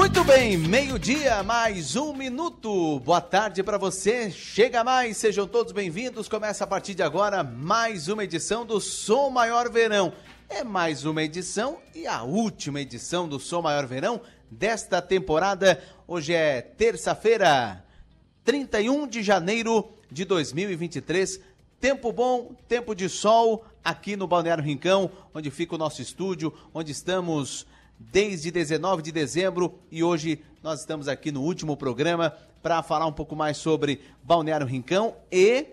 Muito 0.00 0.24
bem, 0.24 0.56
meio-dia, 0.56 1.42
mais 1.42 1.94
um 1.94 2.14
minuto. 2.14 2.98
Boa 3.00 3.20
tarde 3.20 3.62
para 3.62 3.76
você. 3.76 4.30
Chega 4.30 4.82
mais, 4.82 5.18
sejam 5.18 5.46
todos 5.46 5.74
bem-vindos. 5.74 6.26
Começa 6.26 6.64
a 6.64 6.66
partir 6.66 6.94
de 6.94 7.02
agora 7.02 7.44
mais 7.44 8.08
uma 8.08 8.24
edição 8.24 8.64
do 8.64 8.80
Som 8.80 9.28
Maior 9.28 9.70
Verão. 9.70 10.10
É 10.48 10.64
mais 10.64 11.04
uma 11.04 11.22
edição 11.22 11.80
e 11.94 12.06
a 12.06 12.22
última 12.22 12.80
edição 12.80 13.28
do 13.28 13.38
Som 13.38 13.60
Maior 13.60 13.84
Verão 13.86 14.22
desta 14.50 15.02
temporada. 15.02 15.78
Hoje 16.08 16.32
é 16.32 16.62
terça-feira, 16.62 17.84
31 18.42 19.06
de 19.06 19.22
janeiro 19.22 19.86
de 20.10 20.24
2023. 20.24 21.40
Tempo 21.78 22.10
bom, 22.10 22.54
tempo 22.66 22.94
de 22.94 23.06
sol 23.06 23.66
aqui 23.84 24.16
no 24.16 24.26
Balneário 24.26 24.64
Rincão, 24.64 25.10
onde 25.34 25.50
fica 25.50 25.74
o 25.74 25.78
nosso 25.78 26.00
estúdio, 26.00 26.54
onde 26.72 26.90
estamos 26.90 27.66
desde 28.00 28.50
19 28.50 29.02
de 29.02 29.12
dezembro 29.12 29.78
e 29.90 30.02
hoje 30.02 30.42
nós 30.62 30.80
estamos 30.80 31.06
aqui 31.06 31.30
no 31.30 31.42
último 31.42 31.76
programa 31.76 32.34
para 32.62 32.82
falar 32.82 33.06
um 33.06 33.12
pouco 33.12 33.36
mais 33.36 33.58
sobre 33.58 34.00
Balneário 34.22 34.66
Rincão 34.66 35.14
e 35.30 35.66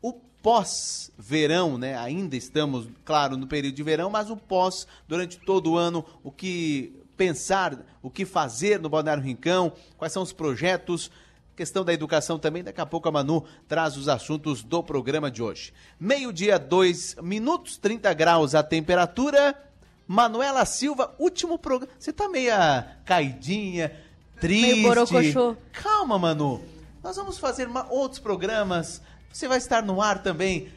o 0.00 0.14
pós-verão, 0.42 1.76
né? 1.76 1.96
Ainda 1.98 2.36
estamos, 2.36 2.88
claro, 3.04 3.36
no 3.36 3.46
período 3.46 3.74
de 3.74 3.82
verão, 3.82 4.08
mas 4.08 4.30
o 4.30 4.36
pós, 4.36 4.86
durante 5.06 5.38
todo 5.38 5.72
o 5.72 5.76
ano, 5.76 6.02
o 6.22 6.30
que 6.30 7.04
pensar, 7.18 7.78
o 8.02 8.10
que 8.10 8.24
fazer 8.24 8.80
no 8.80 8.88
Balneário 8.88 9.22
Rincão, 9.22 9.72
quais 9.98 10.12
são 10.12 10.22
os 10.22 10.32
projetos, 10.32 11.10
questão 11.54 11.84
da 11.84 11.92
educação 11.92 12.38
também. 12.38 12.64
Daqui 12.64 12.80
a 12.80 12.86
pouco 12.86 13.08
a 13.08 13.12
Manu 13.12 13.44
traz 13.68 13.96
os 13.96 14.08
assuntos 14.08 14.62
do 14.62 14.82
programa 14.82 15.30
de 15.30 15.42
hoje. 15.42 15.72
Meio-dia, 16.00 16.58
2 16.58 17.16
minutos, 17.22 17.76
30 17.76 18.12
graus 18.14 18.54
a 18.54 18.62
temperatura. 18.62 19.54
Manuela 20.06 20.64
Silva, 20.64 21.14
último 21.18 21.58
programa. 21.58 21.92
Você 21.98 22.12
tá 22.12 22.28
meia 22.28 22.98
caidinha, 23.04 23.92
triste. 24.40 24.72
Meio 24.72 24.88
borocochô. 24.88 25.56
Calma, 25.72 26.18
Manu. 26.18 26.62
Nós 27.02 27.16
vamos 27.16 27.38
fazer 27.38 27.68
outros 27.90 28.20
programas. 28.20 29.00
Você 29.32 29.48
vai 29.48 29.58
estar 29.58 29.82
no 29.82 30.00
ar 30.00 30.22
também 30.22 30.72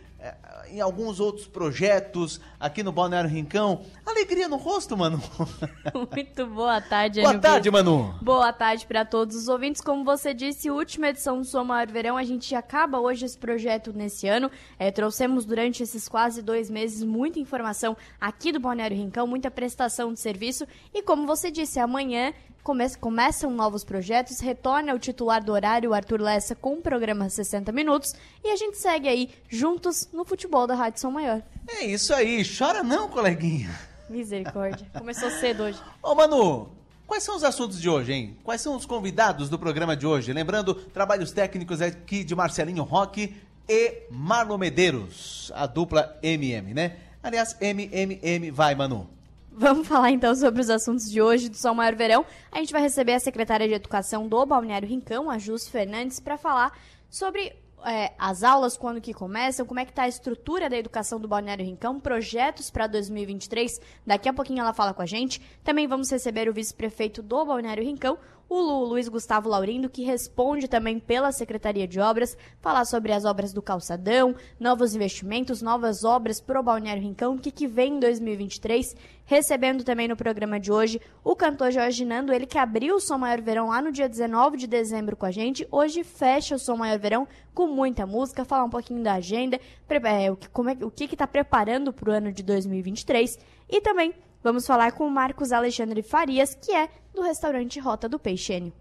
em 0.70 0.81
alguns 0.81 1.20
outros 1.20 1.47
projetos 1.47 2.39
aqui 2.59 2.83
no 2.83 2.92
Balneário 2.92 3.30
Rincão. 3.30 3.81
Alegria 4.06 4.47
no 4.47 4.58
rosto, 4.58 4.97
Manu. 4.97 5.22
Muito 6.14 6.45
boa 6.47 6.81
tarde, 6.81 7.22
Boa 7.22 7.38
tarde, 7.38 7.72
Manu. 7.72 8.16
Boa 8.22 8.52
tarde 8.52 8.86
para 8.86 9.05
todos 9.05 9.36
os 9.36 9.48
ouvintes. 9.48 9.81
Como 9.81 10.03
você 10.03 10.33
disse, 10.33 10.70
última 10.70 11.09
edição 11.09 11.38
do 11.38 11.45
Sua 11.45 11.64
Maior 11.64 11.88
Verão. 11.88 12.17
A 12.17 12.23
gente 12.23 12.53
acaba 12.55 13.00
hoje 13.00 13.25
esse 13.25 13.38
projeto 13.38 13.94
nesse 13.94 14.28
ano. 14.28 14.52
É, 14.78 14.92
trouxemos 14.92 15.45
durante 15.45 15.83
esses 15.83 16.08
quase 16.08 16.42
dois 16.42 16.70
meses 16.70 17.03
muita 17.03 17.39
informação 17.39 17.95
aqui 18.20 18.52
do 18.52 18.59
Balneário 18.59 18.98
Rincão, 18.98 19.28
muita 19.28 19.50
prestação 19.50 20.14
de 20.14 20.20
serviço. 20.20 20.67
E 20.94 21.02
como 21.02 21.25
você 21.25 21.50
disse, 21.50 21.80
amanhã 21.80 22.33
come 22.67 22.89
começam 22.99 23.49
novos 23.49 23.85
projetos, 23.85 24.41
retorna 24.41 24.93
o 24.93 24.99
titular 24.99 25.41
do 25.41 25.53
horário, 25.53 25.91
o 25.91 25.93
Arthur 25.93 26.19
Lessa, 26.19 26.53
com 26.53 26.73
o 26.73 26.81
programa 26.81 27.29
60 27.29 27.71
Minutos. 27.71 28.13
E 28.43 28.49
a 28.49 28.57
gente 28.57 28.77
segue 28.77 29.07
aí, 29.07 29.29
juntos, 29.47 30.09
no 30.11 30.25
futebol 30.25 30.67
da 30.67 30.75
Rádio 30.75 30.99
São 30.99 31.09
Maior. 31.09 31.41
É 31.65 31.85
isso 31.85 32.13
aí. 32.13 32.43
Chora 32.45 32.83
não, 32.83 33.07
coleguinha. 33.07 33.73
Misericórdia. 34.09 34.85
Começou 34.97 35.31
cedo 35.31 35.63
hoje. 35.63 35.79
Ô, 36.03 36.13
Manu, 36.13 36.69
quais 37.07 37.23
são 37.23 37.37
os 37.37 37.43
assuntos 37.45 37.79
de 37.79 37.87
hoje, 37.87 38.11
hein? 38.11 38.37
Quais 38.43 38.59
são 38.59 38.75
os 38.75 38.85
convidados 38.85 39.47
do 39.47 39.57
programa 39.57 39.95
de 39.95 40.05
hoje? 40.05 40.33
Lembrando, 40.33 40.75
trabalhos 40.75 41.31
técnicos 41.31 41.81
aqui 41.81 42.21
de 42.21 42.35
Marcelinho 42.35 42.83
Roque 42.83 43.33
e 43.69 44.03
Marlon 44.11 44.57
Medeiros, 44.57 45.53
a 45.55 45.65
dupla 45.65 46.19
MM, 46.21 46.73
né? 46.73 46.97
Aliás, 47.23 47.55
MMM, 47.61 48.52
vai, 48.52 48.75
Manu. 48.75 49.16
Vamos 49.59 49.88
falar 49.88 50.11
então 50.11 50.36
sobre 50.36 50.61
os 50.61 50.69
assuntos 50.69 51.09
de 51.09 51.19
hoje 51.19 51.50
do 51.50 51.58
Sol 51.58 51.73
Maior 51.73 51.95
Verão. 51.95 52.23
A 52.52 52.59
gente 52.59 52.72
vai 52.72 52.80
receber 52.80 53.13
a 53.13 53.19
secretária 53.19 53.67
de 53.67 53.73
Educação 53.73 54.27
do 54.27 54.45
Balneário 54.45 54.88
Rincão, 54.88 55.31
a 55.31 55.39
Jus 55.39 55.67
Fernandes, 55.67 56.19
para 56.19 56.38
falar 56.38 56.77
sobre 57.09 57.55
é, 57.83 58.14
as 58.19 58.44
aulas, 58.44 58.77
quando 58.77 59.02
que 59.02 59.16
começam, 59.16 59.66
como 59.66 59.80
é 59.80 59.86
que 59.86 59.89
está 59.89 60.04
a 60.04 60.08
estrutura 60.08 60.70
da 60.70 60.77
educação 60.77 61.20
do 61.20 61.27
Balneário 61.27 61.65
Rincão, 61.65 61.99
projetos 61.99 62.70
para 62.70 62.86
2023. 62.86 63.81
Daqui 64.05 64.30
a 64.30 64.33
pouquinho 64.33 64.59
ela 64.59 64.73
fala 64.73 64.93
com 64.93 65.02
a 65.02 65.08
gente. 65.08 65.42
Também 65.64 65.87
vamos 65.87 66.11
receber 66.11 66.48
o 66.48 66.54
vice-prefeito 66.54 67.23
do 67.23 67.43
Balneário 67.43 67.83
Rincão, 67.83 68.20
o 68.49 68.59
Lu, 68.59 68.85
Luiz 68.85 69.08
Gustavo 69.09 69.49
Laurindo, 69.49 69.89
que 69.89 70.03
responde 70.03 70.67
também 70.67 70.99
pela 70.99 71.31
Secretaria 71.31 71.87
de 71.87 71.99
Obras, 71.99 72.37
falar 72.61 72.85
sobre 72.85 73.11
as 73.11 73.25
obras 73.25 73.52
do 73.52 73.61
calçadão, 73.61 74.35
novos 74.59 74.95
investimentos, 74.95 75.61
novas 75.61 76.03
obras 76.03 76.39
para 76.39 76.59
o 76.59 76.63
Balneário 76.63 77.03
Rincão, 77.03 77.37
que, 77.37 77.52
que 77.52 77.67
vem 77.67 77.95
em 77.95 77.99
2023. 77.99 78.95
Recebendo 79.25 79.83
também 79.83 80.07
no 80.07 80.15
programa 80.15 80.57
de 80.59 80.71
hoje 80.71 81.02
o 81.23 81.36
cantor 81.36 81.71
Jorge 81.71 82.05
Nando, 82.05 82.31
ele 82.31 82.45
que 82.45 82.57
abriu 82.57 82.95
o 82.95 82.99
Som 83.02 83.17
Maior 83.17 83.41
Verão 83.41 83.67
lá 83.67 83.81
no 83.81 83.91
dia 83.91 84.07
19 84.07 84.55
de 84.55 84.67
dezembro 84.67 85.17
com 85.17 85.25
a 85.25 85.31
gente. 85.31 85.67
Hoje 85.69 86.03
fecha 86.03 86.55
o 86.55 86.59
Som 86.59 86.77
Maior 86.77 86.97
Verão 86.97 87.27
com 87.53 87.67
muita 87.67 88.05
música, 88.05 88.45
falar 88.45 88.63
um 88.63 88.69
pouquinho 88.69 89.03
da 89.03 89.15
agenda, 89.15 89.59
é, 89.89 90.31
o 90.31 90.37
que 90.37 90.47
é, 90.47 90.86
o 90.86 90.91
que 90.91 91.03
está 91.03 91.27
preparando 91.27 91.91
para 91.91 92.09
o 92.09 92.13
ano 92.13 92.31
de 92.31 92.41
2023 92.43 93.37
e 93.69 93.81
também 93.81 94.13
Vamos 94.47 94.65
falar 94.65 94.93
com 94.93 95.05
o 95.05 95.11
Marcos 95.11 95.52
Alexandre 95.52 96.02
Farias, 96.02 96.55
que 96.55 96.71
é 96.71 96.87
do 97.13 97.21
restaurante 97.21 97.81
Rota 97.81 98.08
do 98.08 98.17
Peixênio. 98.17 98.71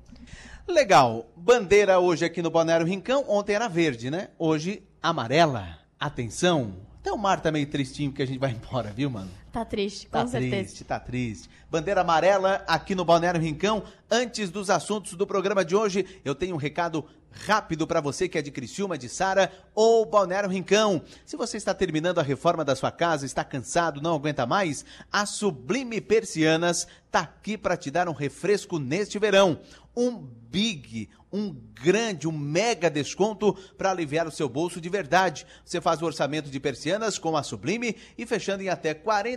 Legal. 0.64 1.26
Bandeira 1.34 1.98
hoje 1.98 2.24
aqui 2.24 2.40
no 2.40 2.52
Balneário 2.52 2.86
Rincão. 2.86 3.24
Ontem 3.26 3.56
era 3.56 3.66
verde, 3.66 4.08
né? 4.08 4.28
Hoje, 4.38 4.84
amarela. 5.02 5.80
Atenção. 5.98 6.76
Até 7.00 7.10
o 7.10 7.18
mar 7.18 7.40
tá 7.40 7.50
meio 7.50 7.66
tristinho 7.66 8.12
porque 8.12 8.22
a 8.22 8.26
gente 8.26 8.38
vai 8.38 8.52
embora, 8.52 8.92
viu, 8.92 9.10
mano? 9.10 9.28
Tá 9.52 9.64
triste, 9.64 10.06
com 10.06 10.18
tá 10.18 10.26
certeza. 10.26 10.56
triste, 10.56 10.84
tá 10.84 11.00
triste. 11.00 11.50
Bandeira 11.70 12.02
amarela 12.02 12.62
aqui 12.66 12.94
no 12.94 13.04
Balneário 13.04 13.40
Rincão. 13.40 13.82
Antes 14.10 14.50
dos 14.50 14.68
assuntos 14.68 15.14
do 15.14 15.26
programa 15.26 15.64
de 15.64 15.74
hoje, 15.74 16.20
eu 16.24 16.34
tenho 16.34 16.54
um 16.54 16.58
recado 16.58 17.04
rápido 17.44 17.86
para 17.86 18.00
você 18.00 18.28
que 18.28 18.38
é 18.38 18.42
de 18.42 18.50
Criciúma, 18.50 18.96
de 18.96 19.08
Sara 19.08 19.52
ou 19.74 20.06
Balneário 20.06 20.48
Rincão. 20.48 21.02
Se 21.24 21.36
você 21.36 21.56
está 21.56 21.74
terminando 21.74 22.18
a 22.18 22.22
reforma 22.22 22.64
da 22.64 22.76
sua 22.76 22.90
casa, 22.90 23.26
está 23.26 23.44
cansado, 23.44 24.00
não 24.00 24.14
aguenta 24.14 24.46
mais, 24.46 24.84
a 25.12 25.26
Sublime 25.26 26.00
Persianas 26.00 26.86
tá 27.10 27.20
aqui 27.20 27.56
para 27.56 27.76
te 27.76 27.90
dar 27.90 28.08
um 28.08 28.12
refresco 28.12 28.78
neste 28.78 29.18
verão. 29.18 29.60
Um 29.96 30.28
big, 30.50 31.08
um 31.32 31.54
grande, 31.74 32.28
um 32.28 32.32
mega 32.32 32.90
desconto 32.90 33.54
para 33.76 33.90
aliviar 33.90 34.26
o 34.26 34.30
seu 34.30 34.48
bolso 34.48 34.80
de 34.80 34.88
verdade. 34.88 35.46
Você 35.64 35.80
faz 35.80 36.00
o 36.00 36.06
orçamento 36.06 36.50
de 36.50 36.60
persianas 36.60 37.18
com 37.18 37.36
a 37.36 37.42
Sublime 37.42 37.96
e 38.16 38.26
fechando 38.26 38.62
em 38.62 38.68
até 38.68 38.94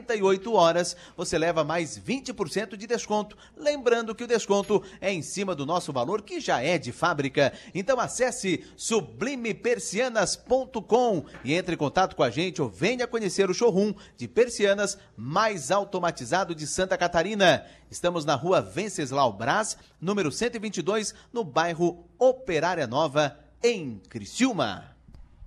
48 0.09 0.53
horas, 0.53 0.97
você 1.15 1.37
leva 1.37 1.63
mais 1.63 1.99
20% 1.99 2.75
de 2.75 2.87
desconto. 2.87 3.37
Lembrando 3.55 4.15
que 4.15 4.23
o 4.23 4.27
desconto 4.27 4.81
é 4.99 5.13
em 5.13 5.21
cima 5.21 5.53
do 5.53 5.67
nosso 5.67 5.93
valor 5.93 6.23
que 6.23 6.39
já 6.39 6.63
é 6.63 6.79
de 6.79 6.91
fábrica. 6.91 7.53
Então 7.75 7.99
acesse 7.99 8.65
sublimepersianas.com 8.75 11.25
e 11.43 11.53
entre 11.53 11.75
em 11.75 11.77
contato 11.77 12.15
com 12.15 12.23
a 12.23 12.31
gente 12.31 12.61
ou 12.61 12.69
venha 12.69 13.05
conhecer 13.05 13.47
o 13.49 13.53
showroom 13.53 13.93
de 14.17 14.25
persianas 14.27 14.97
mais 15.15 15.69
automatizado 15.69 16.55
de 16.55 16.65
Santa 16.65 16.97
Catarina. 16.97 17.67
Estamos 17.91 18.25
na 18.25 18.33
rua 18.35 18.61
Venceslau 18.61 19.31
Brás, 19.31 19.77
número 20.01 20.31
122, 20.31 21.13
no 21.31 21.43
bairro 21.43 22.03
Operária 22.17 22.87
Nova, 22.87 23.37
em 23.61 24.01
Criciúma. 24.09 24.98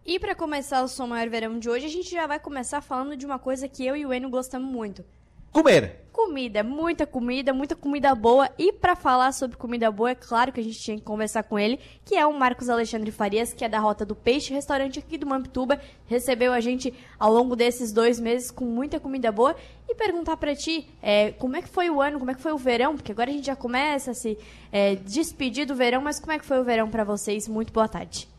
E 0.04 0.18
para 0.18 0.34
começar 0.34 0.82
o 0.82 0.88
Som 0.88 1.06
Maior 1.06 1.28
Verão 1.28 1.60
de 1.60 1.70
hoje, 1.70 1.86
a 1.86 1.88
gente 1.88 2.10
já 2.10 2.26
vai 2.26 2.40
começar 2.40 2.80
falando 2.80 3.16
de 3.16 3.24
uma 3.24 3.38
coisa 3.38 3.68
que 3.68 3.86
eu 3.86 3.94
e 3.94 4.04
o 4.04 4.12
Eno 4.12 4.28
gostamos 4.28 4.68
muito. 4.68 5.04
Comer. 5.52 6.08
Comida, 6.10 6.64
muita 6.64 7.06
comida, 7.06 7.52
muita 7.52 7.76
comida 7.76 8.12
boa. 8.12 8.50
E 8.58 8.72
para 8.72 8.96
falar 8.96 9.30
sobre 9.30 9.56
comida 9.56 9.92
boa, 9.92 10.10
é 10.10 10.14
claro 10.16 10.50
que 10.50 10.58
a 10.58 10.62
gente 10.62 10.80
tinha 10.80 10.96
que 10.96 11.04
conversar 11.04 11.44
com 11.44 11.56
ele, 11.56 11.78
que 12.04 12.16
é 12.16 12.26
o 12.26 12.36
Marcos 12.36 12.68
Alexandre 12.68 13.12
Farias, 13.12 13.52
que 13.52 13.64
é 13.64 13.68
da 13.68 13.78
Rota 13.78 14.04
do 14.04 14.16
Peixe, 14.16 14.52
restaurante 14.52 14.98
aqui 14.98 15.16
do 15.16 15.26
Mampituba. 15.26 15.80
Recebeu 16.06 16.52
a 16.52 16.58
gente 16.58 16.92
ao 17.16 17.32
longo 17.32 17.54
desses 17.54 17.92
dois 17.92 18.18
meses 18.18 18.50
com 18.50 18.64
muita 18.64 18.98
comida 18.98 19.30
boa. 19.30 19.54
E 19.88 19.94
perguntar 19.94 20.36
para 20.36 20.56
ti, 20.56 20.88
é, 21.00 21.30
como 21.30 21.54
é 21.54 21.62
que 21.62 21.68
foi 21.68 21.88
o 21.90 22.00
ano, 22.02 22.18
como 22.18 22.32
é 22.32 22.34
que 22.34 22.42
foi 22.42 22.52
o 22.52 22.58
verão? 22.58 22.96
Porque 22.96 23.12
agora 23.12 23.30
a 23.30 23.32
gente 23.32 23.46
já 23.46 23.54
começa 23.54 24.10
a 24.10 24.14
se 24.14 24.36
é, 24.72 24.96
despedir 24.96 25.64
do 25.64 25.76
verão, 25.76 26.02
mas 26.02 26.18
como 26.18 26.32
é 26.32 26.40
que 26.40 26.44
foi 26.44 26.58
o 26.58 26.64
verão 26.64 26.90
para 26.90 27.04
vocês? 27.04 27.46
Muito 27.46 27.72
boa 27.72 27.86
tarde. 27.86 28.31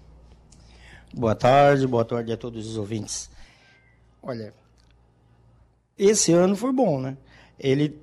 Boa 1.16 1.36
tarde, 1.36 1.86
boa 1.86 2.04
tarde 2.04 2.34
a 2.34 2.38
todos 2.38 2.68
os 2.68 2.76
ouvintes. 2.76 3.30
Olha, 4.20 4.52
esse 5.96 6.34
ano 6.34 6.56
foi 6.56 6.74
bom, 6.74 7.00
né? 7.00 7.16
Ele, 7.60 8.02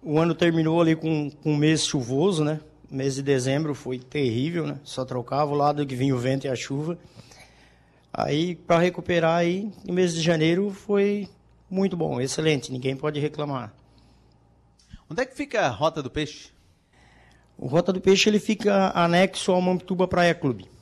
o 0.00 0.20
ano 0.20 0.36
terminou 0.36 0.80
ali 0.80 0.94
com, 0.94 1.32
com 1.32 1.52
um 1.52 1.56
mês 1.56 1.84
chuvoso, 1.84 2.44
né? 2.44 2.60
O 2.88 2.94
mês 2.94 3.16
de 3.16 3.22
dezembro 3.22 3.74
foi 3.74 3.98
terrível, 3.98 4.68
né? 4.68 4.78
Só 4.84 5.04
trocava 5.04 5.50
o 5.50 5.56
lado 5.56 5.84
que 5.84 5.96
vinha 5.96 6.14
o 6.14 6.18
vento 6.18 6.44
e 6.44 6.48
a 6.48 6.54
chuva. 6.54 6.96
Aí, 8.12 8.54
para 8.54 8.78
recuperar 8.78 9.38
aí, 9.38 9.72
no 9.84 9.92
mês 9.92 10.14
de 10.14 10.20
janeiro 10.20 10.70
foi 10.70 11.28
muito 11.68 11.96
bom, 11.96 12.20
excelente, 12.20 12.70
ninguém 12.70 12.94
pode 12.94 13.18
reclamar. 13.18 13.74
Onde 15.10 15.22
é 15.22 15.26
que 15.26 15.34
fica 15.34 15.62
a 15.62 15.70
Rota 15.70 16.00
do 16.00 16.08
Peixe? 16.08 16.50
O 17.58 17.66
Rota 17.66 17.92
do 17.92 18.00
Peixe 18.00 18.28
ele 18.28 18.38
fica 18.38 18.92
anexo 18.94 19.50
ao 19.50 19.60
Mampituba 19.60 20.06
Praia 20.06 20.36
Clube. 20.36 20.72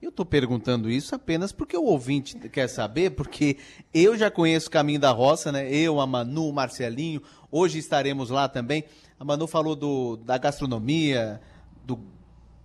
Eu 0.00 0.08
estou 0.08 0.24
perguntando 0.24 0.90
isso 0.90 1.14
apenas 1.14 1.52
porque 1.52 1.76
o 1.76 1.84
ouvinte 1.84 2.38
quer 2.48 2.68
saber, 2.68 3.10
porque 3.10 3.58
eu 3.92 4.16
já 4.16 4.30
conheço 4.30 4.68
o 4.68 4.70
caminho 4.70 4.98
da 4.98 5.10
roça, 5.10 5.52
né? 5.52 5.70
Eu, 5.70 6.00
a 6.00 6.06
Manu, 6.06 6.48
o 6.48 6.52
Marcelinho, 6.54 7.22
hoje 7.50 7.78
estaremos 7.78 8.30
lá 8.30 8.48
também. 8.48 8.84
A 9.18 9.24
Manu 9.26 9.46
falou 9.46 9.76
do, 9.76 10.16
da 10.16 10.38
gastronomia, 10.38 11.38
do 11.84 12.00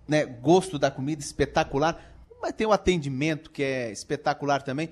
né, 0.08 0.24
gosto 0.24 0.78
da 0.78 0.90
comida 0.90 1.20
espetacular, 1.20 2.14
mas 2.40 2.52
tem 2.52 2.66
o 2.66 2.72
atendimento 2.72 3.50
que 3.50 3.62
é 3.62 3.92
espetacular 3.92 4.62
também. 4.62 4.88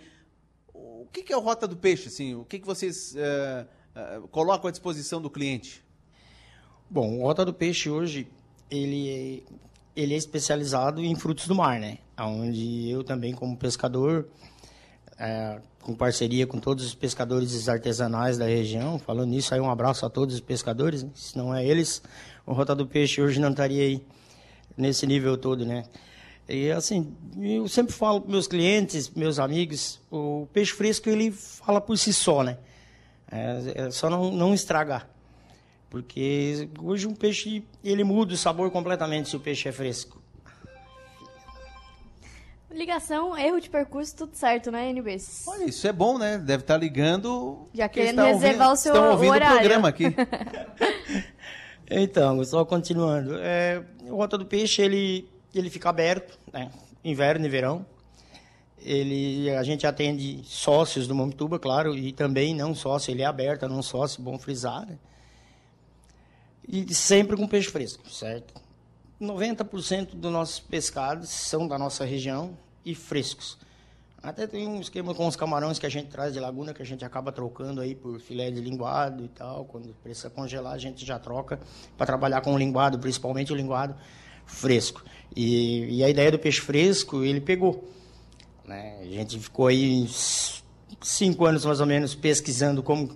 O 0.74 1.06
que, 1.10 1.22
que 1.22 1.32
é 1.32 1.36
o 1.36 1.40
Rota 1.40 1.66
do 1.66 1.78
Peixe? 1.78 2.08
Assim? 2.08 2.34
O 2.34 2.44
que, 2.44 2.58
que 2.58 2.66
vocês 2.66 3.14
uh, 3.14 4.20
uh, 4.22 4.28
colocam 4.28 4.68
à 4.68 4.70
disposição 4.70 5.22
do 5.22 5.30
cliente? 5.30 5.82
Bom, 6.90 7.20
o 7.20 7.22
Rota 7.22 7.42
do 7.42 7.54
Peixe 7.54 7.88
hoje, 7.88 8.28
ele 8.70 9.42
ele 9.96 10.12
é 10.12 10.16
especializado 10.16 11.00
em 11.00 11.14
frutos 11.14 11.46
do 11.46 11.54
mar, 11.54 11.78
né? 11.78 11.98
Onde 12.18 12.88
eu 12.88 13.02
também, 13.02 13.32
como 13.32 13.56
pescador, 13.56 14.28
é, 15.18 15.60
com 15.80 15.94
parceria 15.94 16.46
com 16.46 16.58
todos 16.58 16.84
os 16.84 16.94
pescadores 16.94 17.68
artesanais 17.68 18.38
da 18.38 18.46
região, 18.46 18.98
falando 18.98 19.30
nisso, 19.30 19.54
aí 19.54 19.60
um 19.60 19.70
abraço 19.70 20.06
a 20.06 20.10
todos 20.10 20.34
os 20.34 20.40
pescadores, 20.40 21.02
né? 21.02 21.10
se 21.14 21.36
não 21.36 21.54
é 21.54 21.64
eles, 21.64 22.02
o 22.46 22.52
Rota 22.52 22.74
do 22.74 22.86
Peixe 22.86 23.20
hoje 23.20 23.38
não 23.38 23.50
estaria 23.50 23.82
aí 23.82 24.02
nesse 24.76 25.06
nível 25.06 25.36
todo, 25.36 25.64
né? 25.64 25.84
E 26.48 26.70
assim, 26.70 27.14
eu 27.40 27.66
sempre 27.68 27.92
falo 27.92 28.20
para 28.20 28.30
meus 28.30 28.46
clientes, 28.46 29.10
meus 29.10 29.38
amigos, 29.38 30.00
o 30.10 30.46
peixe 30.52 30.72
fresco 30.72 31.08
ele 31.08 31.30
fala 31.30 31.80
por 31.80 31.96
si 31.96 32.12
só, 32.12 32.42
né? 32.42 32.58
É, 33.30 33.86
é 33.86 33.90
só 33.90 34.10
não, 34.10 34.30
não 34.30 34.54
estragar. 34.54 35.08
Porque 35.88 36.68
hoje 36.82 37.06
um 37.06 37.14
peixe, 37.14 37.64
ele 37.82 38.04
muda 38.04 38.34
o 38.34 38.36
sabor 38.36 38.70
completamente 38.70 39.28
se 39.28 39.36
o 39.36 39.40
peixe 39.40 39.68
é 39.68 39.72
fresco. 39.72 40.20
Ligação, 42.74 43.38
erro 43.38 43.60
de 43.60 43.70
percurso, 43.70 44.16
tudo 44.16 44.34
certo, 44.34 44.68
né, 44.72 44.90
NBs? 44.90 45.44
Olha, 45.46 45.64
isso 45.64 45.86
é 45.86 45.92
bom, 45.92 46.18
né? 46.18 46.38
Deve 46.38 46.64
estar 46.64 46.76
ligando. 46.76 47.68
Já 47.72 47.88
querendo 47.88 48.20
reservar 48.20 48.70
ouvindo, 48.70 48.72
o 48.72 48.76
seu 48.76 48.92
estão 48.92 49.10
ouvindo 49.12 49.30
horário. 49.30 49.54
o 49.54 49.58
programa 49.60 49.88
aqui. 49.88 50.04
então, 51.88 52.44
só 52.44 52.64
continuando. 52.64 53.36
É, 53.38 53.80
o 54.08 54.16
Rota 54.16 54.36
do 54.36 54.44
Peixe, 54.44 54.82
ele, 54.82 55.30
ele 55.54 55.70
fica 55.70 55.88
aberto, 55.88 56.36
né? 56.52 56.68
Inverno 57.04 57.46
e 57.46 57.48
verão. 57.48 57.86
Ele, 58.76 59.50
a 59.50 59.62
gente 59.62 59.86
atende 59.86 60.42
sócios 60.44 61.06
do 61.06 61.14
Momituba, 61.14 61.60
claro, 61.60 61.96
e 61.96 62.12
também 62.12 62.56
não 62.56 62.74
sócio, 62.74 63.12
ele 63.12 63.22
é 63.22 63.26
aberto, 63.26 63.68
não 63.68 63.82
sócio, 63.82 64.20
bom 64.20 64.36
frisar, 64.36 64.84
né? 64.84 64.98
E 66.68 66.92
sempre 66.92 67.36
com 67.36 67.46
peixe 67.46 67.70
fresco, 67.70 68.10
certo? 68.10 68.52
90% 69.20 70.16
dos 70.16 70.32
nossos 70.32 70.58
pescados 70.58 71.30
são 71.30 71.68
da 71.68 71.78
nossa 71.78 72.04
região 72.04 72.58
e 72.84 72.94
frescos. 72.94 73.58
Até 74.24 74.46
tem 74.46 74.66
um 74.66 74.80
esquema 74.80 75.14
com 75.14 75.26
os 75.26 75.36
camarões 75.36 75.78
que 75.78 75.84
a 75.84 75.88
gente 75.88 76.08
traz 76.08 76.32
de 76.32 76.40
laguna, 76.40 76.72
que 76.72 76.80
a 76.80 76.86
gente 76.86 77.04
acaba 77.04 77.30
trocando 77.30 77.82
aí 77.82 77.94
por 77.94 78.18
filé 78.18 78.50
de 78.50 78.58
linguado 78.58 79.22
e 79.22 79.28
tal. 79.28 79.66
Quando 79.66 79.94
precisa 80.02 80.30
congelar, 80.30 80.72
a 80.72 80.78
gente 80.78 81.04
já 81.04 81.18
troca 81.18 81.60
para 81.96 82.06
trabalhar 82.06 82.40
com 82.40 82.54
o 82.54 82.58
linguado, 82.58 82.98
principalmente 82.98 83.52
o 83.52 83.56
linguado 83.56 83.94
fresco. 84.46 85.04
E, 85.36 85.98
e, 85.98 86.04
a 86.04 86.08
ideia 86.08 86.30
do 86.30 86.38
peixe 86.38 86.62
fresco, 86.62 87.22
ele 87.22 87.38
pegou. 87.38 87.86
Né? 88.66 89.00
A 89.02 89.04
gente 89.04 89.38
ficou 89.38 89.66
aí 89.66 90.06
cinco 91.02 91.44
anos 91.44 91.64
mais 91.66 91.80
ou 91.80 91.86
menos 91.86 92.14
pesquisando 92.14 92.82
como 92.82 93.14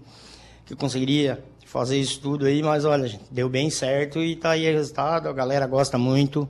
que 0.67 0.77
conseguiria 0.77 1.43
fazer 1.65 1.99
isso 1.99 2.21
tudo 2.21 2.45
aí, 2.45 2.63
mas 2.63 2.85
olha, 2.85 3.09
gente, 3.09 3.25
deu 3.31 3.49
bem 3.49 3.71
certo 3.71 4.23
e 4.23 4.37
tá 4.37 4.51
aí 4.51 4.69
o 4.71 4.75
resultado, 4.75 5.29
a 5.29 5.33
galera 5.33 5.67
gosta 5.67 5.97
muito. 5.97 6.47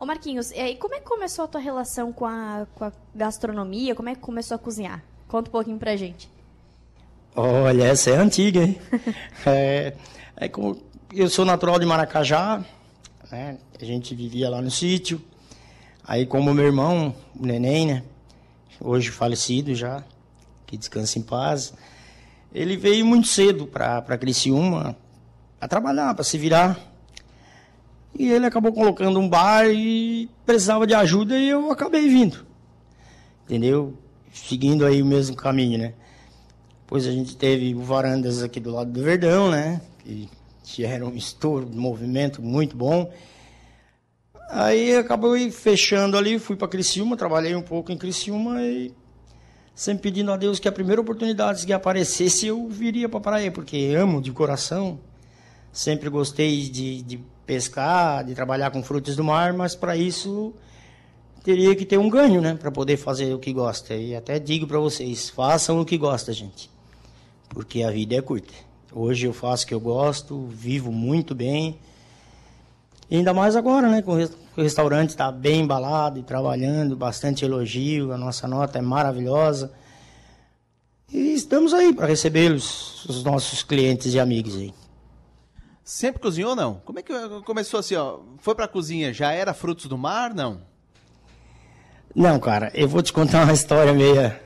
Ô 0.00 0.06
Marquinhos, 0.06 0.50
e 0.50 0.58
aí, 0.58 0.76
como 0.76 0.94
é 0.94 0.98
que 0.98 1.04
começou 1.04 1.44
a 1.44 1.48
tua 1.48 1.60
relação 1.60 2.12
com 2.12 2.24
a, 2.24 2.66
com 2.74 2.86
a 2.86 2.92
gastronomia? 3.14 3.94
Como 3.94 4.08
é 4.08 4.14
que 4.14 4.20
começou 4.20 4.54
a 4.54 4.58
cozinhar? 4.58 5.04
Conta 5.28 5.50
um 5.50 5.52
pouquinho 5.52 5.78
pra 5.78 5.94
gente. 5.94 6.28
Olha, 7.36 7.84
essa 7.84 8.10
é 8.10 8.16
antiga, 8.16 8.62
hein? 8.62 8.80
é, 9.46 9.94
é 10.36 10.48
como, 10.48 10.82
eu 11.12 11.28
sou 11.28 11.44
natural 11.44 11.78
de 11.78 11.84
Maracajá, 11.84 12.64
né? 13.30 13.58
A 13.78 13.84
gente 13.84 14.14
vivia 14.14 14.48
lá 14.48 14.62
no 14.62 14.70
sítio. 14.70 15.22
Aí, 16.02 16.24
como 16.24 16.52
meu 16.54 16.64
irmão, 16.64 17.14
o 17.38 17.46
neném, 17.46 17.86
né? 17.86 18.02
Hoje 18.80 19.10
falecido 19.10 19.74
já, 19.74 20.02
que 20.66 20.76
descansa 20.76 21.18
em 21.18 21.22
paz 21.22 21.74
ele 22.52 22.76
veio 22.76 23.06
muito 23.06 23.28
cedo 23.28 23.66
para 23.66 24.18
Criciúma 24.18 24.96
a 25.60 25.68
trabalhar, 25.68 26.14
para 26.14 26.24
se 26.24 26.36
virar. 26.36 26.78
E 28.18 28.30
ele 28.30 28.46
acabou 28.46 28.72
colocando 28.72 29.18
um 29.18 29.28
bar 29.28 29.66
e 29.66 30.28
precisava 30.44 30.86
de 30.86 30.94
ajuda 30.94 31.38
e 31.38 31.48
eu 31.48 31.70
acabei 31.70 32.08
vindo. 32.08 32.44
Entendeu? 33.44 33.94
Seguindo 34.32 34.84
aí 34.84 35.02
o 35.02 35.06
mesmo 35.06 35.36
caminho, 35.36 35.78
né? 35.78 35.94
Depois 36.82 37.06
a 37.06 37.12
gente 37.12 37.36
teve 37.36 37.72
Varandas 37.74 38.42
aqui 38.42 38.58
do 38.58 38.72
lado 38.72 38.90
do 38.90 39.02
Verdão, 39.02 39.50
né? 39.50 39.80
Que 40.64 40.84
era 40.84 41.06
um 41.06 41.14
estouro 41.14 41.66
de 41.66 41.76
movimento 41.76 42.42
muito 42.42 42.76
bom. 42.76 43.10
Aí 44.50 44.96
acabou 44.96 45.38
fechando 45.52 46.18
ali, 46.18 46.36
fui 46.38 46.56
para 46.56 46.66
Criciúma, 46.66 47.16
trabalhei 47.16 47.54
um 47.54 47.62
pouco 47.62 47.92
em 47.92 47.96
Criciúma 47.96 48.60
e 48.60 48.92
sempre 49.72 50.02
pedindo 50.02 50.32
a 50.32 50.36
Deus 50.36 50.58
que 50.58 50.66
a 50.66 50.72
primeira 50.72 51.00
oportunidade 51.00 51.64
que 51.64 51.72
aparecesse 51.72 52.48
eu 52.48 52.68
viria 52.68 53.08
para 53.08 53.18
a 53.18 53.22
praia, 53.22 53.52
porque 53.52 53.94
amo 53.96 54.20
de 54.20 54.32
coração. 54.32 54.98
Sempre 55.72 56.10
gostei 56.10 56.68
de, 56.68 57.02
de 57.02 57.24
pescar, 57.50 58.22
de 58.24 58.32
trabalhar 58.32 58.70
com 58.70 58.80
frutos 58.80 59.16
do 59.16 59.24
mar, 59.24 59.52
mas 59.52 59.74
para 59.74 59.96
isso 59.96 60.54
teria 61.42 61.74
que 61.74 61.84
ter 61.84 61.98
um 61.98 62.08
ganho, 62.08 62.40
né, 62.40 62.54
para 62.54 62.70
poder 62.70 62.96
fazer 62.96 63.34
o 63.34 63.40
que 63.40 63.52
gosta. 63.52 63.92
E 63.92 64.14
até 64.14 64.38
digo 64.38 64.68
para 64.68 64.78
vocês, 64.78 65.28
façam 65.28 65.80
o 65.80 65.84
que 65.84 65.98
gosta, 65.98 66.32
gente, 66.32 66.70
porque 67.48 67.82
a 67.82 67.90
vida 67.90 68.14
é 68.14 68.22
curta. 68.22 68.54
Hoje 68.92 69.26
eu 69.26 69.32
faço 69.32 69.64
o 69.64 69.66
que 69.66 69.74
eu 69.74 69.80
gosto, 69.80 70.46
vivo 70.46 70.92
muito 70.92 71.34
bem. 71.34 71.76
E 73.10 73.16
ainda 73.16 73.34
mais 73.34 73.56
agora, 73.56 73.88
né, 73.88 74.00
com 74.00 74.12
o 74.12 74.62
restaurante 74.62 75.10
está 75.10 75.32
bem 75.32 75.62
embalado 75.62 76.20
e 76.20 76.22
trabalhando, 76.22 76.94
bastante 76.94 77.44
elogio, 77.44 78.12
a 78.12 78.16
nossa 78.16 78.46
nota 78.46 78.78
é 78.78 78.82
maravilhosa. 78.82 79.72
E 81.12 81.34
estamos 81.34 81.74
aí 81.74 81.92
para 81.92 82.06
recebê-los, 82.06 83.04
os 83.06 83.24
nossos 83.24 83.64
clientes 83.64 84.14
e 84.14 84.20
amigos 84.20 84.54
aí. 84.54 84.72
Sempre 85.90 86.22
cozinhou 86.22 86.54
não? 86.54 86.80
Como 86.84 87.00
é 87.00 87.02
que 87.02 87.12
começou 87.44 87.80
assim, 87.80 87.96
ó? 87.96 88.20
Foi 88.38 88.54
para 88.54 88.66
a 88.66 88.68
cozinha, 88.68 89.12
já 89.12 89.32
era 89.32 89.52
frutos 89.52 89.86
do 89.86 89.98
mar, 89.98 90.32
não? 90.32 90.60
Não, 92.14 92.38
cara, 92.38 92.70
eu 92.74 92.88
vou 92.88 93.02
te 93.02 93.12
contar 93.12 93.42
uma 93.42 93.52
história 93.52 93.92
meia. 93.92 94.40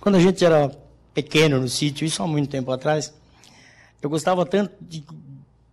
Quando 0.00 0.14
a 0.14 0.18
gente 0.18 0.42
era 0.42 0.70
pequeno 1.12 1.60
no 1.60 1.68
sítio, 1.68 2.06
isso 2.06 2.22
há 2.22 2.26
muito 2.26 2.48
tempo 2.48 2.72
atrás, 2.72 3.12
eu 4.00 4.08
gostava 4.08 4.46
tanto 4.46 4.74
de, 4.80 5.04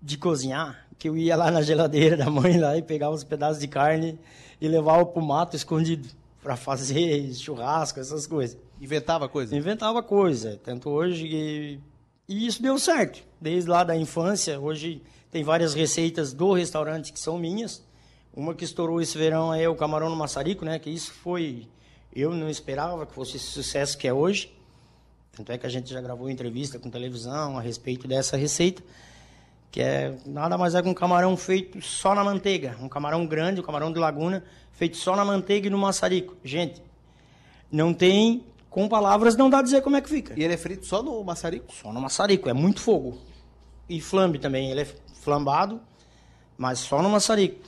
de 0.01 0.17
cozinhar 0.17 0.85
que 0.99 1.07
eu 1.07 1.15
ia 1.15 1.37
lá 1.37 1.49
na 1.49 1.61
geladeira 1.61 2.17
da 2.17 2.29
mãe 2.29 2.59
lá 2.59 2.75
e 2.75 2.81
pegava 2.81 3.15
uns 3.15 3.23
pedaços 3.23 3.61
de 3.61 3.69
carne 3.69 4.19
e 4.59 4.67
levava 4.67 5.05
para 5.05 5.21
o 5.21 5.25
mato 5.25 5.55
escondido 5.55 6.09
para 6.41 6.57
fazer 6.57 7.33
churrasco, 7.35 8.01
essas 8.01 8.27
coisas. 8.27 8.57
Inventava 8.81 9.29
coisa? 9.29 9.55
Inventava 9.55 10.03
coisa. 10.03 10.59
Tanto 10.61 10.89
hoje. 10.89 11.25
E, 11.25 11.79
e 12.27 12.45
isso 12.45 12.61
deu 12.61 12.77
certo. 12.77 13.23
Desde 13.43 13.69
lá 13.69 13.83
da 13.83 13.93
infância, 13.93 14.57
hoje 14.57 15.01
tem 15.29 15.43
várias 15.43 15.73
receitas 15.73 16.31
do 16.31 16.53
restaurante 16.53 17.11
que 17.11 17.19
são 17.19 17.37
minhas. 17.37 17.83
Uma 18.33 18.55
que 18.55 18.63
estourou 18.63 19.01
esse 19.01 19.17
verão 19.17 19.53
é 19.53 19.67
o 19.67 19.75
camarão 19.75 20.09
no 20.09 20.15
maçarico, 20.15 20.63
né? 20.63 20.79
Que 20.79 20.89
isso 20.89 21.11
foi. 21.11 21.67
Eu 22.15 22.31
não 22.31 22.49
esperava 22.49 23.05
que 23.05 23.13
fosse 23.13 23.35
esse 23.35 23.47
sucesso 23.47 23.97
que 23.97 24.07
é 24.07 24.13
hoje. 24.13 24.49
Tanto 25.35 25.51
é 25.51 25.57
que 25.57 25.65
a 25.65 25.69
gente 25.69 25.91
já 25.91 25.99
gravou 25.99 26.29
entrevista 26.29 26.79
com 26.79 26.89
televisão 26.89 27.57
a 27.57 27.61
respeito 27.61 28.07
dessa 28.07 28.37
receita 28.37 28.81
que 29.69 29.81
é 29.81 30.15
nada 30.23 30.55
mais 30.55 30.75
é 30.75 30.81
que 30.83 30.87
um 30.87 30.93
camarão 30.93 31.35
feito 31.35 31.81
só 31.81 32.13
na 32.13 32.23
manteiga, 32.23 32.77
um 32.79 32.87
camarão 32.87 33.25
grande, 33.25 33.59
um 33.59 33.63
camarão 33.63 33.91
de 33.91 33.97
laguna, 33.97 34.43
feito 34.71 34.95
só 34.95 35.15
na 35.15 35.25
manteiga 35.25 35.65
e 35.65 35.69
no 35.71 35.79
maçarico. 35.79 36.37
Gente, 36.43 36.79
não 37.71 37.91
tem, 37.91 38.45
com 38.69 38.87
palavras 38.87 39.35
não 39.35 39.49
dá 39.49 39.57
a 39.57 39.61
dizer 39.63 39.81
como 39.81 39.95
é 39.95 40.01
que 40.01 40.07
fica. 40.07 40.39
E 40.39 40.43
ele 40.43 40.53
é 40.53 40.57
frito 40.57 40.85
só 40.85 41.01
no 41.01 41.23
maçarico? 41.23 41.73
Só 41.73 41.91
no 41.91 41.99
maçarico, 41.99 42.47
é 42.47 42.53
muito 42.53 42.79
fogo. 42.79 43.32
E 43.87 43.99
flambe 44.01 44.39
também, 44.39 44.71
ele 44.71 44.81
é 44.81 44.87
flambado, 45.21 45.81
mas 46.57 46.79
só 46.79 47.01
no 47.01 47.09
maçarico. 47.09 47.59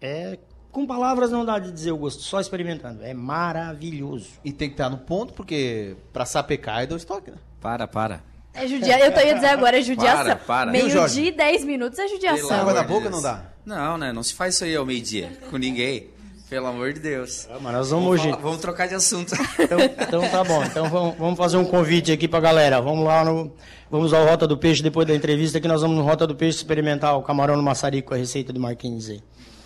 É, 0.00 0.38
com 0.70 0.86
palavras 0.86 1.30
não 1.30 1.44
dá 1.44 1.58
de 1.58 1.72
dizer 1.72 1.92
o 1.92 1.96
gosto, 1.96 2.22
só 2.22 2.40
experimentando. 2.40 3.02
É 3.02 3.12
maravilhoso. 3.12 4.30
E 4.44 4.52
tem 4.52 4.68
que 4.68 4.74
estar 4.74 4.88
no 4.88 4.98
ponto, 4.98 5.32
porque 5.34 5.96
para 6.12 6.24
sapecar 6.24 6.82
é 6.82 6.86
do 6.86 6.96
estoque, 6.96 7.30
né? 7.30 7.36
Para, 7.60 7.86
para. 7.88 8.22
É 8.54 8.66
judia... 8.66 8.98
Eu 8.98 9.12
tô 9.12 9.20
ia 9.20 9.34
dizer 9.34 9.48
agora, 9.48 9.78
é 9.78 9.82
judiação. 9.82 10.24
Para, 10.24 10.36
para. 10.36 10.72
Meio-dia 10.72 11.28
e 11.28 11.32
10 11.32 11.64
minutos 11.64 11.98
é 11.98 12.08
judiação. 12.08 12.60
Água 12.60 12.74
de 12.74 12.86
boca 12.86 13.08
Deus. 13.08 13.14
não 13.14 13.22
dá? 13.22 13.44
Não, 13.64 13.98
né? 13.98 14.12
Não 14.12 14.22
se 14.22 14.34
faz 14.34 14.54
isso 14.54 14.64
aí 14.64 14.74
ao 14.74 14.86
meio-dia 14.86 15.38
com 15.50 15.56
ninguém. 15.56 16.10
Pelo 16.48 16.66
amor 16.66 16.94
de 16.94 17.00
Deus. 17.00 17.46
Ah, 17.50 17.58
mas 17.60 17.72
nós 17.74 17.90
vamos 17.90 18.04
Vamos, 18.06 18.20
hoje. 18.20 18.30
falar- 18.30 18.42
vamos 18.42 18.58
trocar 18.60 18.88
de 18.88 18.94
assunto. 18.94 19.34
Então, 19.58 19.78
então 19.80 20.28
tá 20.30 20.42
bom. 20.42 20.64
Então 20.64 20.88
vamos, 20.88 21.16
vamos 21.18 21.36
fazer 21.36 21.58
um 21.58 21.64
convite 21.64 22.10
aqui 22.10 22.26
pra 22.26 22.40
galera. 22.40 22.80
Vamos 22.80 23.04
lá 23.04 23.22
no. 23.24 23.52
Vamos 23.90 24.12
ao 24.14 24.24
Rota 24.26 24.46
do 24.46 24.56
Peixe 24.56 24.82
depois 24.82 25.06
da 25.06 25.14
entrevista, 25.14 25.60
que 25.60 25.68
nós 25.68 25.82
vamos 25.82 25.96
no 25.98 26.02
Rota 26.04 26.26
do 26.26 26.34
Peixe 26.34 26.56
experimentar 26.58 27.16
o 27.18 27.22
camarão 27.22 27.56
no 27.56 27.62
maçarico, 27.62 28.14
a 28.14 28.16
receita 28.16 28.52
do 28.52 28.60
Marquinhos 28.60 29.10
aí. 29.10 29.22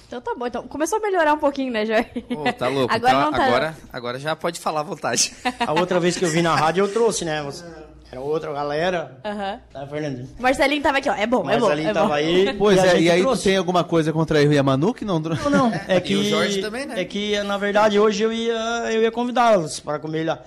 Então 0.08 0.20
tá 0.20 0.34
bom. 0.36 0.46
Então 0.46 0.66
começou 0.66 0.98
a 0.98 1.00
melhorar 1.00 1.34
um 1.34 1.38
pouquinho, 1.38 1.72
né, 1.72 1.86
Jorge? 1.86 2.06
Ô, 2.30 2.52
tá 2.52 2.66
louco. 2.68 2.92
Agora 2.92 3.12
Então, 3.18 3.30
tá- 3.32 3.44
agora, 3.46 3.76
agora 3.92 4.18
já 4.18 4.34
pode 4.36 4.58
falar 4.60 4.80
à 4.80 4.84
vontade. 4.84 5.32
A 5.60 5.72
outra 5.72 5.98
vez 6.00 6.16
que 6.18 6.24
eu 6.24 6.28
vim 6.28 6.42
na 6.42 6.54
rádio 6.54 6.84
eu 6.84 6.92
trouxe, 6.92 7.24
né? 7.24 7.42
Você- 7.44 7.64
Era 8.12 8.20
outra 8.20 8.52
galera. 8.52 9.18
Aham. 9.24 9.60
Tá, 9.72 9.86
Fernandinho? 9.86 10.28
Marcelinho 10.38 10.82
tava 10.82 10.98
aqui, 10.98 11.08
ó. 11.08 11.14
É 11.14 11.26
bom, 11.26 11.48
é 11.48 11.58
bom. 11.58 11.68
Marcelinho 11.68 11.88
é 11.88 11.94
bom. 11.94 12.12
aí. 12.12 12.54
Pois 12.58 12.78
a 12.78 12.88
é, 12.88 12.90
gente 12.90 13.02
e 13.04 13.10
aí 13.10 13.20
tu 13.20 13.22
trouxe. 13.22 13.44
tem 13.44 13.56
alguma 13.56 13.84
coisa 13.84 14.12
contra 14.12 14.38
a 14.38 14.42
Yamanu 14.42 14.92
que 14.92 15.02
não... 15.02 15.18
Não, 15.18 15.50
não. 15.50 15.72
É 15.88 15.98
que, 15.98 16.14
o 16.14 16.22
Jorge 16.22 16.60
também, 16.60 16.84
né? 16.84 17.00
É 17.00 17.06
que, 17.06 17.42
na 17.42 17.56
verdade, 17.56 17.98
hoje 17.98 18.22
eu 18.22 18.30
ia, 18.30 18.52
eu 18.92 19.00
ia 19.00 19.10
convidá-los 19.10 19.80
para 19.80 19.98
comer 19.98 20.24
lá. 20.24 20.42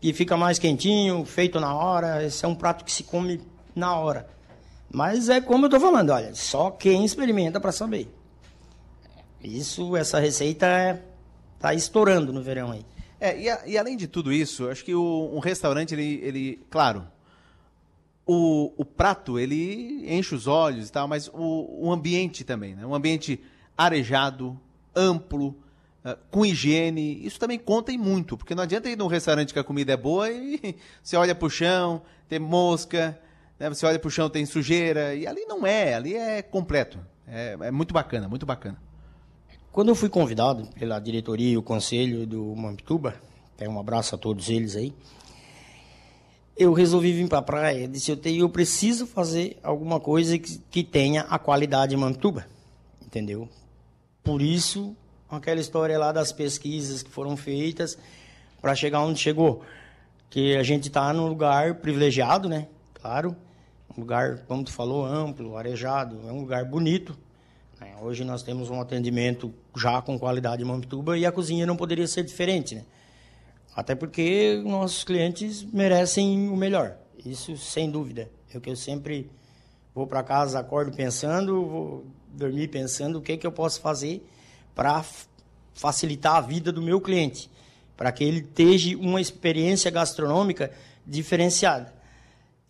E 0.00 0.12
fica 0.12 0.36
mais 0.36 0.56
quentinho, 0.56 1.24
feito 1.24 1.58
na 1.58 1.74
hora. 1.74 2.24
Esse 2.24 2.44
é 2.44 2.48
um 2.48 2.54
prato 2.54 2.84
que 2.84 2.92
se 2.92 3.02
come 3.02 3.40
na 3.74 3.96
hora. 3.96 4.28
Mas 4.88 5.28
é 5.28 5.40
como 5.40 5.66
eu 5.66 5.70
tô 5.70 5.80
falando, 5.80 6.10
olha, 6.10 6.32
só 6.32 6.70
quem 6.70 7.04
experimenta 7.04 7.58
para 7.58 7.72
saber. 7.72 8.08
Isso, 9.42 9.96
essa 9.96 10.20
receita 10.20 10.66
é, 10.66 11.02
tá 11.58 11.74
estourando 11.74 12.32
no 12.32 12.40
verão 12.40 12.70
aí. 12.70 12.86
É, 13.24 13.40
e, 13.40 13.48
a- 13.48 13.62
e 13.66 13.78
além 13.78 13.96
de 13.96 14.06
tudo 14.06 14.30
isso, 14.30 14.68
acho 14.68 14.84
que 14.84 14.94
o- 14.94 15.30
um 15.32 15.38
restaurante, 15.38 15.94
ele, 15.94 16.20
ele 16.22 16.60
claro, 16.68 17.06
o, 18.26 18.70
o 18.76 18.84
prato, 18.84 19.38
ele 19.38 20.04
enche 20.14 20.34
os 20.34 20.46
olhos 20.46 20.88
e 20.88 20.92
tal, 20.92 21.08
mas 21.08 21.28
o, 21.32 21.86
o 21.86 21.90
ambiente 21.92 22.44
também, 22.44 22.74
né? 22.74 22.84
Um 22.84 22.94
ambiente 22.94 23.40
arejado, 23.78 24.60
amplo, 24.94 25.56
ah, 26.04 26.18
com 26.30 26.44
higiene, 26.44 27.24
isso 27.24 27.40
também 27.40 27.58
conta 27.58 27.90
em 27.92 27.96
muito, 27.98 28.36
porque 28.36 28.54
não 28.54 28.62
adianta 28.62 28.90
ir 28.90 28.96
num 28.98 29.06
restaurante 29.06 29.54
que 29.54 29.58
a 29.58 29.64
comida 29.64 29.92
é 29.94 29.96
boa 29.96 30.30
e 30.30 30.76
você 31.02 31.16
olha 31.16 31.34
pro 31.34 31.48
chão, 31.48 32.02
tem 32.28 32.38
mosca, 32.38 33.18
né? 33.58 33.70
você 33.70 33.86
olha 33.86 33.98
pro 33.98 34.10
chão, 34.10 34.28
tem 34.28 34.44
sujeira, 34.44 35.14
e 35.14 35.26
ali 35.26 35.46
não 35.46 35.66
é, 35.66 35.94
ali 35.94 36.14
é 36.14 36.42
completo. 36.42 36.98
É, 37.26 37.56
é 37.58 37.70
muito 37.70 37.94
bacana, 37.94 38.28
muito 38.28 38.44
bacana. 38.44 38.76
Quando 39.74 39.88
eu 39.88 39.96
fui 39.96 40.08
convidado 40.08 40.68
pela 40.78 41.00
diretoria 41.00 41.50
e 41.50 41.56
o 41.56 41.62
conselho 41.62 42.24
do 42.24 42.54
Mampituba, 42.54 43.16
tem 43.56 43.66
um 43.66 43.76
abraço 43.76 44.14
a 44.14 44.18
todos 44.18 44.48
eles 44.48 44.76
aí, 44.76 44.94
eu 46.56 46.72
resolvi 46.72 47.12
vir 47.12 47.28
para 47.28 47.38
a 47.38 47.42
praia. 47.42 47.88
Disse, 47.88 48.08
eu, 48.08 48.16
tenho, 48.16 48.42
eu 48.42 48.48
preciso 48.48 49.04
fazer 49.04 49.58
alguma 49.64 49.98
coisa 49.98 50.38
que, 50.38 50.58
que 50.70 50.84
tenha 50.84 51.22
a 51.22 51.40
qualidade 51.40 51.96
Mampituba, 51.96 52.46
entendeu? 53.04 53.48
Por 54.22 54.40
isso, 54.40 54.94
aquela 55.28 55.60
história 55.60 55.98
lá 55.98 56.12
das 56.12 56.30
pesquisas 56.30 57.02
que 57.02 57.10
foram 57.10 57.36
feitas 57.36 57.98
para 58.62 58.76
chegar 58.76 59.00
onde 59.00 59.18
chegou. 59.18 59.62
Que 60.30 60.54
a 60.54 60.62
gente 60.62 60.86
está 60.86 61.12
num 61.12 61.26
lugar 61.26 61.80
privilegiado, 61.80 62.48
né? 62.48 62.68
Claro, 62.92 63.34
um 63.98 64.02
lugar, 64.02 64.38
como 64.46 64.62
tu 64.62 64.70
falou, 64.70 65.04
amplo, 65.04 65.56
arejado, 65.56 66.20
é 66.28 66.32
um 66.32 66.42
lugar 66.42 66.64
bonito. 66.64 67.18
Né? 67.84 67.94
Hoje 68.00 68.24
nós 68.24 68.42
temos 68.42 68.70
um 68.70 68.80
atendimento 68.80 69.52
já 69.76 70.00
com 70.00 70.18
qualidade 70.18 70.62
em 70.62 70.64
Mampituba 70.64 71.18
e 71.18 71.26
a 71.26 71.30
cozinha 71.30 71.66
não 71.66 71.76
poderia 71.76 72.06
ser 72.06 72.24
diferente, 72.24 72.74
né? 72.74 72.84
Até 73.76 73.94
porque 73.94 74.62
nossos 74.64 75.04
clientes 75.04 75.62
merecem 75.64 76.48
o 76.48 76.56
melhor. 76.56 76.96
Isso 77.24 77.56
sem 77.56 77.90
dúvida. 77.90 78.30
É 78.52 78.56
o 78.56 78.60
que 78.60 78.70
eu 78.70 78.76
sempre 78.76 79.30
vou 79.94 80.06
para 80.06 80.22
casa, 80.22 80.58
acordo 80.58 80.96
pensando, 80.96 81.66
vou 81.66 82.06
dormir 82.28 82.68
pensando 82.68 83.18
o 83.18 83.22
que 83.22 83.36
que 83.36 83.46
eu 83.46 83.52
posso 83.52 83.80
fazer 83.80 84.26
para 84.74 85.04
facilitar 85.74 86.36
a 86.36 86.40
vida 86.40 86.72
do 86.72 86.80
meu 86.80 87.00
cliente, 87.00 87.50
para 87.96 88.10
que 88.12 88.24
ele 88.24 88.42
tenha 88.42 88.96
uma 88.98 89.20
experiência 89.20 89.90
gastronômica 89.90 90.70
diferenciada. 91.06 91.92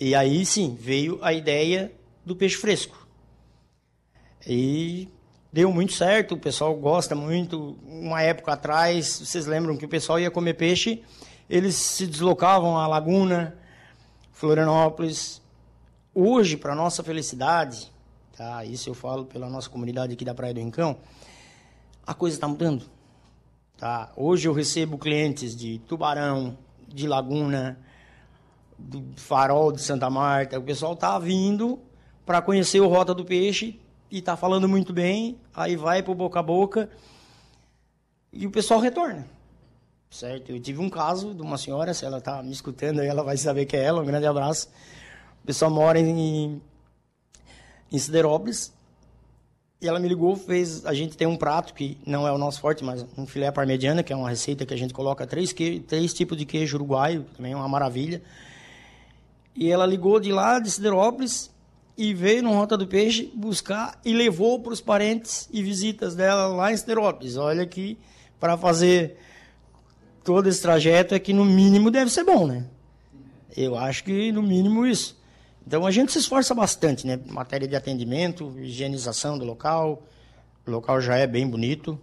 E 0.00 0.14
aí 0.14 0.44
sim, 0.44 0.76
veio 0.78 1.18
a 1.22 1.32
ideia 1.32 1.92
do 2.24 2.34
peixe 2.34 2.56
fresco. 2.56 3.03
E 4.46 5.08
deu 5.52 5.72
muito 5.72 5.92
certo, 5.92 6.34
o 6.34 6.38
pessoal 6.38 6.74
gosta 6.74 7.14
muito. 7.14 7.78
Uma 7.86 8.22
época 8.22 8.52
atrás, 8.52 9.06
vocês 9.06 9.46
lembram 9.46 9.76
que 9.76 9.86
o 9.86 9.88
pessoal 9.88 10.20
ia 10.20 10.30
comer 10.30 10.54
peixe, 10.54 11.02
eles 11.48 11.74
se 11.76 12.06
deslocavam 12.06 12.76
à 12.76 12.86
Laguna, 12.86 13.56
Florianópolis. 14.32 15.40
Hoje, 16.14 16.56
para 16.56 16.74
nossa 16.74 17.02
felicidade, 17.02 17.90
tá? 18.36 18.64
Isso 18.64 18.90
eu 18.90 18.94
falo 18.94 19.24
pela 19.24 19.48
nossa 19.48 19.70
comunidade 19.70 20.12
aqui 20.12 20.24
da 20.24 20.34
Praia 20.34 20.52
do 20.52 20.60
Rincão, 20.60 20.96
a 22.06 22.12
coisa 22.12 22.36
está 22.36 22.46
mudando. 22.46 22.84
Tá? 23.78 24.12
Hoje 24.16 24.46
eu 24.46 24.52
recebo 24.52 24.98
clientes 24.98 25.56
de 25.56 25.78
Tubarão, 25.80 26.56
de 26.86 27.08
Laguna, 27.08 27.78
do 28.78 29.04
Farol 29.16 29.72
de 29.72 29.80
Santa 29.80 30.08
Marta. 30.08 30.58
O 30.58 30.62
pessoal 30.62 30.94
tá 30.94 31.18
vindo 31.18 31.80
para 32.24 32.40
conhecer 32.40 32.80
o 32.80 32.88
Rota 32.88 33.12
do 33.14 33.24
Peixe 33.24 33.80
e 34.14 34.22
tá 34.22 34.36
falando 34.36 34.68
muito 34.68 34.92
bem. 34.92 35.36
Aí 35.52 35.74
vai 35.74 36.00
pro 36.00 36.14
boca 36.14 36.38
a 36.38 36.42
boca 36.42 36.88
e 38.32 38.46
o 38.46 38.50
pessoal 38.50 38.78
retorna. 38.78 39.26
Certo? 40.08 40.52
Eu 40.52 40.60
tive 40.60 40.78
um 40.78 40.88
caso 40.88 41.34
de 41.34 41.42
uma 41.42 41.58
senhora, 41.58 41.92
se 41.92 42.04
ela 42.04 42.20
tá 42.20 42.40
me 42.40 42.52
escutando 42.52 43.00
aí, 43.00 43.08
ela 43.08 43.24
vai 43.24 43.36
saber 43.36 43.66
que 43.66 43.76
é 43.76 43.82
ela. 43.82 44.00
Um 44.00 44.04
grande 44.04 44.24
abraço. 44.24 44.68
O 45.42 45.46
pessoal 45.46 45.68
mora 45.68 45.98
em, 45.98 46.62
em 47.90 47.98
Siderópolis. 47.98 48.72
E 49.80 49.88
ela 49.88 49.98
me 49.98 50.06
ligou, 50.06 50.36
fez. 50.36 50.86
A 50.86 50.94
gente 50.94 51.16
tem 51.16 51.26
um 51.26 51.36
prato 51.36 51.74
que 51.74 51.98
não 52.06 52.24
é 52.24 52.30
o 52.30 52.38
nosso 52.38 52.60
forte, 52.60 52.84
mas 52.84 53.04
um 53.18 53.26
filé 53.26 53.50
parmegiana, 53.50 54.04
que 54.04 54.12
é 54.12 54.16
uma 54.16 54.30
receita 54.30 54.64
que 54.64 54.72
a 54.72 54.78
gente 54.78 54.94
coloca 54.94 55.26
três, 55.26 55.52
três 55.52 56.14
tipos 56.14 56.38
de 56.38 56.46
queijo 56.46 56.76
uruguaio, 56.76 57.26
também 57.36 57.52
é 57.52 57.56
uma 57.56 57.68
maravilha. 57.68 58.22
E 59.56 59.68
ela 59.68 59.84
ligou 59.84 60.20
de 60.20 60.30
lá, 60.30 60.60
de 60.60 60.70
Siderópolis, 60.70 61.50
e 61.96 62.12
veio 62.12 62.42
no 62.42 62.52
Rota 62.52 62.76
do 62.76 62.86
Peixe 62.86 63.30
buscar 63.34 64.00
e 64.04 64.12
levou 64.12 64.60
para 64.60 64.72
os 64.72 64.80
parentes 64.80 65.48
e 65.52 65.62
visitas 65.62 66.14
dela 66.14 66.48
lá 66.48 66.72
em 66.72 66.76
Siderópolis. 66.76 67.36
Olha 67.36 67.66
que 67.66 67.98
para 68.40 68.56
fazer 68.56 69.16
todo 70.24 70.48
esse 70.48 70.60
trajeto 70.60 71.14
é 71.14 71.18
que 71.18 71.32
no 71.32 71.44
mínimo 71.44 71.90
deve 71.90 72.10
ser 72.10 72.24
bom, 72.24 72.46
né? 72.46 72.66
Eu 73.56 73.76
acho 73.76 74.02
que 74.04 74.32
no 74.32 74.42
mínimo 74.42 74.84
isso. 74.86 75.22
Então 75.66 75.86
a 75.86 75.90
gente 75.90 76.12
se 76.12 76.18
esforça 76.18 76.54
bastante, 76.54 77.06
né? 77.06 77.18
Matéria 77.26 77.66
de 77.68 77.76
atendimento, 77.76 78.52
higienização 78.58 79.38
do 79.38 79.44
local. 79.44 80.02
O 80.66 80.70
local 80.70 81.00
já 81.00 81.16
é 81.16 81.26
bem 81.26 81.46
bonito. 81.48 81.98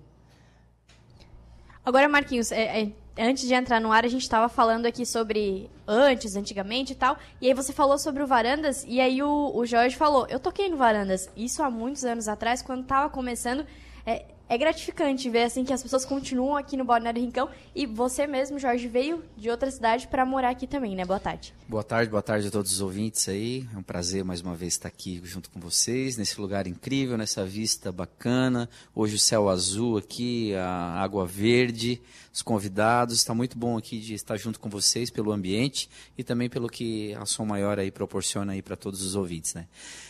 Agora, 1.84 2.08
Marquinhos, 2.08 2.52
é- 2.52 2.82
é, 2.84 2.92
antes 3.18 3.48
de 3.48 3.54
entrar 3.54 3.80
no 3.80 3.92
ar, 3.92 4.06
a 4.06 4.08
gente 4.08 4.22
estava 4.22 4.48
falando 4.48 4.86
aqui 4.86 5.06
sobre 5.06 5.70
antes, 5.88 6.36
antigamente 6.36 6.94
e 6.94 6.96
tal. 6.96 7.18
E 7.40 7.48
aí 7.48 7.54
você 7.54 7.74
falou 7.74 7.98
sobre 7.98 8.24
o 8.24 8.28
Varandas, 8.28 8.86
e 8.88 9.00
aí 9.00 9.22
o, 9.22 9.52
o 9.56 9.66
Jorge 9.66 9.96
falou: 9.96 10.28
Eu 10.30 10.40
toquei 10.40 10.70
no 10.70 10.78
Varandas, 10.78 11.30
isso 11.36 11.62
há 11.64 11.70
muitos 11.70 12.04
anos 12.06 12.28
atrás, 12.28 12.62
quando 12.62 12.84
estava 12.84 13.10
começando. 13.10 13.66
É, 14.06 14.26
é 14.52 14.58
gratificante 14.58 15.30
ver 15.30 15.44
assim 15.44 15.64
que 15.64 15.72
as 15.72 15.82
pessoas 15.82 16.04
continuam 16.04 16.58
aqui 16.58 16.76
no 16.76 16.84
Balneário 16.84 17.22
Rincão. 17.22 17.50
E 17.74 17.86
você 17.86 18.28
mesmo, 18.28 18.60
Jorge, 18.60 18.86
veio 18.86 19.24
de 19.38 19.50
outra 19.50 19.72
cidade 19.72 20.10
para 20.10 20.26
morar 20.26 20.50
aqui 20.50 20.68
também, 20.68 20.94
né? 20.94 21.06
Boa 21.06 21.22
tarde. 21.22 21.54
Boa 21.70 21.86
tarde, 21.86 22.12
boa 22.12 22.22
tarde 22.22 22.50
a 22.50 22.52
todos 22.52 22.70
os 22.70 22.82
ouvintes 22.82 23.30
aí. 23.30 23.66
É 23.74 23.78
um 23.78 23.82
prazer 23.82 24.26
mais 24.26 24.42
uma 24.42 24.54
vez 24.54 24.74
estar 24.74 24.90
aqui 24.90 25.22
junto 25.24 25.50
com 25.50 25.58
vocês, 25.58 26.18
nesse 26.18 26.42
lugar 26.42 26.68
incrível, 26.68 27.18
nessa 27.18 27.46
vista 27.46 27.94
bacana. 27.94 28.70
Hoje 28.94 29.16
o 29.16 29.20
céu 29.20 29.48
azul 29.48 29.98
aqui, 29.98 30.54
a 30.56 31.02
água 31.02 31.26
verde, 31.26 32.02
os 32.34 32.42
convidados. 32.42 33.16
Está 33.16 33.34
muito 33.34 33.58
bom 33.58 33.78
aqui 33.78 34.00
de 34.00 34.16
estar 34.16 34.36
junto 34.36 34.60
com 34.60 34.68
vocês 34.68 35.10
pelo 35.10 35.32
ambiente 35.32 35.90
e 36.18 36.26
também 36.26 36.50
pelo 36.50 36.68
que 36.68 37.14
a 37.14 37.26
Som 37.26 37.46
Maior 37.46 37.80
aí 37.80 37.90
proporciona 37.90 38.52
aí 38.52 38.62
para 38.62 38.76
todos 38.76 39.02
os 39.02 39.16
ouvintes, 39.16 39.54
né? 39.54 39.66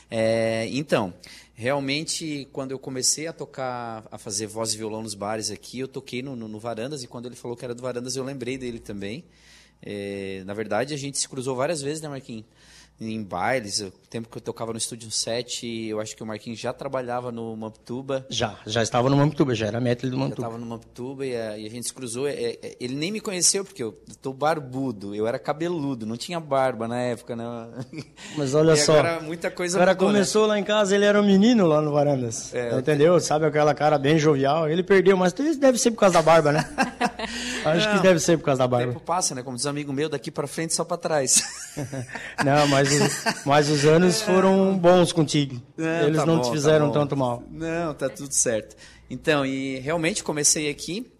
É, 0.10 0.68
então, 0.72 1.14
realmente, 1.62 2.48
quando 2.52 2.72
eu 2.72 2.80
comecei 2.80 3.28
a 3.28 3.34
tocar, 3.34 4.04
a 4.10 4.18
fazer 4.18 4.48
voz 4.48 4.74
e 4.74 4.78
violão 4.78 5.04
nos 5.04 5.14
bares 5.14 5.52
aqui, 5.52 5.78
eu 5.78 5.88
toquei 5.88 6.24
no, 6.24 6.36
no, 6.36 6.48
no 6.48 6.60
Varandas 6.60 7.04
e 7.04 7.08
quando 7.08 7.28
ele 7.28 7.36
falou 7.36 7.56
que 7.56 7.64
era 7.64 7.76
do 7.76 7.84
Varandas, 7.84 8.16
eu 8.16 8.24
lembrei 8.24 8.58
dele 8.58 8.80
também. 8.80 9.24
É, 9.80 10.42
na 10.44 10.56
verdade, 10.56 10.92
a 10.92 10.98
gente 10.98 11.20
se 11.20 11.30
cruzou 11.30 11.56
várias 11.56 11.80
vezes, 11.80 12.02
né, 12.02 12.10
Marquinhos? 12.10 12.46
Em 13.04 13.24
bailes, 13.24 13.80
o 13.80 13.92
tempo 14.12 14.30
que 14.30 14.38
eu 14.38 14.42
tocava 14.42 14.72
no 14.72 14.78
Estúdio 14.78 15.10
7, 15.10 15.88
eu 15.88 16.00
acho 16.00 16.16
que 16.16 16.22
o 16.22 16.26
Marquinhos 16.26 16.60
já 16.60 16.72
trabalhava 16.72 17.32
no 17.32 17.58
Mamptuba. 17.58 18.24
Já, 18.30 18.60
já 18.64 18.84
estava 18.84 19.10
no 19.10 19.18
Mamptuba, 19.18 19.56
já 19.56 19.66
era 19.66 19.82
método 19.82 20.12
do 20.12 20.18
Já 20.18 20.24
Mamptuba. 20.24 20.48
estava 20.48 20.58
no 20.64 20.70
Mamptuba 20.70 21.26
e 21.26 21.36
a, 21.36 21.58
e 21.58 21.66
a 21.66 21.70
gente 21.72 21.88
se 21.88 21.94
cruzou. 21.94 22.28
É, 22.28 22.34
é, 22.34 22.78
ele 22.80 22.94
nem 22.94 23.12
me 23.12 23.20
conheceu, 23.20 23.66
porque 23.66 23.82
eu 23.82 23.94
tô 24.22 24.32
barbudo, 24.32 25.16
eu 25.16 25.26
era 25.26 25.40
cabeludo, 25.40 26.06
não 26.06 26.16
tinha 26.16 26.40
barba 26.40 26.88
na 26.88 27.02
época, 27.02 27.36
né? 27.36 27.44
Mas 28.38 28.54
olha 28.54 28.76
só, 28.76 29.00
agora 29.00 29.20
muita 29.20 29.50
coisa 29.50 29.78
o 29.78 29.80
cara 29.80 29.94
mudou, 29.94 30.08
né? 30.10 30.14
começou 30.14 30.46
lá 30.46 30.60
em 30.60 30.64
casa, 30.64 30.94
ele 30.96 31.06
era 31.06 31.20
um 31.20 31.26
menino 31.26 31.66
lá 31.66 31.82
no 31.82 31.92
Varandas. 31.92 32.54
É, 32.54 32.78
entendeu? 32.78 33.20
Sabe 33.20 33.48
aquela 33.48 33.74
cara 33.74 33.98
bem 33.98 34.20
jovial? 34.20 34.70
Ele 34.70 34.84
perdeu, 34.84 35.18
mas 35.18 35.34
isso 35.40 35.60
deve 35.60 35.80
ser 35.80 35.90
por 35.90 36.02
causa 36.02 36.14
da 36.14 36.22
barba, 36.22 36.52
né? 36.52 36.70
Acho 37.66 37.90
que 37.90 37.96
Não. 37.96 38.02
deve 38.04 38.20
ser 38.20 38.38
por 38.38 38.46
causa 38.46 38.60
da 38.60 38.66
O 38.66 38.68
barba. 38.68 38.94
tempo 38.94 39.00
passa, 39.00 39.34
né? 39.34 39.42
Como 39.42 39.56
diz 39.56 39.66
um 39.66 39.70
amigo 39.70 39.92
meu, 39.92 40.08
daqui 40.10 40.30
para 40.30 40.46
frente 40.48 40.74
só 40.76 40.84
para 40.84 40.98
trás. 40.98 41.42
Não, 42.46 42.68
mas 42.68 42.91
mas 43.46 43.70
os 43.70 43.86
anos 43.86 44.22
foram 44.22 44.78
bons 44.78 45.12
contigo. 45.12 45.62
Eles 45.78 46.18
tá 46.18 46.26
não 46.26 46.38
bom, 46.38 46.42
te 46.42 46.48
tá 46.48 46.52
fizeram 46.54 46.88
bom. 46.88 46.94
tanto 46.94 47.18
mal. 47.18 47.44
Não, 47.50 47.94
tá 47.94 48.10
tudo 48.10 48.34
certo. 48.34 48.76
Então, 49.10 49.46
e 49.46 49.80
realmente 49.80 50.24
comecei 50.24 50.70
aqui 50.70 51.12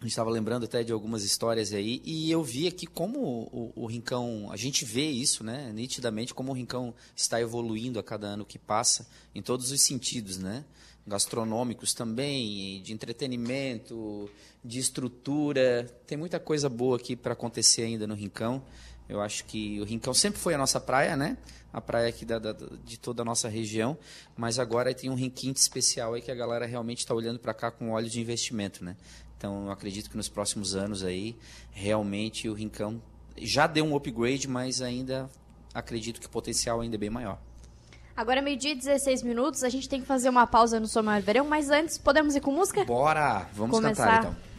A 0.00 0.02
gente 0.04 0.10
estava 0.10 0.30
lembrando 0.30 0.64
até 0.64 0.82
de 0.82 0.92
algumas 0.92 1.24
histórias 1.24 1.72
aí 1.72 2.02
e 2.04 2.30
eu 2.30 2.42
vi 2.42 2.66
aqui 2.66 2.86
como 2.86 3.20
o, 3.20 3.72
o, 3.74 3.86
Rincão, 3.86 4.48
a 4.50 4.56
gente 4.56 4.84
vê 4.84 5.08
isso, 5.08 5.42
né, 5.42 5.70
nitidamente, 5.72 6.34
como 6.34 6.50
o 6.50 6.54
Rincão 6.54 6.92
está 7.16 7.40
evoluindo 7.40 7.98
a 7.98 8.02
cada 8.02 8.26
ano 8.26 8.44
que 8.44 8.58
passa, 8.58 9.06
em 9.34 9.40
todos 9.40 9.70
os 9.70 9.80
sentidos, 9.80 10.36
né, 10.36 10.64
gastronômicos 11.06 11.94
também, 11.94 12.82
de 12.82 12.92
entretenimento, 12.92 14.28
de 14.64 14.78
estrutura, 14.78 15.86
tem 16.06 16.18
muita 16.18 16.40
coisa 16.40 16.68
boa 16.68 16.96
aqui 16.96 17.14
para 17.14 17.32
acontecer 17.34 17.82
ainda 17.82 18.06
no 18.06 18.14
Rincão. 18.14 18.62
Eu 19.08 19.20
acho 19.20 19.44
que 19.44 19.80
o 19.80 19.84
Rincão 19.84 20.14
sempre 20.14 20.40
foi 20.40 20.54
a 20.54 20.58
nossa 20.58 20.80
praia, 20.80 21.16
né? 21.16 21.36
A 21.72 21.80
praia 21.80 22.08
aqui 22.08 22.24
da, 22.24 22.38
da, 22.38 22.52
de 22.84 22.98
toda 22.98 23.22
a 23.22 23.24
nossa 23.24 23.48
região, 23.48 23.98
mas 24.36 24.58
agora 24.58 24.94
tem 24.94 25.10
um 25.10 25.14
requinte 25.14 25.60
especial 25.60 26.14
aí 26.14 26.22
que 26.22 26.30
a 26.30 26.34
galera 26.34 26.66
realmente 26.66 26.98
está 26.98 27.14
olhando 27.14 27.38
para 27.38 27.52
cá 27.52 27.70
com 27.70 27.90
olhos 27.90 28.12
de 28.12 28.20
investimento, 28.20 28.84
né? 28.84 28.96
Então, 29.36 29.66
eu 29.66 29.72
acredito 29.72 30.08
que 30.08 30.16
nos 30.16 30.28
próximos 30.28 30.74
anos 30.74 31.02
aí, 31.02 31.36
realmente 31.70 32.48
o 32.48 32.54
Rincão 32.54 33.02
já 33.36 33.66
deu 33.66 33.84
um 33.84 33.94
upgrade, 33.94 34.48
mas 34.48 34.80
ainda 34.80 35.28
acredito 35.74 36.20
que 36.20 36.26
o 36.26 36.30
potencial 36.30 36.80
ainda 36.80 36.96
é 36.96 36.98
bem 36.98 37.10
maior. 37.10 37.38
Agora, 38.16 38.40
meio-dia 38.40 38.72
e 38.72 38.76
16 38.76 39.22
minutos, 39.22 39.64
a 39.64 39.68
gente 39.68 39.88
tem 39.88 40.00
que 40.00 40.06
fazer 40.06 40.28
uma 40.28 40.46
pausa 40.46 40.78
no 40.78 40.86
Som 40.86 41.02
Maior 41.02 41.20
Verão, 41.20 41.44
mas 41.46 41.68
antes, 41.68 41.98
podemos 41.98 42.36
ir 42.36 42.40
com 42.40 42.52
música? 42.52 42.84
Bora! 42.84 43.48
Vamos 43.52 43.76
Começar. 43.76 44.04
cantar 44.04 44.20
então. 44.20 44.53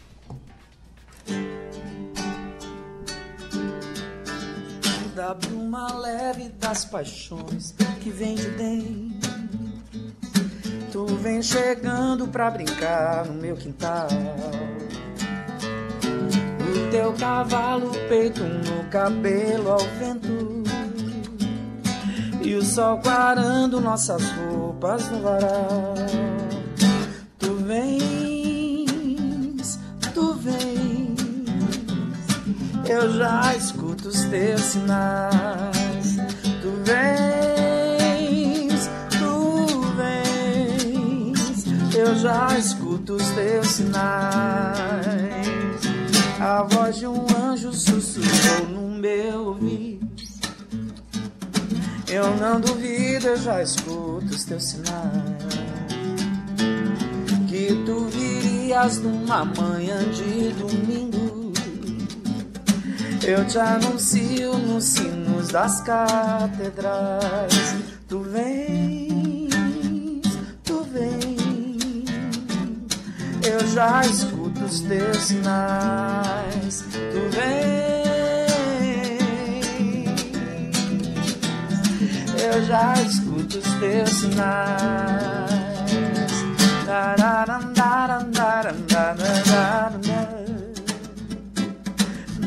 Da 5.15 5.34
bruma 5.34 5.93
leve 5.98 6.50
das 6.60 6.84
paixões 6.84 7.74
que 8.03 8.10
vem 8.10 8.36
de 8.36 8.50
dentro 8.51 9.36
Tu 10.95 11.05
vem 11.17 11.41
chegando 11.41 12.25
pra 12.25 12.50
brincar 12.50 13.25
no 13.25 13.34
meu 13.34 13.57
quintal. 13.57 14.07
O 16.62 16.89
teu 16.89 17.12
cavalo, 17.12 17.91
peito 18.07 18.41
no 18.41 18.89
cabelo 18.89 19.72
ao 19.72 19.79
vento. 20.00 20.63
E 22.41 22.55
o 22.55 22.63
sol 22.63 23.00
clarando 23.00 23.81
nossas 23.81 24.24
roupas 24.31 25.12
no 25.12 25.22
varal. 25.22 25.95
Tu 27.39 27.55
vens, 27.55 28.04
Eu 32.87 33.13
já 33.13 33.55
escuto 33.55 34.09
os 34.09 34.25
teus 34.25 34.61
sinais. 34.61 36.17
Tu 36.61 36.71
vens 36.83 37.15
eu 42.05 42.13
já 42.17 42.57
escuto 42.59 43.13
os 43.13 43.29
teus 43.31 43.67
sinais. 43.67 44.75
A 46.39 46.61
voz 46.63 46.97
de 46.97 47.07
um 47.07 47.25
anjo 47.35 47.73
sussurrou 47.73 48.67
no 48.69 48.99
meu 48.99 49.47
ouvido. 49.47 50.05
Eu 52.07 52.35
não 52.37 52.59
duvido, 52.59 53.27
eu 53.27 53.37
já 53.37 53.63
escuto 53.63 54.25
os 54.25 54.43
teus 54.43 54.65
sinais. 54.65 55.55
Que 57.47 57.83
tu 57.85 58.05
virias 58.05 58.99
numa 58.99 59.45
manhã 59.45 59.97
de 60.11 60.49
domingo. 60.53 61.34
Eu 63.27 63.46
te 63.46 63.58
anuncio 63.58 64.58
nos 64.58 64.84
sinos 64.84 65.50
das 65.50 65.82
catedrais. 65.82 67.75
Tu 68.08 68.20
vem 68.20 69.05
eu 73.55 73.67
já 73.67 74.01
escuto 74.01 74.65
os 74.65 74.82
teus 74.82 75.17
sinais. 75.17 76.84
Tu 76.94 77.29
vem, 77.32 78.03
eu 82.44 82.63
já 82.65 82.94
escuto 82.96 83.60
os 83.60 83.74
teus 83.79 84.10
sinais. 84.10 85.55
na 86.86 87.55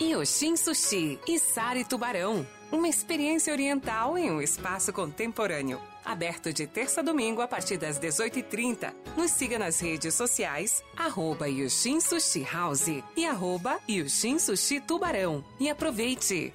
Yoshin 0.00 0.56
Sushi 0.56 1.18
e 1.26 1.38
Sari 1.38 1.84
Tubarão. 1.84 2.46
Uma 2.70 2.88
experiência 2.88 3.52
oriental 3.52 4.16
em 4.16 4.30
um 4.30 4.40
espaço 4.40 4.92
contemporâneo. 4.92 5.80
Aberto 6.04 6.52
de 6.52 6.66
terça 6.66 7.00
a 7.00 7.02
domingo 7.02 7.42
a 7.42 7.48
partir 7.48 7.76
das 7.76 7.98
18h30. 7.98 8.94
Nos 9.16 9.32
siga 9.32 9.58
nas 9.58 9.80
redes 9.80 10.14
sociais, 10.14 10.82
arroba 10.96 11.48
Yoshin 11.48 12.00
Sushi 12.00 12.46
House 12.50 13.02
e 13.16 13.26
arroba 13.26 13.78
Yoshin 13.88 14.38
Sushi 14.38 14.80
Tubarão. 14.80 15.44
E 15.58 15.68
aproveite! 15.68 16.54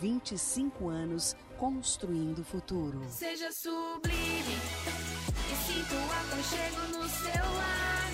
25 0.00 0.88
anos 0.88 1.36
construindo 1.56 2.40
o 2.40 2.44
futuro. 2.44 3.00
Seja 3.08 3.50
sublime 3.52 4.58
e 5.50 5.56
sinta 5.66 5.94
o 5.94 6.04
aconchego 6.12 6.98
no 6.98 7.08
seu 7.08 7.44
lar. 7.54 8.12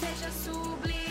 Seja 0.00 0.30
sublime, 0.30 1.03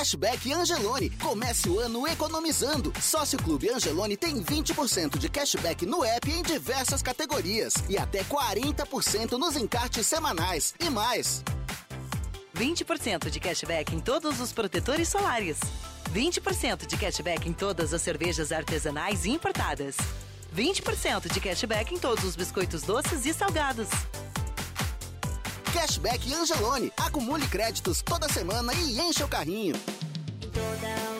Cashback 0.00 0.50
Angelone. 0.50 1.10
Comece 1.10 1.68
o 1.68 1.78
ano 1.78 2.08
economizando. 2.08 2.90
Sócio 3.02 3.36
Clube 3.36 3.68
Angelone 3.68 4.16
tem 4.16 4.42
20% 4.42 5.18
de 5.18 5.28
cashback 5.28 5.84
no 5.84 6.02
app 6.02 6.30
em 6.30 6.42
diversas 6.42 7.02
categorias 7.02 7.74
e 7.86 7.98
até 7.98 8.24
40% 8.24 9.32
nos 9.32 9.56
encartes 9.56 10.06
semanais 10.06 10.74
e 10.80 10.88
mais. 10.88 11.44
20% 12.56 13.28
de 13.28 13.38
cashback 13.38 13.94
em 13.94 14.00
todos 14.00 14.40
os 14.40 14.54
protetores 14.54 15.06
solares. 15.06 15.58
20% 16.14 16.86
de 16.86 16.96
cashback 16.96 17.46
em 17.46 17.52
todas 17.52 17.92
as 17.92 18.00
cervejas 18.00 18.52
artesanais 18.52 19.26
e 19.26 19.30
importadas. 19.30 19.98
20% 20.56 21.30
de 21.30 21.40
cashback 21.40 21.94
em 21.94 21.98
todos 21.98 22.24
os 22.24 22.36
biscoitos 22.36 22.80
doces 22.80 23.26
e 23.26 23.34
salgados. 23.34 23.88
Cashback 25.72 26.32
Angelone. 26.32 26.92
Acumule 26.96 27.46
créditos 27.46 28.02
toda 28.02 28.28
semana 28.28 28.72
e 28.74 29.00
encha 29.00 29.24
o 29.24 29.28
carrinho. 29.28 29.76
Toda 30.52 31.19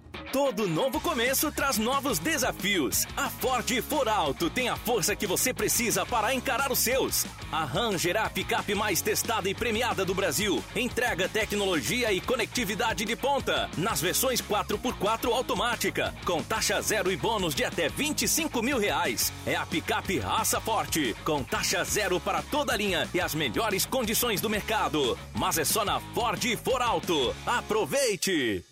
Todo 0.31 0.67
novo 0.67 0.99
começo 1.01 1.51
traz 1.51 1.77
novos 1.77 2.17
desafios. 2.17 3.05
A 3.17 3.29
Ford 3.29 3.69
For 3.81 4.07
Alto 4.07 4.49
tem 4.49 4.69
a 4.69 4.75
força 4.75 5.15
que 5.15 5.27
você 5.27 5.53
precisa 5.53 6.05
para 6.05 6.33
encarar 6.33 6.71
os 6.71 6.79
seus. 6.79 7.25
A 7.51 7.69
é 8.07 8.17
a 8.17 8.29
picape 8.29 8.73
mais 8.73 9.01
testada 9.01 9.49
e 9.49 9.53
premiada 9.53 10.05
do 10.05 10.13
Brasil. 10.13 10.63
Entrega 10.75 11.27
tecnologia 11.27 12.13
e 12.13 12.21
conectividade 12.21 13.03
de 13.03 13.15
ponta. 13.15 13.69
Nas 13.77 14.01
versões 14.01 14.41
4x4 14.41 15.31
automática. 15.31 16.13
Com 16.25 16.41
taxa 16.41 16.81
zero 16.81 17.11
e 17.11 17.17
bônus 17.17 17.53
de 17.53 17.65
até 17.65 17.89
25 17.89 18.61
mil 18.61 18.77
reais. 18.77 19.33
É 19.45 19.55
a 19.55 19.65
picape 19.65 20.19
raça 20.19 20.61
forte. 20.61 21.15
Com 21.25 21.43
taxa 21.43 21.83
zero 21.83 22.19
para 22.19 22.41
toda 22.41 22.73
a 22.73 22.77
linha 22.77 23.09
e 23.13 23.19
as 23.19 23.35
melhores 23.35 23.85
condições 23.85 24.39
do 24.39 24.49
mercado. 24.49 25.17
Mas 25.33 25.57
é 25.57 25.65
só 25.65 25.83
na 25.83 25.99
Ford 25.99 26.41
For 26.63 26.81
Alto. 26.81 27.35
Aproveite! 27.45 28.70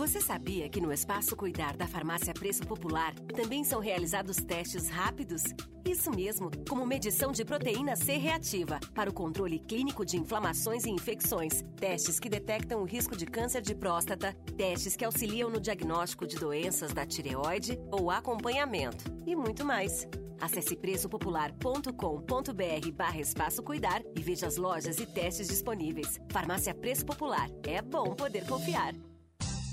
Você 0.00 0.18
sabia 0.18 0.66
que 0.66 0.80
no 0.80 0.90
Espaço 0.90 1.36
Cuidar 1.36 1.76
da 1.76 1.86
Farmácia 1.86 2.32
Preço 2.32 2.62
Popular 2.62 3.14
também 3.36 3.62
são 3.62 3.80
realizados 3.80 4.38
testes 4.38 4.88
rápidos? 4.88 5.42
Isso 5.84 6.10
mesmo, 6.10 6.50
como 6.66 6.86
medição 6.86 7.32
de 7.32 7.44
proteína 7.44 7.94
C 7.94 8.16
reativa, 8.16 8.80
para 8.94 9.10
o 9.10 9.12
controle 9.12 9.58
clínico 9.58 10.02
de 10.02 10.16
inflamações 10.16 10.86
e 10.86 10.90
infecções, 10.90 11.62
testes 11.76 12.18
que 12.18 12.30
detectam 12.30 12.80
o 12.80 12.86
risco 12.86 13.14
de 13.14 13.26
câncer 13.26 13.60
de 13.60 13.74
próstata, 13.74 14.32
testes 14.56 14.96
que 14.96 15.04
auxiliam 15.04 15.50
no 15.50 15.60
diagnóstico 15.60 16.26
de 16.26 16.36
doenças 16.36 16.94
da 16.94 17.04
tireoide 17.04 17.78
ou 17.92 18.10
acompanhamento, 18.10 19.04
e 19.26 19.36
muito 19.36 19.66
mais. 19.66 20.08
Acesse 20.40 20.76
preçopopular.com.br 20.76 22.92
barra 22.94 23.20
Espaço 23.20 23.62
Cuidar 23.62 24.02
e 24.16 24.22
veja 24.22 24.46
as 24.46 24.56
lojas 24.56 24.98
e 24.98 25.04
testes 25.04 25.46
disponíveis. 25.46 26.18
Farmácia 26.32 26.74
Preço 26.74 27.04
Popular. 27.04 27.50
É 27.64 27.82
bom 27.82 28.14
poder 28.14 28.46
confiar. 28.46 28.94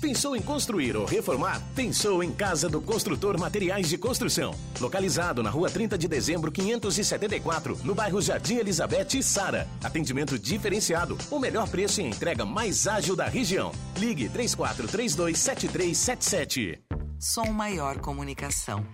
Pensou 0.00 0.34
em 0.36 0.40
construir 0.40 0.96
ou 0.96 1.04
reformar? 1.04 1.60
Pensou 1.74 2.22
em 2.22 2.30
Casa 2.30 2.68
do 2.68 2.80
Construtor 2.80 3.36
Materiais 3.38 3.88
de 3.88 3.98
Construção. 3.98 4.54
Localizado 4.80 5.42
na 5.42 5.50
rua 5.50 5.68
30 5.68 5.98
de 5.98 6.06
dezembro, 6.06 6.52
574, 6.52 7.76
no 7.82 7.96
bairro 7.96 8.22
Jardim 8.22 8.58
Elizabeth 8.58 9.14
e 9.14 9.24
Sara. 9.24 9.66
Atendimento 9.82 10.38
diferenciado, 10.38 11.18
o 11.32 11.40
melhor 11.40 11.68
preço 11.68 12.00
e 12.00 12.04
entrega 12.04 12.44
mais 12.44 12.86
ágil 12.86 13.16
da 13.16 13.26
região. 13.26 13.72
Ligue 13.96 14.28
34327377. 14.28 16.78
Som 17.18 17.50
Maior 17.50 17.98
Comunicação. 17.98 18.86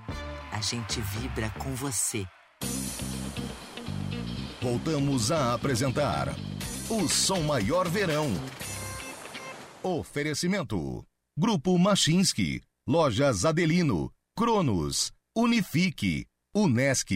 A 0.51 0.63
gente 0.63 1.03
vibra 1.03 1.51
com 1.59 1.75
você. 1.75 2.25
Voltamos 4.63 5.31
a 5.31 5.53
apresentar 5.53 6.35
o 6.89 7.07
Som 7.07 7.41
Maior 7.41 7.91
Verão. 7.91 8.33
Oferecimento: 9.85 11.05
Grupo 11.39 11.77
Machinski, 11.77 12.63
Lojas 12.89 13.45
Adelino, 13.45 14.11
Cronos, 14.35 15.13
Unifique, 15.37 16.25
Unesc, 16.55 17.11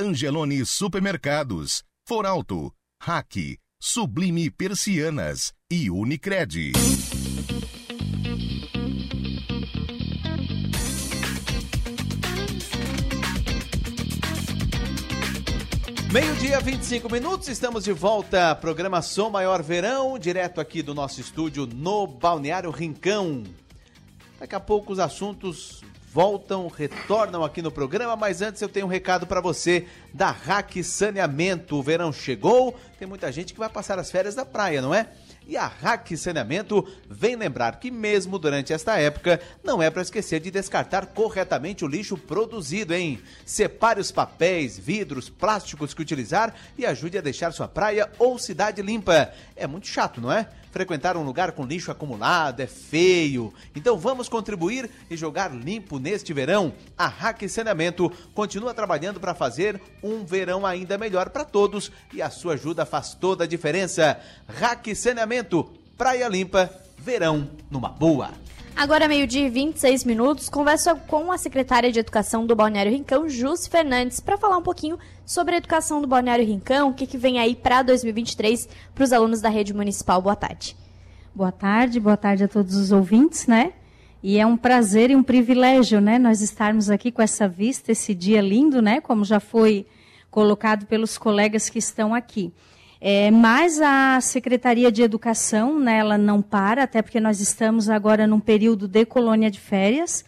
Angelone 0.00 0.64
Supermercados, 0.64 1.82
Foralto, 2.06 2.72
Hack, 3.02 3.58
Sublime 3.80 4.52
Persianas 4.52 5.52
e 5.68 5.90
Unicred. 5.90 6.72
Meio-dia, 16.12 16.60
25 16.60 17.10
minutos, 17.10 17.48
estamos 17.48 17.84
de 17.84 17.92
volta. 17.92 18.54
Programação 18.54 19.30
Maior 19.30 19.62
Verão, 19.62 20.18
direto 20.18 20.60
aqui 20.60 20.82
do 20.82 20.94
nosso 20.94 21.22
estúdio 21.22 21.66
no 21.66 22.06
Balneário 22.06 22.70
Rincão. 22.70 23.42
Daqui 24.38 24.54
a 24.54 24.60
pouco 24.60 24.92
os 24.92 24.98
assuntos 24.98 25.82
voltam, 26.12 26.68
retornam 26.68 27.42
aqui 27.42 27.62
no 27.62 27.72
programa, 27.72 28.14
mas 28.14 28.42
antes 28.42 28.60
eu 28.60 28.68
tenho 28.68 28.84
um 28.84 28.90
recado 28.90 29.26
para 29.26 29.40
você 29.40 29.86
da 30.12 30.30
Hack 30.30 30.82
Saneamento. 30.84 31.76
O 31.76 31.82
verão 31.82 32.12
chegou, 32.12 32.78
tem 32.98 33.08
muita 33.08 33.32
gente 33.32 33.54
que 33.54 33.58
vai 33.58 33.70
passar 33.70 33.98
as 33.98 34.10
férias 34.10 34.34
na 34.34 34.44
praia, 34.44 34.82
não 34.82 34.94
é? 34.94 35.08
E 35.46 35.56
a 35.56 35.66
Hack 35.66 36.16
Saneamento 36.16 36.86
vem 37.08 37.36
lembrar 37.36 37.78
que 37.80 37.90
mesmo 37.90 38.38
durante 38.38 38.72
esta 38.72 38.98
época, 38.98 39.40
não 39.62 39.82
é 39.82 39.90
para 39.90 40.02
esquecer 40.02 40.40
de 40.40 40.50
descartar 40.50 41.06
corretamente 41.06 41.84
o 41.84 41.88
lixo 41.88 42.16
produzido, 42.16 42.94
hein? 42.94 43.20
Separe 43.44 44.00
os 44.00 44.10
papéis, 44.12 44.78
vidros, 44.78 45.28
plásticos 45.28 45.92
que 45.94 46.02
utilizar 46.02 46.54
e 46.78 46.86
ajude 46.86 47.18
a 47.18 47.22
deixar 47.22 47.52
sua 47.52 47.68
praia 47.68 48.10
ou 48.18 48.38
cidade 48.38 48.82
limpa. 48.82 49.32
É 49.56 49.66
muito 49.66 49.86
chato, 49.86 50.20
não 50.20 50.32
é? 50.32 50.48
Frequentar 50.72 51.18
um 51.18 51.22
lugar 51.22 51.52
com 51.52 51.66
lixo 51.66 51.90
acumulado 51.90 52.60
é 52.60 52.66
feio. 52.66 53.52
Então 53.76 53.98
vamos 53.98 54.26
contribuir 54.26 54.88
e 55.10 55.16
jogar 55.18 55.54
limpo 55.54 55.98
neste 55.98 56.32
verão. 56.32 56.72
A 56.96 57.06
Hack 57.06 57.46
Saneamento 57.46 58.10
continua 58.34 58.72
trabalhando 58.72 59.20
para 59.20 59.34
fazer 59.34 59.78
um 60.02 60.24
verão 60.24 60.64
ainda 60.64 60.96
melhor 60.96 61.28
para 61.28 61.44
todos 61.44 61.92
e 62.10 62.22
a 62.22 62.30
sua 62.30 62.54
ajuda 62.54 62.86
faz 62.86 63.12
toda 63.12 63.44
a 63.44 63.46
diferença. 63.46 64.18
Hack 64.48 64.94
Saneamento, 64.96 65.70
Praia 65.98 66.26
Limpa, 66.26 66.70
verão 66.96 67.50
numa 67.70 67.90
boa. 67.90 68.30
Agora, 68.74 69.06
meio-dia 69.06 69.46
e 69.46 69.50
26 69.50 70.04
minutos, 70.04 70.48
converso 70.48 70.96
com 71.06 71.30
a 71.30 71.38
secretária 71.38 71.92
de 71.92 72.00
Educação 72.00 72.46
do 72.46 72.56
Balneário 72.56 72.90
Rincão, 72.90 73.28
Jus 73.28 73.66
Fernandes, 73.66 74.18
para 74.18 74.38
falar 74.38 74.56
um 74.56 74.62
pouquinho 74.62 74.98
sobre 75.24 75.54
a 75.54 75.58
educação 75.58 76.00
do 76.00 76.08
Balneário 76.08 76.44
Rincão, 76.44 76.90
o 76.90 76.94
que, 76.94 77.06
que 77.06 77.18
vem 77.18 77.38
aí 77.38 77.54
para 77.54 77.82
2023 77.82 78.68
para 78.94 79.04
os 79.04 79.12
alunos 79.12 79.40
da 79.40 79.48
rede 79.48 79.72
municipal. 79.74 80.20
Boa 80.20 80.34
tarde. 80.34 80.76
Boa 81.34 81.52
tarde, 81.52 82.00
boa 82.00 82.16
tarde 82.16 82.44
a 82.44 82.48
todos 82.48 82.74
os 82.74 82.90
ouvintes, 82.90 83.46
né? 83.46 83.72
E 84.22 84.38
é 84.38 84.46
um 84.46 84.56
prazer 84.56 85.10
e 85.10 85.16
um 85.16 85.22
privilégio, 85.22 86.00
né, 86.00 86.18
nós 86.18 86.40
estarmos 86.40 86.90
aqui 86.90 87.12
com 87.12 87.20
essa 87.20 87.48
vista, 87.48 87.92
esse 87.92 88.14
dia 88.14 88.40
lindo, 88.40 88.80
né, 88.80 89.00
como 89.00 89.24
já 89.24 89.40
foi 89.40 89.84
colocado 90.30 90.86
pelos 90.86 91.18
colegas 91.18 91.68
que 91.68 91.78
estão 91.78 92.14
aqui. 92.14 92.52
É, 93.04 93.32
mas 93.32 93.80
a 93.80 94.20
Secretaria 94.20 94.92
de 94.92 95.02
Educação, 95.02 95.80
né, 95.80 95.98
ela 95.98 96.16
não 96.16 96.40
para, 96.40 96.84
até 96.84 97.02
porque 97.02 97.18
nós 97.18 97.40
estamos 97.40 97.90
agora 97.90 98.28
num 98.28 98.38
período 98.38 98.86
de 98.86 99.04
colônia 99.04 99.50
de 99.50 99.58
férias. 99.58 100.24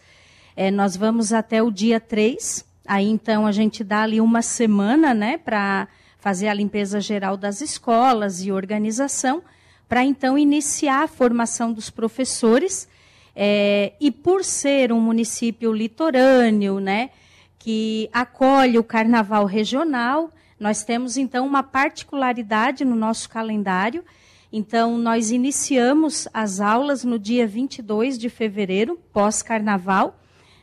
É, 0.57 0.69
nós 0.69 0.97
vamos 0.97 1.31
até 1.31 1.63
o 1.63 1.71
dia 1.71 2.01
3, 2.01 2.65
aí 2.85 3.07
então 3.07 3.47
a 3.47 3.53
gente 3.53 3.81
dá 3.81 4.01
ali 4.01 4.19
uma 4.19 4.41
semana 4.41 5.13
né, 5.13 5.37
para 5.37 5.87
fazer 6.19 6.49
a 6.49 6.53
limpeza 6.53 6.99
geral 6.99 7.37
das 7.37 7.61
escolas 7.61 8.43
e 8.43 8.51
organização, 8.51 9.41
para 9.87 10.03
então 10.03 10.37
iniciar 10.37 11.03
a 11.03 11.07
formação 11.07 11.71
dos 11.71 11.89
professores. 11.89 12.89
É, 13.33 13.93
e 14.01 14.11
por 14.11 14.43
ser 14.43 14.91
um 14.91 14.99
município 14.99 15.71
litorâneo, 15.71 16.81
né, 16.81 17.11
que 17.57 18.09
acolhe 18.11 18.77
o 18.77 18.83
carnaval 18.83 19.45
regional, 19.45 20.29
nós 20.59 20.83
temos, 20.83 21.17
então, 21.17 21.45
uma 21.45 21.61
particularidade 21.61 22.85
no 22.85 22.95
nosso 22.95 23.29
calendário. 23.29 24.03
Então, 24.51 24.97
nós 24.97 25.31
iniciamos 25.31 26.27
as 26.33 26.61
aulas 26.61 27.03
no 27.03 27.19
dia 27.19 27.45
22 27.45 28.17
de 28.17 28.29
fevereiro, 28.29 28.97
pós-carnaval. 29.11 30.17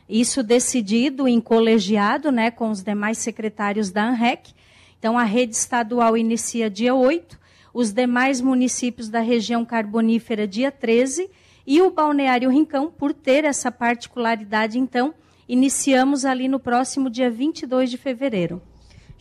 Isso 0.09 0.41
decidido 0.41 1.27
em 1.27 1.39
colegiado 1.39 2.31
né, 2.31 2.49
com 2.49 2.71
os 2.71 2.81
demais 2.81 3.19
secretários 3.19 3.91
da 3.91 4.03
ANREC. 4.09 4.53
Então, 4.97 5.17
a 5.17 5.23
rede 5.23 5.55
estadual 5.55 6.17
inicia 6.17 6.69
dia 6.69 6.95
8, 6.95 7.39
os 7.73 7.91
demais 7.91 8.41
municípios 8.41 9.09
da 9.09 9.19
região 9.19 9.63
carbonífera 9.63 10.47
dia 10.47 10.71
13 10.71 11.29
e 11.65 11.81
o 11.81 11.91
Balneário 11.91 12.49
Rincão, 12.49 12.89
por 12.91 13.13
ter 13.13 13.45
essa 13.45 13.71
particularidade, 13.71 14.77
então, 14.77 15.13
iniciamos 15.47 16.25
ali 16.25 16.47
no 16.47 16.59
próximo 16.59 17.09
dia 17.09 17.29
22 17.29 17.89
de 17.89 17.97
fevereiro. 17.97 18.61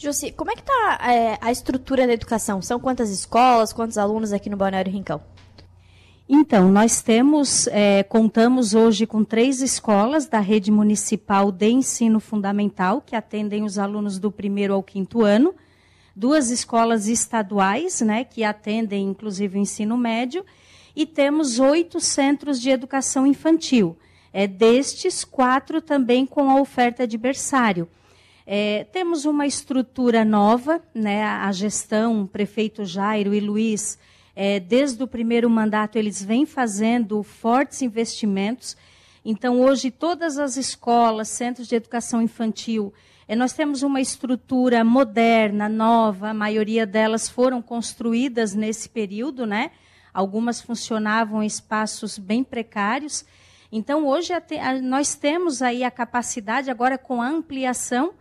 Josi, 0.02 0.32
como 0.32 0.50
é 0.50 0.54
que 0.54 0.62
está 0.62 0.98
é, 1.08 1.38
a 1.40 1.52
estrutura 1.52 2.08
da 2.08 2.12
educação? 2.12 2.60
São 2.60 2.80
quantas 2.80 3.08
escolas, 3.10 3.72
quantos 3.72 3.96
alunos 3.96 4.32
aqui 4.32 4.50
no 4.50 4.56
Balneário 4.56 4.90
Rincão? 4.90 5.22
Então, 6.28 6.72
nós 6.72 7.00
temos, 7.00 7.68
é, 7.68 8.02
contamos 8.02 8.74
hoje 8.74 9.06
com 9.06 9.22
três 9.22 9.62
escolas 9.62 10.26
da 10.26 10.40
rede 10.40 10.72
municipal 10.72 11.52
de 11.52 11.68
ensino 11.68 12.18
fundamental, 12.18 13.00
que 13.00 13.14
atendem 13.14 13.62
os 13.62 13.78
alunos 13.78 14.18
do 14.18 14.32
primeiro 14.32 14.74
ao 14.74 14.82
quinto 14.82 15.22
ano, 15.22 15.54
duas 16.16 16.50
escolas 16.50 17.06
estaduais, 17.06 18.00
né, 18.00 18.24
que 18.24 18.42
atendem 18.42 19.06
inclusive 19.06 19.56
o 19.56 19.60
ensino 19.60 19.96
médio, 19.96 20.44
e 20.96 21.06
temos 21.06 21.60
oito 21.60 22.00
centros 22.00 22.60
de 22.60 22.70
educação 22.70 23.24
infantil. 23.24 23.96
É, 24.32 24.48
destes, 24.48 25.22
quatro 25.24 25.80
também 25.80 26.26
com 26.26 26.50
a 26.50 26.60
oferta 26.60 27.06
de 27.06 27.16
berçário. 27.16 27.88
É, 28.46 28.84
temos 28.92 29.24
uma 29.24 29.46
estrutura 29.46 30.24
nova, 30.24 30.82
né, 30.94 31.24
a 31.24 31.52
gestão, 31.52 32.22
o 32.22 32.28
prefeito 32.28 32.84
Jairo 32.84 33.32
e 33.32 33.40
Luiz, 33.40 33.98
é, 34.34 34.58
desde 34.58 35.02
o 35.02 35.06
primeiro 35.06 35.48
mandato, 35.48 35.96
eles 35.96 36.22
vêm 36.22 36.46
fazendo 36.46 37.22
fortes 37.22 37.82
investimentos. 37.82 38.76
Então, 39.24 39.60
hoje, 39.60 39.90
todas 39.90 40.38
as 40.38 40.56
escolas, 40.56 41.28
centros 41.28 41.68
de 41.68 41.76
educação 41.76 42.20
infantil, 42.20 42.92
é, 43.28 43.36
nós 43.36 43.52
temos 43.52 43.82
uma 43.82 44.00
estrutura 44.00 44.82
moderna, 44.82 45.68
nova, 45.68 46.30
a 46.30 46.34
maioria 46.34 46.84
delas 46.84 47.28
foram 47.28 47.62
construídas 47.62 48.54
nesse 48.54 48.88
período, 48.88 49.46
né? 49.46 49.70
Algumas 50.12 50.60
funcionavam 50.60 51.42
em 51.42 51.46
espaços 51.46 52.18
bem 52.18 52.42
precários. 52.42 53.24
Então, 53.70 54.06
hoje, 54.06 54.32
nós 54.82 55.14
temos 55.14 55.62
aí 55.62 55.84
a 55.84 55.90
capacidade, 55.90 56.70
agora 56.70 56.98
com 56.98 57.22
a 57.22 57.28
ampliação, 57.28 58.12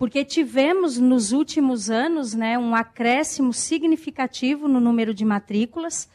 porque 0.00 0.24
tivemos 0.24 0.96
nos 0.96 1.30
últimos 1.30 1.90
anos 1.90 2.32
né, 2.32 2.58
um 2.58 2.74
acréscimo 2.74 3.52
significativo 3.52 4.66
no 4.66 4.80
número 4.80 5.12
de 5.12 5.26
matrículas, 5.26 6.08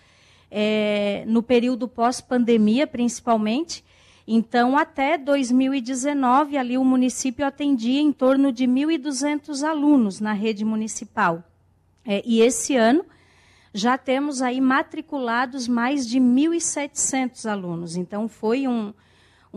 é, 0.50 1.24
no 1.28 1.44
período 1.44 1.88
pós-pandemia, 1.88 2.88
principalmente. 2.88 3.86
Então, 4.28 4.76
até 4.76 5.20
2019, 5.20 6.58
ali 6.58 6.80
o 6.80 6.84
município 6.84 7.46
atendia 7.46 8.02
em 8.02 8.12
torno 8.12 8.52
de 8.52 8.66
1.200 8.66 9.62
alunos 9.62 10.20
na 10.20 10.34
rede 10.34 10.66
municipal. 10.66 11.44
É, 12.04 12.24
e 12.26 12.42
esse 12.42 12.76
ano 12.76 13.06
já 13.72 14.00
temos 14.00 14.42
aí 14.42 14.60
matriculados 14.60 15.68
mais 15.68 16.08
de 16.08 16.20
1.700 16.20 17.48
alunos. 17.48 17.96
Então, 17.96 18.28
foi 18.28 18.68
um, 18.68 18.92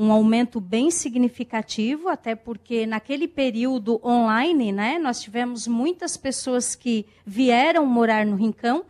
um 0.00 0.12
aumento 0.12 0.60
bem 0.60 0.92
significativo, 0.92 2.08
até 2.08 2.36
porque 2.36 2.86
naquele 2.86 3.26
período 3.26 4.00
online, 4.04 4.70
né, 4.70 4.96
nós 4.96 5.20
tivemos 5.20 5.66
muitas 5.66 6.16
pessoas 6.16 6.76
que 6.76 7.04
vieram 7.26 7.84
morar 7.84 8.24
no 8.24 8.36
Rincão, 8.36 8.84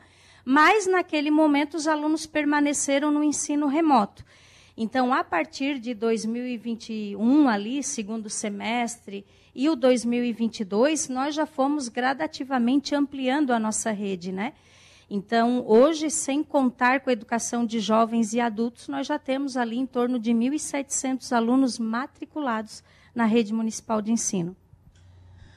mas 0.45 0.87
naquele 0.87 1.31
momento 1.31 1.79
os 1.79 1.87
alunos 1.87 2.27
permaneceram 2.27 3.11
no 3.11 3.25
ensino 3.25 3.69
remoto. 3.69 4.23
Então, 4.77 5.15
a 5.15 5.25
partir 5.25 5.79
de 5.79 5.95
2021, 5.95 7.49
ali, 7.49 7.83
segundo 7.83 8.29
semestre, 8.29 9.25
e 9.55 9.71
o 9.71 9.75
2022, 9.75 11.09
nós 11.09 11.35
já 11.35 11.47
fomos 11.47 11.89
gradativamente 11.89 12.95
ampliando 12.95 13.53
a 13.53 13.59
nossa 13.59 13.91
rede, 13.93 14.31
né? 14.31 14.53
Então, 15.11 15.65
hoje, 15.67 16.11
sem 16.11 16.45
contar 16.45 17.01
com 17.01 17.09
a 17.09 17.13
educação 17.13 17.65
de 17.65 17.81
jovens 17.81 18.35
e 18.35 18.41
adultos, 18.41 18.89
nós 18.89 19.07
já 19.07 19.19
temos 19.19 19.57
ali 19.57 19.79
em 19.79 19.87
torno 19.87 20.19
de 20.19 20.33
1.700 20.33 21.33
alunos 21.35 21.79
matriculados 21.79 22.83
na 23.15 23.25
rede 23.25 23.55
municipal 23.55 24.03
de 24.03 24.13
ensino. 24.13 24.55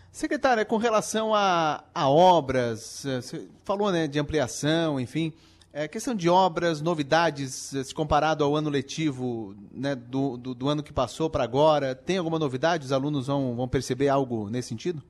Secretária, 0.09 0.63
com 0.63 0.77
relação 0.77 1.35
a, 1.35 1.83
a 1.93 2.09
obras, 2.09 3.05
eh, 3.05 3.21
você 3.21 3.47
falou 3.63 3.91
né, 3.91 4.07
de 4.07 4.19
ampliação, 4.19 4.99
enfim, 4.99 5.33
é, 5.73 5.87
questão 5.87 6.13
de 6.13 6.27
obras, 6.27 6.81
novidades, 6.81 7.73
eh, 7.73 7.83
se 7.83 7.93
comparado 7.93 8.43
ao 8.43 8.55
ano 8.55 8.69
letivo 8.69 9.55
né, 9.71 9.95
do, 9.95 10.35
do, 10.35 10.53
do 10.53 10.67
ano 10.67 10.83
que 10.83 10.91
passou 10.91 11.29
para 11.29 11.45
agora, 11.45 11.95
tem 11.95 12.17
alguma 12.17 12.37
novidade? 12.37 12.85
Os 12.85 12.91
alunos 12.91 13.27
vão, 13.27 13.55
vão 13.55 13.67
perceber 13.69 14.09
algo 14.09 14.49
nesse 14.49 14.69
sentido? 14.69 15.01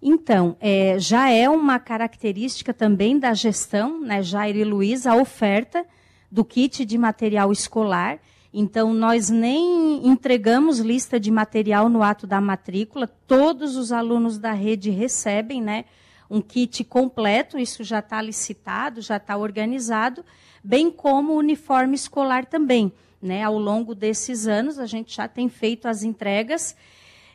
Então, 0.00 0.56
é, 0.60 0.98
já 0.98 1.30
é 1.30 1.48
uma 1.48 1.78
característica 1.78 2.72
também 2.74 3.18
da 3.18 3.32
gestão, 3.34 4.00
né, 4.00 4.22
Jair 4.22 4.56
e 4.56 4.64
Luiz, 4.64 5.06
a 5.06 5.16
oferta 5.16 5.84
do 6.30 6.44
kit 6.44 6.84
de 6.84 6.98
material 6.98 7.50
escolar. 7.50 8.18
Então, 8.52 8.92
nós 8.92 9.30
nem 9.30 10.06
entregamos 10.06 10.78
lista 10.78 11.18
de 11.18 11.30
material 11.30 11.88
no 11.88 12.02
ato 12.02 12.26
da 12.26 12.40
matrícula, 12.40 13.06
todos 13.26 13.76
os 13.76 13.92
alunos 13.92 14.38
da 14.38 14.52
rede 14.52 14.90
recebem 14.90 15.62
né, 15.62 15.84
um 16.30 16.40
kit 16.40 16.84
completo, 16.84 17.58
isso 17.58 17.82
já 17.82 18.00
está 18.00 18.20
licitado, 18.20 19.00
já 19.00 19.16
está 19.16 19.36
organizado, 19.36 20.24
bem 20.62 20.90
como 20.90 21.32
o 21.32 21.38
uniforme 21.38 21.94
escolar 21.94 22.44
também. 22.44 22.92
Né? 23.20 23.42
Ao 23.42 23.58
longo 23.58 23.94
desses 23.94 24.46
anos, 24.46 24.78
a 24.78 24.86
gente 24.86 25.14
já 25.14 25.26
tem 25.26 25.48
feito 25.48 25.86
as 25.86 26.02
entregas 26.02 26.76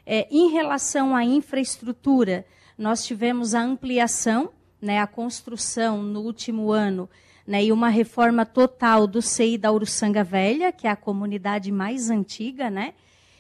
é, 0.06 0.28
em 0.32 0.50
relação 0.50 1.16
à 1.16 1.24
infraestrutura, 1.24 2.46
nós 2.78 3.06
tivemos 3.06 3.54
a 3.54 3.62
ampliação, 3.62 4.52
né, 4.82 5.00
a 5.00 5.08
construção 5.08 6.02
no 6.02 6.22
último 6.22 6.72
ano, 6.72 7.10
né, 7.46 7.64
e 7.64 7.72
uma 7.72 7.90
reforma 7.90 8.46
total 8.46 9.06
do 9.06 9.22
CEI 9.22 9.58
da 9.58 9.72
Uruçanga 9.72 10.24
Velha, 10.24 10.72
que 10.72 10.88
é 10.88 10.90
a 10.90 10.96
comunidade 10.96 11.72
mais 11.72 12.10
antiga, 12.10 12.70
né? 12.70 12.94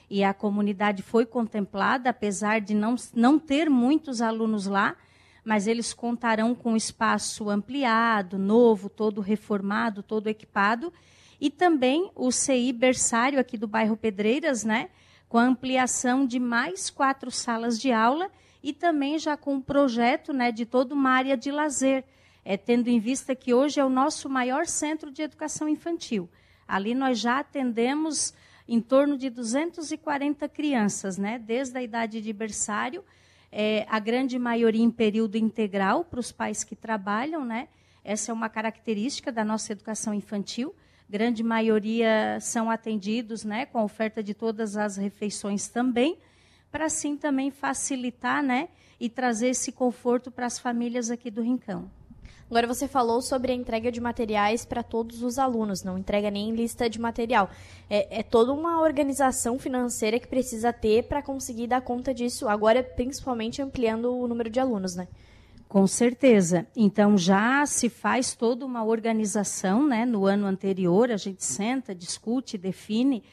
E 0.09 0.23
a 0.23 0.33
comunidade 0.33 1.01
foi 1.01 1.25
contemplada, 1.25 2.09
apesar 2.09 2.59
de 2.59 2.75
não, 2.75 2.95
não 3.13 3.39
ter 3.39 3.69
muitos 3.69 4.21
alunos 4.21 4.67
lá, 4.67 4.95
mas 5.43 5.67
eles 5.67 5.93
contarão 5.93 6.53
com 6.53 6.75
espaço 6.75 7.49
ampliado, 7.49 8.37
novo, 8.37 8.89
todo 8.89 9.21
reformado, 9.21 10.03
todo 10.03 10.27
equipado, 10.27 10.91
e 11.39 11.49
também 11.49 12.11
o 12.13 12.31
CI 12.31 12.73
berçário 12.73 13.39
aqui 13.39 13.57
do 13.57 13.67
bairro 13.67 13.97
Pedreiras, 13.97 14.63
né, 14.63 14.89
com 15.31 15.37
a 15.37 15.45
ampliação 15.45 16.25
de 16.25 16.41
mais 16.41 16.89
quatro 16.89 17.31
salas 17.31 17.79
de 17.79 17.89
aula 17.89 18.29
e 18.61 18.73
também 18.73 19.17
já 19.17 19.37
com 19.37 19.53
um 19.53 19.61
projeto 19.61 20.33
né, 20.33 20.51
de 20.51 20.65
toda 20.65 20.93
uma 20.93 21.09
área 21.11 21.37
de 21.37 21.49
lazer, 21.49 22.03
é, 22.43 22.57
tendo 22.57 22.89
em 22.89 22.99
vista 22.99 23.33
que 23.33 23.53
hoje 23.53 23.79
é 23.79 23.85
o 23.85 23.89
nosso 23.89 24.27
maior 24.27 24.65
centro 24.65 25.09
de 25.09 25.21
educação 25.21 25.69
infantil. 25.69 26.29
Ali 26.67 26.93
nós 26.93 27.17
já 27.17 27.39
atendemos 27.39 28.33
em 28.67 28.81
torno 28.81 29.17
de 29.17 29.29
240 29.29 30.49
crianças, 30.49 31.17
né, 31.17 31.39
desde 31.39 31.77
a 31.77 31.81
idade 31.81 32.19
de 32.19 32.33
berçário, 32.33 33.01
é, 33.49 33.85
a 33.89 33.99
grande 33.99 34.37
maioria 34.37 34.83
em 34.83 34.91
período 34.91 35.37
integral 35.37 36.03
para 36.03 36.19
os 36.19 36.33
pais 36.33 36.65
que 36.65 36.75
trabalham, 36.75 37.45
né? 37.45 37.69
Essa 38.03 38.31
é 38.31 38.33
uma 38.33 38.49
característica 38.49 39.31
da 39.31 39.45
nossa 39.45 39.71
educação 39.71 40.13
infantil. 40.13 40.75
Grande 41.11 41.43
maioria 41.43 42.39
são 42.39 42.71
atendidos, 42.71 43.43
né, 43.43 43.65
com 43.65 43.77
a 43.77 43.83
oferta 43.83 44.23
de 44.23 44.33
todas 44.33 44.77
as 44.77 44.95
refeições 44.95 45.67
também, 45.67 46.17
para 46.71 46.85
assim 46.85 47.17
também 47.17 47.51
facilitar, 47.51 48.41
né, 48.41 48.69
e 48.97 49.09
trazer 49.09 49.49
esse 49.49 49.73
conforto 49.73 50.31
para 50.31 50.45
as 50.45 50.57
famílias 50.57 51.11
aqui 51.11 51.29
do 51.29 51.41
Rincão. 51.41 51.91
Agora 52.49 52.65
você 52.65 52.87
falou 52.87 53.21
sobre 53.21 53.51
a 53.51 53.55
entrega 53.55 53.91
de 53.91 53.99
materiais 53.99 54.63
para 54.63 54.81
todos 54.81 55.21
os 55.21 55.37
alunos, 55.37 55.83
não 55.83 55.97
entrega 55.97 56.31
nem 56.31 56.55
lista 56.55 56.89
de 56.89 56.97
material. 56.97 57.49
É, 57.89 58.19
é 58.19 58.23
toda 58.23 58.53
uma 58.53 58.79
organização 58.79 59.59
financeira 59.59 60.17
que 60.17 60.29
precisa 60.29 60.71
ter 60.71 61.09
para 61.09 61.21
conseguir 61.21 61.67
dar 61.67 61.81
conta 61.81 62.13
disso, 62.13 62.47
agora 62.47 62.81
principalmente 62.81 63.61
ampliando 63.61 64.17
o 64.17 64.29
número 64.29 64.49
de 64.49 64.61
alunos, 64.61 64.95
né? 64.95 65.09
Com 65.71 65.87
certeza. 65.87 66.67
Então 66.75 67.17
já 67.17 67.65
se 67.65 67.87
faz 67.87 68.35
toda 68.35 68.65
uma 68.65 68.83
organização, 68.83 69.87
né? 69.87 70.05
No 70.05 70.25
ano 70.25 70.45
anterior 70.45 71.09
a 71.09 71.15
gente 71.15 71.45
senta, 71.45 71.95
discute, 71.95 72.57
define 72.57 73.23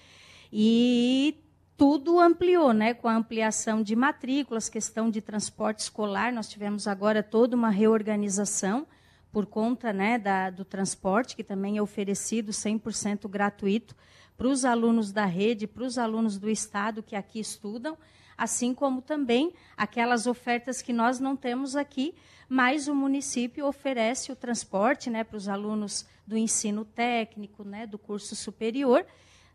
e 0.52 1.42
tudo 1.76 2.20
ampliou, 2.20 2.72
né? 2.72 2.94
Com 2.94 3.08
a 3.08 3.16
ampliação 3.16 3.82
de 3.82 3.96
matrículas, 3.96 4.68
questão 4.68 5.10
de 5.10 5.20
transporte 5.20 5.80
escolar, 5.80 6.32
nós 6.32 6.48
tivemos 6.48 6.86
agora 6.86 7.24
toda 7.24 7.56
uma 7.56 7.70
reorganização 7.70 8.86
por 9.32 9.44
conta 9.44 9.92
né, 9.92 10.16
da, 10.16 10.48
do 10.48 10.64
transporte, 10.64 11.34
que 11.34 11.42
também 11.42 11.76
é 11.76 11.82
oferecido 11.82 12.52
100% 12.52 13.28
gratuito 13.28 13.96
para 14.36 14.46
os 14.46 14.64
alunos 14.64 15.10
da 15.10 15.24
rede, 15.24 15.66
para 15.66 15.82
os 15.82 15.98
alunos 15.98 16.38
do 16.38 16.48
Estado 16.48 17.02
que 17.02 17.16
aqui 17.16 17.40
estudam, 17.40 17.98
assim 18.38 18.72
como 18.72 19.02
também 19.02 19.52
aquelas 19.76 20.28
ofertas 20.28 20.80
que 20.80 20.92
nós 20.92 21.18
não 21.18 21.36
temos 21.36 21.74
aqui, 21.74 22.14
mas 22.48 22.86
o 22.86 22.94
município 22.94 23.66
oferece 23.66 24.30
o 24.30 24.36
transporte 24.36 25.10
né, 25.10 25.24
para 25.24 25.36
os 25.36 25.48
alunos 25.48 26.06
do 26.24 26.38
ensino 26.38 26.84
técnico, 26.84 27.64
né, 27.64 27.84
do 27.84 27.98
curso 27.98 28.36
superior, 28.36 29.04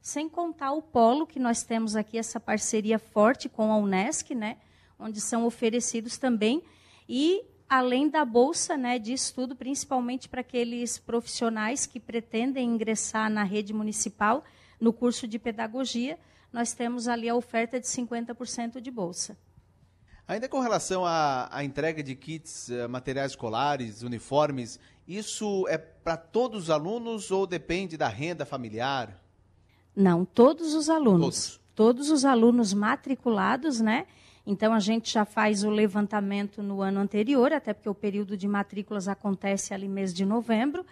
sem 0.02 0.28
contar 0.28 0.74
o 0.74 0.82
polo, 0.82 1.26
que 1.26 1.40
nós 1.40 1.64
temos 1.64 1.96
aqui 1.96 2.18
essa 2.18 2.42
parceria 2.42 3.00
forte 3.00 3.48
com 3.48 3.72
a 3.72 3.78
Unesc, 3.78 4.36
né, 4.36 4.58
onde 5.00 5.22
são 5.22 5.46
oferecidos 5.46 6.18
também, 6.18 6.62
e 7.08 7.42
além 7.70 8.10
da 8.10 8.26
bolsa 8.26 8.76
né, 8.76 9.00
de 9.00 9.14
estudo, 9.14 9.56
principalmente 9.56 10.28
para 10.28 10.42
aqueles 10.42 10.98
profissionais 11.00 11.86
que 11.86 12.00
pretendem 12.00 12.68
ingressar 12.68 13.30
na 13.30 13.44
rede 13.44 13.74
municipal 13.74 14.44
no 14.80 14.92
curso 14.92 15.26
de 15.26 15.40
pedagogia, 15.40 16.20
nós 16.54 16.72
temos 16.72 17.08
ali 17.08 17.28
a 17.28 17.36
oferta 17.36 17.80
de 17.80 17.88
50% 17.88 18.80
de 18.80 18.92
bolsa. 18.92 19.36
Ainda 20.28 20.48
com 20.48 20.60
relação 20.60 21.06
à, 21.06 21.50
à 21.52 21.64
entrega 21.66 22.02
de 22.02 22.16
kits, 22.16 22.70
uh, 22.70 22.88
materiais 22.88 23.32
escolares, 23.32 24.04
uniformes, 24.04 24.80
isso 25.08 25.68
é 25.68 25.78
para 25.78 26.16
todos 26.16 26.64
os 26.64 26.70
alunos 26.70 27.32
ou 27.32 27.46
depende 27.46 27.98
da 27.98 28.08
renda 28.08 28.46
familiar? 28.46 29.20
Não, 29.94 30.24
todos 30.24 30.74
os 30.76 30.90
alunos. 30.90 31.20
Todos, 31.20 31.62
todos 31.76 32.10
os 32.10 32.24
alunos 32.24 32.74
matriculados, 32.74 33.82
né? 33.82 34.06
Então, 34.46 34.74
a 34.74 34.80
gente 34.80 35.12
já 35.12 35.26
faz 35.26 35.64
o 35.64 35.70
levantamento 35.70 36.62
no 36.62 36.82
ano 36.82 37.00
anterior, 37.00 37.52
até 37.52 37.74
porque 37.74 37.90
o 37.90 37.96
período 37.96 38.38
de 38.38 38.48
matrículas 38.48 39.08
acontece 39.08 39.74
ali 39.74 39.88
mês 39.88 40.14
de 40.14 40.26
novembro. 40.26 40.86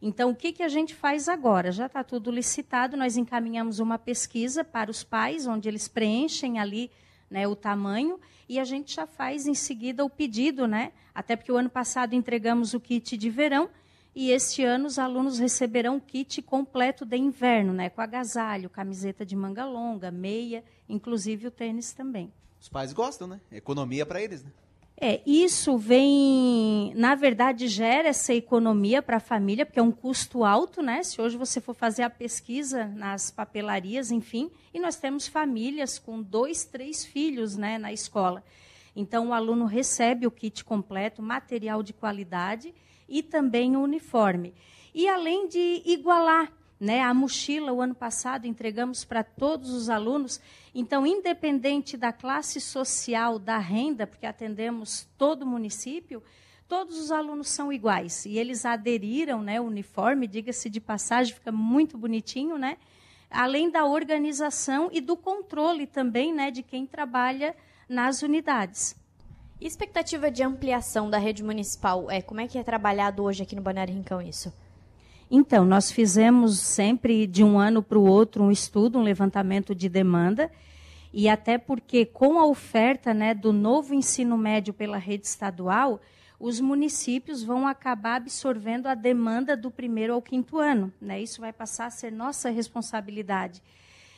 Então, 0.00 0.30
o 0.30 0.34
que, 0.34 0.52
que 0.52 0.62
a 0.62 0.68
gente 0.68 0.94
faz 0.94 1.28
agora? 1.28 1.72
Já 1.72 1.86
está 1.86 2.04
tudo 2.04 2.30
licitado, 2.30 2.96
nós 2.96 3.16
encaminhamos 3.16 3.78
uma 3.78 3.98
pesquisa 3.98 4.62
para 4.62 4.90
os 4.90 5.02
pais, 5.02 5.46
onde 5.46 5.68
eles 5.68 5.88
preenchem 5.88 6.58
ali 6.58 6.90
né, 7.30 7.48
o 7.48 7.56
tamanho, 7.56 8.20
e 8.48 8.60
a 8.60 8.64
gente 8.64 8.94
já 8.94 9.06
faz 9.06 9.46
em 9.46 9.54
seguida 9.54 10.04
o 10.04 10.10
pedido, 10.10 10.66
né? 10.66 10.92
Até 11.14 11.34
porque 11.34 11.50
o 11.50 11.56
ano 11.56 11.70
passado 11.70 12.14
entregamos 12.14 12.74
o 12.74 12.80
kit 12.80 13.16
de 13.16 13.30
verão, 13.30 13.68
e 14.14 14.30
este 14.30 14.62
ano 14.62 14.86
os 14.86 14.98
alunos 14.98 15.38
receberão 15.38 15.96
o 15.96 16.00
kit 16.00 16.40
completo 16.40 17.04
de 17.04 17.16
inverno, 17.16 17.72
né? 17.72 17.90
Com 17.90 18.00
agasalho, 18.00 18.70
camiseta 18.70 19.26
de 19.26 19.34
manga 19.34 19.64
longa, 19.64 20.10
meia, 20.10 20.64
inclusive 20.88 21.48
o 21.48 21.50
tênis 21.50 21.92
também. 21.92 22.32
Os 22.60 22.68
pais 22.68 22.92
gostam, 22.92 23.26
né? 23.26 23.40
Economia 23.50 24.06
para 24.06 24.22
eles, 24.22 24.42
né? 24.42 24.50
É, 24.98 25.20
isso 25.26 25.76
vem, 25.76 26.90
na 26.94 27.14
verdade, 27.14 27.68
gera 27.68 28.08
essa 28.08 28.32
economia 28.32 29.02
para 29.02 29.18
a 29.18 29.20
família, 29.20 29.66
porque 29.66 29.78
é 29.78 29.82
um 29.82 29.92
custo 29.92 30.42
alto, 30.42 30.80
né? 30.80 31.02
Se 31.02 31.20
hoje 31.20 31.36
você 31.36 31.60
for 31.60 31.74
fazer 31.74 32.02
a 32.02 32.08
pesquisa 32.08 32.86
nas 32.86 33.30
papelarias, 33.30 34.10
enfim, 34.10 34.50
e 34.72 34.80
nós 34.80 34.96
temos 34.96 35.28
famílias 35.28 35.98
com 35.98 36.22
dois, 36.22 36.64
três 36.64 37.04
filhos 37.04 37.56
né, 37.56 37.76
na 37.76 37.92
escola. 37.92 38.42
Então, 38.94 39.28
o 39.28 39.32
aluno 39.34 39.66
recebe 39.66 40.26
o 40.26 40.30
kit 40.30 40.64
completo, 40.64 41.20
material 41.20 41.82
de 41.82 41.92
qualidade 41.92 42.74
e 43.06 43.22
também 43.22 43.76
o 43.76 43.82
uniforme. 43.82 44.54
E 44.94 45.06
além 45.06 45.46
de 45.46 45.82
igualar 45.84 46.50
né, 46.78 47.00
a 47.02 47.14
mochila, 47.14 47.72
o 47.72 47.80
ano 47.80 47.94
passado, 47.94 48.46
entregamos 48.46 49.04
para 49.04 49.24
todos 49.24 49.70
os 49.70 49.88
alunos. 49.88 50.40
Então, 50.74 51.06
independente 51.06 51.96
da 51.96 52.12
classe 52.12 52.60
social, 52.60 53.38
da 53.38 53.58
renda, 53.58 54.06
porque 54.06 54.26
atendemos 54.26 55.08
todo 55.16 55.42
o 55.42 55.46
município, 55.46 56.22
todos 56.68 56.98
os 56.98 57.10
alunos 57.10 57.48
são 57.48 57.72
iguais. 57.72 58.26
E 58.26 58.36
eles 58.36 58.66
aderiram, 58.66 59.42
né, 59.42 59.60
o 59.60 59.64
uniforme, 59.64 60.26
diga-se 60.26 60.68
de 60.68 60.80
passagem, 60.80 61.34
fica 61.34 61.50
muito 61.50 61.96
bonitinho, 61.96 62.58
né? 62.58 62.76
Além 63.30 63.70
da 63.70 63.84
organização 63.84 64.88
e 64.92 65.00
do 65.00 65.16
controle 65.16 65.86
também, 65.86 66.32
né, 66.32 66.50
de 66.50 66.62
quem 66.62 66.86
trabalha 66.86 67.56
nas 67.88 68.22
unidades. 68.22 68.94
expectativa 69.58 70.30
de 70.30 70.42
ampliação 70.42 71.08
da 71.08 71.16
rede 71.16 71.42
municipal, 71.42 72.10
é, 72.10 72.20
como 72.20 72.42
é 72.42 72.46
que 72.46 72.58
é 72.58 72.62
trabalhado 72.62 73.22
hoje 73.22 73.42
aqui 73.42 73.56
no 73.56 73.62
Balneário 73.62 73.94
Rincão 73.94 74.20
isso? 74.20 74.52
Então, 75.30 75.64
nós 75.64 75.90
fizemos 75.90 76.60
sempre 76.60 77.26
de 77.26 77.42
um 77.42 77.58
ano 77.58 77.82
para 77.82 77.98
o 77.98 78.06
outro 78.06 78.44
um 78.44 78.50
estudo, 78.50 78.98
um 78.98 79.02
levantamento 79.02 79.74
de 79.74 79.88
demanda, 79.88 80.50
e 81.12 81.28
até 81.28 81.58
porque 81.58 82.06
com 82.06 82.38
a 82.38 82.46
oferta 82.46 83.12
né, 83.12 83.34
do 83.34 83.52
novo 83.52 83.94
ensino 83.94 84.38
médio 84.38 84.72
pela 84.72 84.98
rede 84.98 85.26
estadual, 85.26 86.00
os 86.38 86.60
municípios 86.60 87.42
vão 87.42 87.66
acabar 87.66 88.16
absorvendo 88.16 88.86
a 88.86 88.94
demanda 88.94 89.56
do 89.56 89.70
primeiro 89.70 90.12
ao 90.12 90.22
quinto 90.22 90.58
ano. 90.58 90.92
Né? 91.00 91.20
Isso 91.20 91.40
vai 91.40 91.52
passar 91.52 91.86
a 91.86 91.90
ser 91.90 92.12
nossa 92.12 92.50
responsabilidade. 92.50 93.62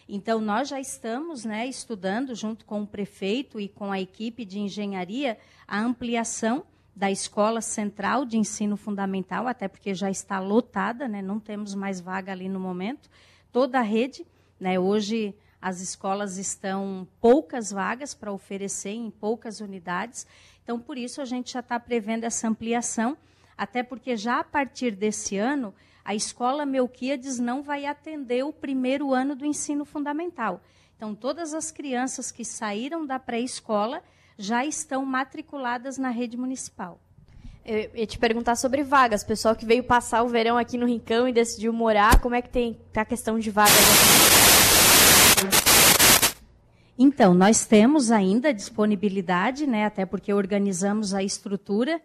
Então, 0.09 0.41
nós 0.41 0.69
já 0.69 0.81
estamos 0.81 1.45
né, 1.45 1.67
estudando, 1.67 2.35
junto 2.35 2.65
com 2.65 2.83
o 2.83 2.87
prefeito 2.87 3.61
e 3.61 3.69
com 3.69 3.93
a 3.93 4.01
equipe 4.01 4.45
de 4.45 4.59
engenharia, 4.59 5.39
a 5.67 5.79
ampliação 5.81 6.65
da 6.99 7.13
Escola 7.13 7.61
Central 7.61 8.25
de 8.25 8.37
Ensino 8.37 8.77
Fundamental, 8.77 9.47
até 9.47 9.69
porque 9.69 9.95
já 9.95 10.11
está 10.11 10.41
lotada, 10.41 11.07
né? 11.07 11.23
não 11.23 11.39
temos 11.39 11.73
mais 11.73 12.01
vaga 12.01 12.33
ali 12.33 12.49
no 12.49 12.59
momento. 12.59 13.09
Toda 13.53 13.79
a 13.79 13.83
rede, 13.83 14.27
né? 14.59 14.81
hoje 14.81 15.33
as 15.63 15.81
escolas 15.81 16.39
estão 16.39 17.07
poucas 17.21 17.71
vagas 17.71 18.15
para 18.15 18.33
oferecer 18.33 18.91
em 18.91 19.13
poucas 19.13 19.61
unidades, 19.61 20.27
então 20.65 20.81
por 20.81 20.99
isso 20.99 21.23
a 21.23 21.25
gente 21.25 21.53
já 21.53 21.61
está 21.61 21.79
prevendo 21.79 22.25
essa 22.25 22.49
ampliação, 22.49 23.17
até 23.57 23.85
porque 23.85 24.17
já 24.17 24.41
a 24.41 24.45
partir 24.45 24.91
desse 24.91 25.37
ano 25.37 25.73
a 26.05 26.17
escola 26.17 26.67
Melquíades 26.67 27.39
não 27.39 27.63
vai 27.63 27.87
atender 27.87 28.45
o 28.45 28.53
primeiro 28.53 29.15
ano 29.15 29.37
do 29.37 29.47
ensino 29.47 29.85
fundamental. 29.85 30.61
Então 30.97 31.15
todas 31.15 31.55
as 31.55 31.71
crianças 31.71 32.33
que 32.33 32.45
saíram 32.45 33.07
da 33.07 33.21
pré-escola 33.21 34.03
já 34.39 34.65
estão 34.65 35.05
matriculadas 35.05 35.99
na 35.99 36.11
rede 36.11 36.37
municipal. 36.37 37.01
Eu 37.65 37.91
ia 37.93 38.07
te 38.07 38.19
perguntar 38.19 38.55
sobre 38.55 38.85
vagas. 38.85 39.25
Pessoal 39.25 39.55
que 39.55 39.67
veio 39.67 39.83
passar 39.83 40.23
o 40.23 40.29
verão 40.29 40.57
aqui 40.57 40.79
no 40.79 40.87
Rincão 40.87 41.29
e 41.29 41.33
decidiu 41.33 41.73
morar, 41.73 42.21
como 42.21 42.37
é 42.37 42.41
que 42.41 42.49
tem 42.49 42.79
tá 42.93 43.03
a 43.03 43.05
questão 43.05 43.39
de 43.39 43.51
vagas 43.51 43.75
Então, 46.97 47.35
nós 47.35 47.67
temos 47.67 48.11
ainda 48.11 48.55
disponibilidade, 48.55 49.67
né, 49.67 49.85
até 49.85 50.07
porque 50.07 50.33
organizamos 50.33 51.13
a 51.13 51.23
estrutura 51.23 52.01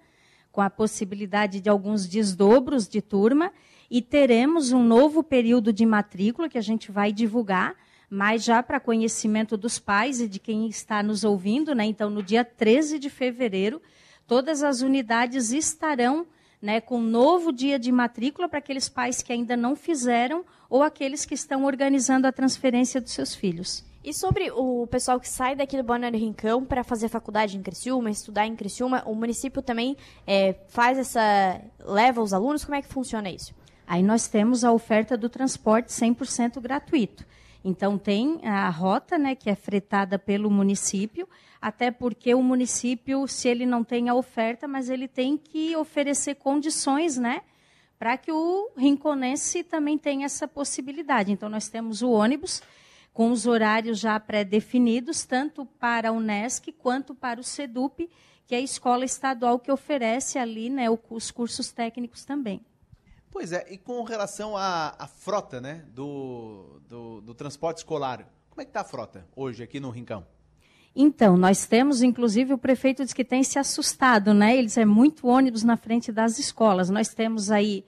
com 0.52 0.60
a 0.60 0.69
possibilidade 0.69 1.62
de 1.62 1.69
alguns 1.69 2.08
desdobros 2.08 2.88
de 2.88 3.02
turma 3.02 3.52
e 3.89 4.02
teremos 4.02 4.72
um 4.72 4.84
novo 4.84 5.24
período 5.24 5.72
de 5.72 5.86
matrícula 5.86 6.50
que 6.50 6.58
a 6.58 6.62
gente 6.62 6.91
vai 6.91 7.12
divulgar 7.13 7.76
mas 8.13 8.43
já 8.43 8.62
para 8.62 8.80
conhecimento 8.80 9.58
dos 9.58 9.80
pais 9.80 10.21
e 10.21 10.28
de 10.28 10.39
quem 10.39 10.67
está 10.67 11.02
nos 11.02 11.24
ouvindo, 11.24 11.74
né? 11.74 11.84
Então, 11.86 12.11
no 12.11 12.22
dia 12.22 12.45
13 12.45 12.99
de 12.99 13.09
fevereiro, 13.09 13.82
todas 14.28 14.61
as 14.61 14.82
unidades 14.82 15.51
estarão 15.51 16.28
né, 16.61 16.80
com 16.80 16.99
um 16.99 17.01
novo 17.01 17.51
dia 17.51 17.80
de 17.80 17.91
matrícula 17.91 18.47
para 18.47 18.59
aqueles 18.59 18.88
pais 18.88 19.24
que 19.24 19.34
ainda 19.34 19.57
não 19.57 19.76
fizeram 19.76 20.45
ou 20.70 20.84
aqueles 20.84 21.26
que 21.26 21.34
estão 21.34 21.66
organizando 21.66 22.28
a 22.28 22.32
transferência 22.32 23.01
dos 23.01 23.14
seus 23.14 23.34
filhos. 23.34 23.84
E 24.03 24.14
sobre 24.14 24.51
o 24.51 24.86
pessoal 24.86 25.20
que 25.20 25.28
sai 25.28 25.55
daqui 25.55 25.76
do 25.76 25.84
Balneário 25.84 26.20
Rincão 26.20 26.64
para 26.64 26.84
fazer 26.84 27.07
faculdade 27.09 27.57
em 27.57 27.64
Criciúma, 27.64 28.11
estudar 28.11 28.45
em 28.45 28.55
Criciúma, 28.55 29.01
o 29.07 29.16
município 29.16 29.64
também 29.64 29.97
é, 30.28 30.53
faz 30.68 30.99
essa. 30.99 31.59
leva 31.80 32.22
os 32.22 32.32
alunos? 32.32 32.64
Como 32.64 32.76
é 32.76 32.82
que 32.84 32.88
funciona 32.89 33.32
isso? 33.32 33.55
Aí 33.88 34.03
nós 34.03 34.28
temos 34.28 34.64
a 34.64 34.72
oferta 34.72 35.18
do 35.18 35.30
transporte 35.30 35.88
100% 35.88 36.61
gratuito. 36.61 37.26
Então 37.64 37.97
tem 37.97 38.39
a 38.43 38.70
rota, 38.70 39.18
né, 39.18 39.36
que 39.36 39.49
é 39.49 39.55
fretada 39.55 40.20
pelo 40.20 40.51
município, 40.51 41.28
até 41.61 41.89
porque 41.89 42.34
o 42.36 42.43
município, 42.43 43.26
se 43.28 43.47
ele 43.47 43.66
não 43.66 43.84
tem 43.84 44.09
a 44.09 44.14
oferta, 44.14 44.68
mas 44.68 44.89
ele 44.89 45.07
tem 45.07 45.38
que 45.38 45.76
oferecer 45.78 46.36
condições, 46.36 47.18
né, 47.18 47.41
para 47.97 48.18
que 48.18 48.32
o 48.32 48.72
rinconense 48.76 49.64
também 49.64 49.97
tenha 49.97 50.26
essa 50.26 50.45
possibilidade. 50.45 51.32
Então 51.32 51.47
nós 51.47 51.70
temos 51.70 52.01
o 52.01 52.11
ônibus 52.11 52.61
com 53.14 53.32
os 53.32 53.45
horários 53.45 53.99
já 53.99 54.20
pré-definidos, 54.20 55.24
tanto 55.24 55.66
para 55.66 56.09
a 56.09 56.11
Unesc 56.11 56.70
quanto 56.74 57.16
para 57.16 57.39
o 57.39 57.43
SEDUP, 57.43 58.09
que 58.45 58.55
é 58.55 58.57
a 58.57 58.61
escola 58.61 59.05
estadual 59.05 59.57
que 59.57 59.72
oferece 59.72 60.38
ali 60.38 60.70
né, 60.70 60.88
os 61.09 61.32
cursos 61.32 61.72
técnicos 61.72 62.26
também. 62.26 62.59
Pois 63.34 63.51
é, 63.51 63.65
e 63.67 63.79
com 63.79 64.03
relação 64.03 64.55
à, 64.55 64.93
à 64.95 65.07
frota 65.07 65.59
né, 65.59 65.84
do, 65.88 66.79
do, 66.88 67.19
do 67.19 67.34
transporte 67.34 67.79
escolar, 67.79 68.19
como 68.47 68.61
é 68.61 68.63
que 68.63 68.69
está 68.69 68.81
a 68.81 68.84
frota 68.84 69.27
hoje 69.36 69.63
aqui 69.63 69.79
no 69.79 69.89
Rincão? 69.89 70.23
Então, 70.95 71.36
nós 71.36 71.65
temos, 71.65 72.03
inclusive, 72.03 72.53
o 72.53 72.59
prefeito 72.59 73.03
diz 73.03 73.11
que 73.11 73.25
tem 73.25 73.43
se 73.43 73.57
assustado, 73.57 74.36
né? 74.36 74.55
Eles 74.55 74.77
é 74.77 74.86
muito 74.86 75.27
ônibus 75.27 75.63
na 75.63 75.75
frente 75.75 76.11
das 76.11 76.38
escolas. 76.38 76.91
Nós 76.91 77.07
temos 77.15 77.49
aí 77.49 77.84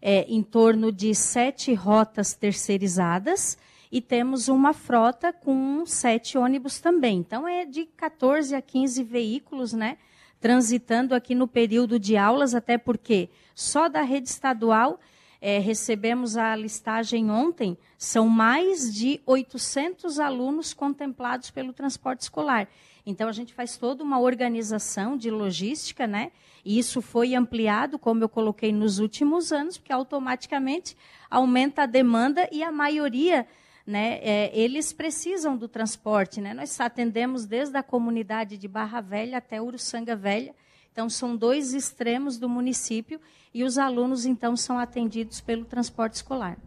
é, 0.00 0.22
em 0.22 0.42
torno 0.42 0.90
de 0.90 1.14
sete 1.14 1.74
rotas 1.74 2.32
terceirizadas 2.32 3.58
e 3.92 4.00
temos 4.00 4.48
uma 4.48 4.72
frota 4.72 5.34
com 5.34 5.84
sete 5.84 6.38
ônibus 6.38 6.80
também. 6.80 7.18
Então, 7.18 7.46
é 7.46 7.66
de 7.66 7.84
14 7.84 8.54
a 8.54 8.62
15 8.62 9.04
veículos, 9.04 9.74
né? 9.74 9.98
Transitando 10.40 11.14
aqui 11.14 11.34
no 11.34 11.48
período 11.48 11.98
de 11.98 12.16
aulas, 12.16 12.54
até 12.54 12.78
porque 12.78 13.28
só 13.54 13.88
da 13.88 14.02
rede 14.02 14.28
estadual 14.28 15.00
é, 15.40 15.58
recebemos 15.58 16.36
a 16.36 16.54
listagem 16.56 17.30
ontem, 17.30 17.76
são 17.96 18.28
mais 18.28 18.92
de 18.92 19.20
800 19.26 20.18
alunos 20.18 20.74
contemplados 20.74 21.50
pelo 21.50 21.72
transporte 21.72 22.22
escolar. 22.22 22.68
Então, 23.06 23.28
a 23.28 23.32
gente 23.32 23.54
faz 23.54 23.76
toda 23.76 24.04
uma 24.04 24.20
organização 24.20 25.16
de 25.16 25.30
logística, 25.30 26.06
né? 26.06 26.30
E 26.64 26.78
isso 26.78 27.00
foi 27.00 27.34
ampliado, 27.34 27.98
como 27.98 28.22
eu 28.22 28.28
coloquei 28.28 28.72
nos 28.72 28.98
últimos 28.98 29.52
anos, 29.52 29.78
porque 29.78 29.92
automaticamente 29.92 30.96
aumenta 31.30 31.84
a 31.84 31.86
demanda 31.86 32.48
e 32.52 32.62
a 32.62 32.70
maioria 32.70 33.46
né, 33.88 34.18
é, 34.20 34.50
eles 34.52 34.92
precisam 34.92 35.56
do 35.56 35.66
transporte. 35.66 36.42
Né? 36.42 36.52
Nós 36.52 36.78
atendemos 36.78 37.46
desde 37.46 37.74
a 37.78 37.82
comunidade 37.82 38.58
de 38.58 38.68
Barra 38.68 39.00
Velha 39.00 39.38
até 39.38 39.62
Uruçanga 39.62 40.14
Velha. 40.14 40.54
Então, 40.92 41.08
são 41.08 41.34
dois 41.34 41.72
extremos 41.72 42.38
do 42.38 42.50
município 42.50 43.18
e 43.54 43.64
os 43.64 43.78
alunos, 43.78 44.26
então, 44.26 44.54
são 44.58 44.78
atendidos 44.78 45.40
pelo 45.40 45.64
transporte 45.64 46.16
escolar. 46.16 46.58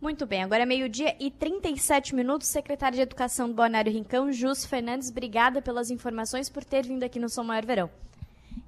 Muito 0.00 0.26
bem, 0.26 0.42
agora 0.42 0.64
é 0.64 0.66
meio-dia 0.66 1.14
e 1.20 1.30
37 1.30 2.16
minutos. 2.16 2.48
Secretária 2.48 2.96
de 2.96 3.02
Educação 3.02 3.46
do 3.46 3.54
Balneário 3.54 3.92
Rincão, 3.92 4.32
Jus 4.32 4.64
Fernandes, 4.64 5.08
obrigada 5.08 5.62
pelas 5.62 5.88
informações, 5.88 6.50
por 6.50 6.64
ter 6.64 6.84
vindo 6.84 7.04
aqui 7.04 7.20
no 7.20 7.28
Som 7.28 7.44
Maior 7.44 7.64
Verão. 7.64 7.88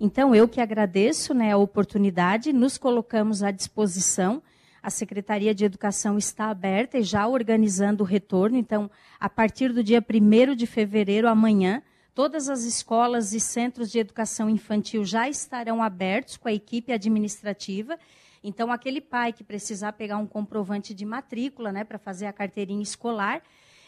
Então, 0.00 0.32
eu 0.32 0.46
que 0.46 0.60
agradeço 0.60 1.34
né, 1.34 1.50
a 1.50 1.56
oportunidade, 1.56 2.52
nos 2.52 2.78
colocamos 2.78 3.42
à 3.42 3.50
disposição. 3.50 4.40
A 4.88 4.90
Secretaria 4.90 5.54
de 5.54 5.66
Educação 5.66 6.16
está 6.16 6.46
aberta 6.46 6.96
e 6.96 7.02
já 7.02 7.28
organizando 7.28 8.02
o 8.02 8.06
retorno. 8.06 8.56
Então, 8.56 8.90
a 9.20 9.28
partir 9.28 9.70
do 9.70 9.84
dia 9.84 10.02
1 10.02 10.54
de 10.54 10.66
fevereiro, 10.66 11.28
amanhã, 11.28 11.82
todas 12.14 12.48
as 12.48 12.62
escolas 12.62 13.34
e 13.34 13.38
centros 13.38 13.90
de 13.90 13.98
educação 13.98 14.48
infantil 14.48 15.04
já 15.04 15.28
estarão 15.28 15.82
abertos 15.82 16.38
com 16.38 16.48
a 16.48 16.54
equipe 16.54 16.90
administrativa. 16.90 17.98
Então, 18.42 18.72
aquele 18.72 19.02
pai 19.02 19.30
que 19.30 19.44
precisar 19.44 19.92
pegar 19.92 20.16
um 20.16 20.26
comprovante 20.26 20.94
de 20.94 21.04
matrícula 21.04 21.70
né, 21.70 21.84
para 21.84 21.98
fazer 21.98 22.24
a 22.24 22.32
carteirinha 22.32 22.82
escolar. 22.82 23.42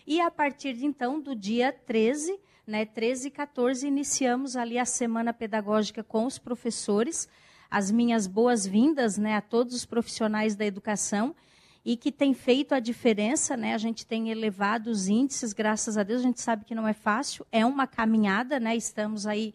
E 0.06 0.20
a 0.20 0.30
partir 0.30 0.74
de 0.74 0.84
então, 0.84 1.18
do 1.18 1.34
dia 1.34 1.72
13, 1.72 2.38
né, 2.66 2.84
13 2.84 3.28
e 3.28 3.30
14, 3.30 3.86
iniciamos 3.86 4.54
ali 4.54 4.78
a 4.78 4.84
semana 4.84 5.32
pedagógica 5.32 6.04
com 6.04 6.26
os 6.26 6.38
professores 6.38 7.26
as 7.70 7.90
minhas 7.90 8.26
boas-vindas 8.26 9.16
né, 9.16 9.36
a 9.36 9.40
todos 9.40 9.74
os 9.74 9.84
profissionais 9.84 10.56
da 10.56 10.66
educação 10.66 11.34
e 11.84 11.96
que 11.96 12.10
tem 12.10 12.34
feito 12.34 12.74
a 12.74 12.80
diferença. 12.80 13.56
Né? 13.56 13.74
A 13.74 13.78
gente 13.78 14.04
tem 14.04 14.30
elevado 14.30 14.90
os 14.90 15.06
índices, 15.06 15.52
graças 15.52 15.96
a 15.96 16.02
Deus. 16.02 16.20
A 16.20 16.24
gente 16.24 16.40
sabe 16.40 16.64
que 16.64 16.74
não 16.74 16.88
é 16.88 16.92
fácil, 16.92 17.46
é 17.52 17.64
uma 17.64 17.86
caminhada, 17.86 18.58
né? 18.58 18.74
estamos 18.74 19.26
aí 19.26 19.54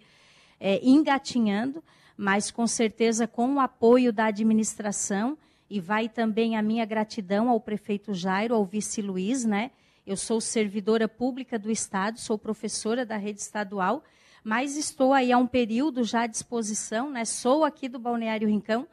é, 0.60 0.80
engatinhando, 0.82 1.84
mas 2.16 2.50
com 2.50 2.66
certeza 2.66 3.28
com 3.28 3.56
o 3.56 3.60
apoio 3.60 4.14
da 4.14 4.26
administração 4.26 5.38
e 5.70 5.80
vai 5.80 6.08
também 6.08 6.56
a 6.56 6.62
minha 6.62 6.86
gratidão 6.86 7.50
ao 7.50 7.60
prefeito 7.60 8.14
Jairo, 8.14 8.56
ao 8.56 8.64
vice 8.64 9.02
Luiz, 9.02 9.44
né? 9.44 9.72
Eu 10.06 10.16
sou 10.16 10.40
servidora 10.40 11.08
pública 11.08 11.58
do 11.58 11.72
Estado, 11.72 12.20
sou 12.20 12.38
professora 12.38 13.04
da 13.04 13.18
rede 13.18 13.42
estadual 13.42 14.04
mas 14.46 14.78
estou 14.78 15.12
aí 15.12 15.32
há 15.32 15.40
um 15.40 15.48
período 15.48 16.04
já 16.04 16.22
à 16.22 16.28
disposição, 16.28 17.10
né? 17.10 17.26
Sou 17.26 17.66
aqui 17.66 17.90
do 17.90 17.98
Balneário 17.98 18.48
Rincão 18.48 18.88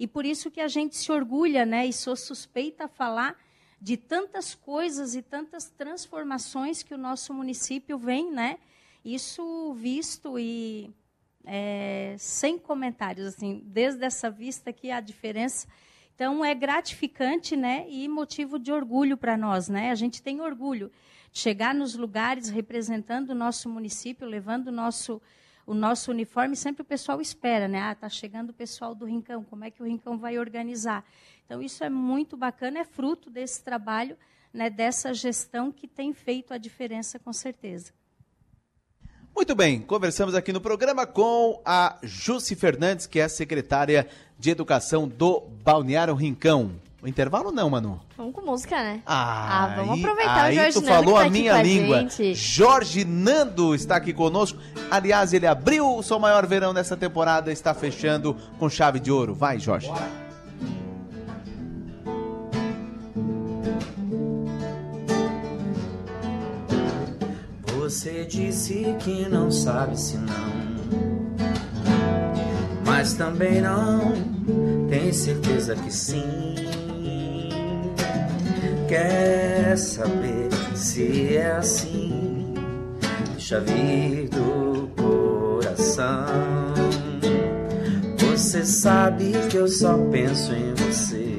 e 0.00 0.04
por 0.04 0.26
isso 0.26 0.50
que 0.50 0.60
a 0.60 0.66
gente 0.66 0.96
se 0.96 1.12
orgulha, 1.12 1.64
né? 1.64 1.86
E 1.86 1.92
sou 1.92 2.16
suspeita 2.16 2.86
a 2.86 2.88
falar 2.88 3.36
de 3.80 3.96
tantas 3.96 4.52
coisas 4.52 5.14
e 5.14 5.22
tantas 5.22 5.70
transformações 5.70 6.82
que 6.82 6.92
o 6.92 6.98
nosso 6.98 7.32
município 7.32 7.96
vem, 7.96 8.32
né? 8.32 8.58
Isso 9.04 9.72
visto 9.74 10.40
e 10.40 10.90
é, 11.44 12.16
sem 12.18 12.58
comentários, 12.58 13.28
assim, 13.28 13.62
desde 13.64 14.04
essa 14.04 14.28
vista 14.28 14.70
aqui 14.70 14.90
a 14.90 14.98
diferença. 14.98 15.68
Então 16.16 16.44
é 16.44 16.52
gratificante, 16.52 17.54
né? 17.54 17.86
E 17.88 18.08
motivo 18.08 18.58
de 18.58 18.72
orgulho 18.72 19.16
para 19.16 19.36
nós, 19.36 19.68
né? 19.68 19.92
A 19.92 19.94
gente 19.94 20.20
tem 20.20 20.40
orgulho 20.40 20.90
chegar 21.36 21.74
nos 21.74 21.94
lugares 21.94 22.48
representando 22.48 23.30
o 23.30 23.34
nosso 23.34 23.68
município, 23.68 24.26
levando 24.26 24.68
o 24.68 24.72
nosso, 24.72 25.20
o 25.66 25.74
nosso 25.74 26.10
uniforme, 26.10 26.56
sempre 26.56 26.80
o 26.80 26.84
pessoal 26.84 27.20
espera, 27.20 27.68
né? 27.68 27.82
Ah, 27.82 27.92
está 27.92 28.08
chegando 28.08 28.50
o 28.50 28.54
pessoal 28.54 28.94
do 28.94 29.04
Rincão, 29.04 29.44
como 29.44 29.62
é 29.62 29.70
que 29.70 29.82
o 29.82 29.86
Rincão 29.86 30.16
vai 30.16 30.38
organizar? 30.38 31.04
Então, 31.44 31.60
isso 31.60 31.84
é 31.84 31.90
muito 31.90 32.38
bacana, 32.38 32.78
é 32.78 32.84
fruto 32.86 33.28
desse 33.28 33.62
trabalho, 33.62 34.16
né, 34.50 34.70
dessa 34.70 35.12
gestão 35.12 35.70
que 35.70 35.86
tem 35.86 36.14
feito 36.14 36.54
a 36.54 36.58
diferença, 36.58 37.18
com 37.18 37.34
certeza. 37.34 37.92
Muito 39.36 39.54
bem, 39.54 39.82
conversamos 39.82 40.34
aqui 40.34 40.54
no 40.54 40.60
programa 40.62 41.06
com 41.06 41.60
a 41.66 41.98
Jussi 42.02 42.56
Fernandes, 42.56 43.06
que 43.06 43.20
é 43.20 43.24
a 43.24 43.28
secretária 43.28 44.08
de 44.38 44.48
Educação 44.48 45.06
do 45.06 45.40
Balneário 45.62 46.14
Rincão. 46.14 46.80
O 47.06 47.08
intervalo 47.08 47.52
não, 47.52 47.70
Manu. 47.70 48.00
Vamos 48.16 48.34
com 48.34 48.40
música, 48.40 48.82
né? 48.82 49.00
Ah, 49.06 49.62
ah 49.62 49.76
vamos 49.76 50.00
aproveitar 50.00 50.42
aí 50.42 50.58
o 50.58 50.60
Jorge 50.60 50.72
tu 50.72 50.80
Nando 50.80 50.92
falou 50.92 51.14
que 51.14 51.20
tá 51.20 51.26
a 51.26 51.30
minha 51.30 51.62
língua. 51.62 52.00
gente. 52.00 52.34
Jorge 52.34 53.04
Nando 53.04 53.76
está 53.76 53.94
aqui 53.94 54.12
conosco. 54.12 54.58
Aliás, 54.90 55.32
ele 55.32 55.46
abriu 55.46 55.86
o 55.98 56.02
seu 56.02 56.18
maior 56.18 56.44
verão 56.48 56.74
dessa 56.74 56.96
temporada, 56.96 57.52
está 57.52 57.72
fechando 57.72 58.36
com 58.58 58.68
chave 58.68 58.98
de 58.98 59.12
ouro. 59.12 59.36
Vai, 59.36 59.60
Jorge. 59.60 59.88
Você 67.76 68.24
disse 68.24 68.96
que 68.98 69.28
não 69.28 69.48
sabe 69.48 69.96
se 69.96 70.16
não, 70.16 70.34
mas 72.84 73.12
também 73.12 73.60
não 73.60 74.12
tem 74.88 75.12
certeza 75.12 75.76
que 75.76 75.94
sim. 75.94 76.56
Quer 78.88 79.76
saber 79.76 80.48
se 80.74 81.36
é 81.36 81.52
assim? 81.52 82.54
Deixa 83.32 83.60
vir 83.60 84.28
do 84.28 84.88
coração. 84.96 86.26
Você 88.18 88.64
sabe 88.64 89.32
que 89.50 89.56
eu 89.56 89.66
só 89.66 89.98
penso 90.12 90.52
em 90.52 90.72
você. 90.74 91.36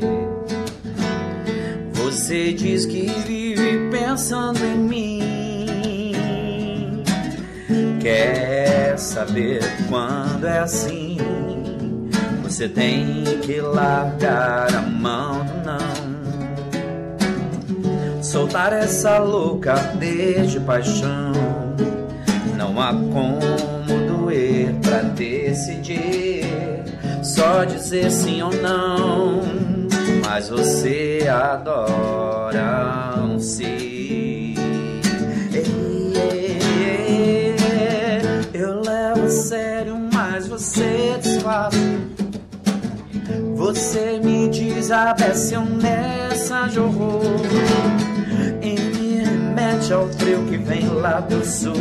Você 1.93 2.51
diz 2.51 2.85
que 2.85 3.07
vive 3.25 3.89
pensando 3.91 4.59
em 4.65 4.77
mim. 4.77 5.23
Quer 8.01 8.97
saber 8.97 9.61
quando 9.87 10.47
é 10.47 10.59
assim? 10.59 11.17
Você 12.43 12.67
tem 12.67 13.23
que 13.41 13.61
largar 13.61 14.73
a 14.75 14.81
mão 14.81 15.45
não. 15.65 16.06
Soltar 18.27 18.73
essa 18.73 19.19
louca 19.19 19.73
de 20.47 20.59
paixão. 20.59 21.31
Não 22.57 22.77
há 22.77 22.89
como 22.89 23.39
doer 24.05 24.75
pra 24.81 24.99
decidir, 25.03 26.43
só 27.23 27.63
dizer 27.63 28.11
sim 28.11 28.41
ou 28.41 28.53
não. 28.53 29.43
Mas 30.25 30.49
você 30.49 31.25
adora 31.25 33.15
um 33.23 33.39
sim. 33.39 34.55
Eu 38.53 38.81
levo 38.81 39.23
a 39.25 39.29
sério, 39.29 39.97
mas 40.13 40.49
você 40.49 41.17
desfaz. 41.23 41.73
Você 43.55 44.19
me 44.21 44.49
diz 44.49 44.91
a 44.91 45.15
honesta 45.55 46.67
de 46.67 46.77
horror 46.81 48.16
remete 49.77 49.93
ao 49.93 50.07
frio 50.09 50.43
que 50.45 50.57
vem 50.57 50.87
lá 50.87 51.19
do 51.19 51.45
sul 51.45 51.75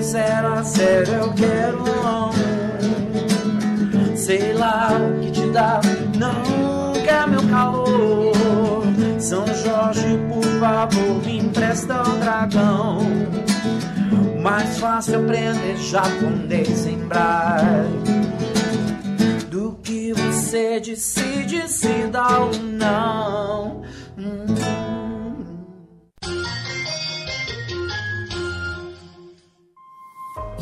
zero 0.00 0.54
a 0.54 0.64
sério, 0.64 1.14
eu 1.14 1.32
quero 1.34 1.82
um 1.82 2.30
Sei 4.16 4.52
lá 4.52 4.90
o 4.92 5.20
que 5.20 5.30
te 5.30 5.50
dá, 5.50 5.80
não 6.16 6.92
quer 7.04 7.26
meu 7.28 7.42
calor 7.48 8.84
São 9.18 9.44
Jorge, 9.46 10.18
por 10.28 10.44
favor, 10.60 11.24
me 11.24 11.38
empresta 11.38 12.02
o 12.02 12.18
dragão 12.18 13.00
Mais 14.42 14.78
fácil 14.78 15.20
aprender 15.20 15.76
japonês 15.76 16.86
em 16.86 16.98
do 19.50 19.78
que 19.82 20.12
você 20.12 20.78
decide 20.78 21.66
se 21.68 22.06
dá 22.12 22.40
ou 22.40 22.52
não. 22.54 23.82
Hum. 24.18 24.87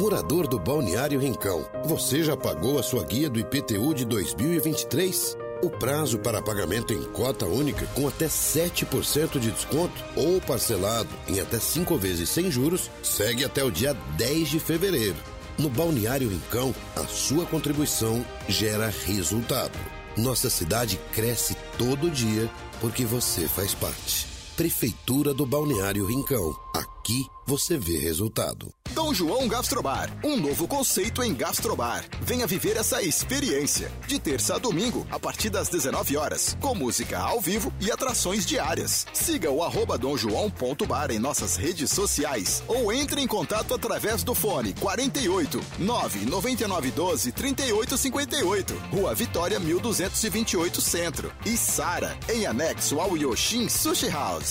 Morador 0.07 0.47
do 0.47 0.57
Balneário 0.57 1.19
Rincão, 1.19 1.69
você 1.85 2.23
já 2.23 2.37
pagou 2.37 2.79
a 2.79 2.83
sua 2.85 3.03
guia 3.03 3.29
do 3.29 3.41
IPTU 3.41 3.93
de 3.93 4.05
2023? 4.05 5.37
O 5.65 5.69
prazo 5.69 6.21
para 6.21 6.41
pagamento 6.41 6.93
em 6.93 7.03
cota 7.07 7.45
única 7.45 7.85
com 7.87 8.07
até 8.07 8.27
7% 8.27 9.41
de 9.41 9.51
desconto 9.51 10.05
ou 10.15 10.41
parcelado 10.41 11.09
em 11.27 11.41
até 11.41 11.59
5 11.59 11.99
vezes 11.99 12.29
sem 12.29 12.53
juros 12.53 12.89
segue 13.03 13.45
até 13.45 13.65
o 13.65 13.71
dia 13.71 13.95
10 14.17 14.49
de 14.49 14.61
fevereiro. 14.61 15.17
No 15.59 15.69
Balneário 15.69 16.29
Rincão, 16.29 16.73
a 16.95 17.05
sua 17.09 17.45
contribuição 17.45 18.25
gera 18.49 18.95
resultado. 19.07 19.77
Nossa 20.17 20.49
cidade 20.49 21.01
cresce 21.13 21.57
todo 21.77 22.13
dia 22.13 22.49
porque 22.81 23.05
você 23.05 23.49
faz 23.49 23.75
parte. 23.75 24.36
Prefeitura 24.57 25.35
do 25.35 25.45
Balneário 25.45 26.07
Rincão. 26.07 26.57
Aqui 26.75 27.27
você 27.47 27.77
vê 27.77 27.99
resultado. 27.99 28.73
Dom 28.93 29.13
João 29.13 29.47
Gastrobar, 29.47 30.11
um 30.25 30.37
novo 30.37 30.67
conceito 30.67 31.23
em 31.23 31.35
gastrobar. 31.35 32.05
Venha 32.23 32.47
viver 32.47 32.79
essa 32.79 33.03
experiência. 33.03 33.93
De 34.07 34.19
terça 34.19 34.55
a 34.55 34.59
domingo, 34.59 35.07
a 35.11 35.21
partir 35.21 35.51
das 35.51 35.69
19 35.69 36.17
horas, 36.17 36.57
com 36.61 36.75
música 36.75 37.19
ao 37.19 37.41
vivo 37.41 37.71
e 37.79 37.91
atrações 37.91 38.47
diárias. 38.47 39.07
Siga 39.13 39.51
o 39.51 39.63
arroba 39.63 39.99
domjoão.bar 39.99 41.11
em 41.11 41.19
nossas 41.19 41.57
redes 41.57 41.91
sociais 41.91 42.65
ou 42.67 42.91
entre 42.91 43.21
em 43.21 43.27
contato 43.27 43.75
através 43.75 44.25
do 44.25 44.35
fone 44.35 44.73
48 44.81 45.61
999 45.79 46.91
12 46.91 47.33
38 47.33 47.99
58, 47.99 48.75
Rua 48.91 49.15
Vitória 49.15 49.61
1228 49.61 50.81
Centro 50.81 51.31
e 51.45 51.57
Sara, 51.59 52.17
em 52.29 52.47
anexo 52.47 52.99
ao 52.99 53.17
Yoshin 53.17 53.69
Sushi 53.69 54.09
House. 54.09 54.46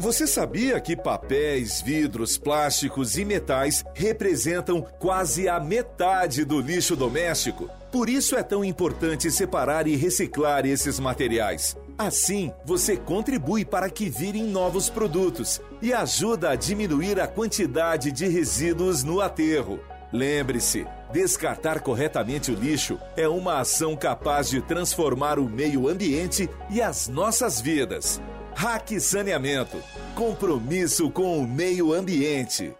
Você 0.00 0.28
sabia 0.28 0.80
que 0.80 0.96
papéis, 0.96 1.82
vidros, 1.82 2.38
plásticos 2.38 3.18
e 3.18 3.24
metais 3.24 3.84
representam 3.94 4.80
quase 4.80 5.48
a 5.48 5.58
metade 5.58 6.44
do 6.44 6.60
lixo 6.60 6.94
doméstico? 6.94 7.68
Por 7.90 8.08
isso 8.08 8.36
é 8.36 8.42
tão 8.44 8.64
importante 8.64 9.28
separar 9.30 9.88
e 9.88 9.96
reciclar 9.96 10.64
esses 10.64 11.00
materiais. 11.00 11.76
Assim, 11.98 12.52
você 12.64 12.96
contribui 12.96 13.64
para 13.64 13.90
que 13.90 14.08
virem 14.08 14.44
novos 14.44 14.88
produtos 14.88 15.60
e 15.82 15.92
ajuda 15.92 16.50
a 16.50 16.54
diminuir 16.54 17.18
a 17.18 17.26
quantidade 17.26 18.12
de 18.12 18.28
resíduos 18.28 19.02
no 19.02 19.20
aterro. 19.20 19.80
Lembre-se, 20.12 20.86
descartar 21.12 21.80
corretamente 21.80 22.52
o 22.52 22.54
lixo 22.54 23.00
é 23.16 23.28
uma 23.28 23.58
ação 23.58 23.96
capaz 23.96 24.48
de 24.48 24.62
transformar 24.62 25.40
o 25.40 25.48
meio 25.48 25.88
ambiente 25.88 26.48
e 26.70 26.80
as 26.80 27.08
nossas 27.08 27.60
vidas. 27.60 28.20
Hack 28.58 28.98
Saneamento. 28.98 29.80
Compromisso 30.16 31.08
com 31.12 31.38
o 31.38 31.46
meio 31.46 31.92
ambiente. 31.92 32.74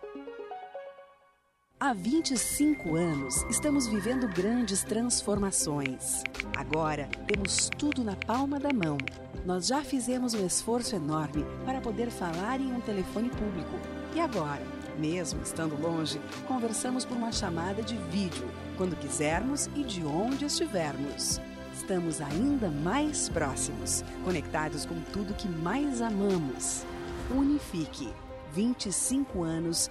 Há 1.79 1.93
25 1.93 2.97
anos, 2.97 3.45
estamos 3.45 3.87
vivendo 3.87 4.27
grandes 4.27 4.83
transformações. 4.83 6.25
Agora, 6.57 7.09
temos 7.29 7.71
tudo 7.79 8.03
na 8.03 8.17
palma 8.17 8.59
da 8.59 8.73
mão. 8.73 8.99
Nós 9.47 9.69
já 9.69 9.81
fizemos 9.81 10.35
um 10.35 10.45
esforço 10.45 10.97
enorme 10.97 11.47
para 11.65 11.81
poder 11.81 12.11
falar 12.11 12.61
em 12.61 12.73
um 12.73 12.81
telefone 12.81 13.31
público. 13.31 13.79
E 14.17 14.21
agora, 14.21 14.67
mesmo 14.99 15.41
estando 15.45 15.81
longe, 15.81 16.21
conversamos 16.49 17.05
por 17.05 17.17
uma 17.17 17.31
chamada 17.31 17.83
de 17.83 17.97
vídeo, 18.11 18.51
quando 18.77 18.99
quisermos 18.99 19.69
e 19.77 19.85
de 19.85 20.05
onde 20.05 20.45
estivermos. 20.45 21.41
Estamos 21.89 22.21
ainda 22.21 22.69
mais 22.69 23.31
próximos, 23.31 24.05
conectados 24.23 24.85
com 24.85 25.01
tudo 25.11 25.33
que 25.33 25.49
mais 25.49 26.03
amamos. 26.03 26.85
Unifique. 27.31 28.13
25 28.53 29.43
anos 29.43 29.91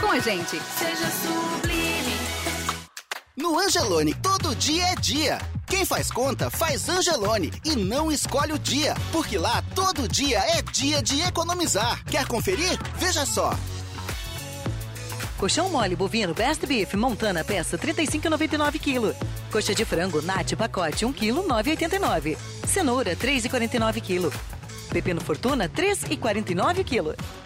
com 0.00 0.10
a 0.10 0.18
gente. 0.18 0.60
Seja 0.78 1.10
sublime. 1.10 2.16
No 3.36 3.58
Angelone, 3.58 4.14
todo 4.14 4.54
dia 4.56 4.84
é 4.84 4.94
dia. 4.94 5.38
Quem 5.66 5.84
faz 5.84 6.10
conta, 6.10 6.48
faz 6.50 6.88
Angelone 6.88 7.52
e 7.64 7.76
não 7.76 8.10
escolhe 8.10 8.52
o 8.52 8.58
dia, 8.58 8.94
porque 9.12 9.36
lá 9.36 9.62
todo 9.74 10.08
dia 10.08 10.38
é 10.38 10.62
dia 10.62 11.02
de 11.02 11.20
economizar. 11.20 12.02
Quer 12.04 12.26
conferir? 12.26 12.78
Veja 12.96 13.26
só. 13.26 13.54
Colchão 15.36 15.68
mole 15.68 15.94
bovino 15.94 16.32
Best 16.32 16.64
Beef 16.64 16.94
Montana 16.94 17.44
peça 17.44 17.76
35,99 17.76 18.78
kg. 18.78 19.14
Coxa 19.50 19.74
de 19.74 19.84
frango 19.84 20.22
Nat 20.22 20.54
pacote 20.54 21.04
1 21.04 21.12
kg 21.12 21.32
9,89. 21.42 22.38
Cenoura 22.66 23.14
3,49 23.14 24.00
kg. 24.00 24.34
Pepino 24.90 25.20
Fortuna 25.20 25.68
3,49 25.68 26.84
kg. 26.84 27.43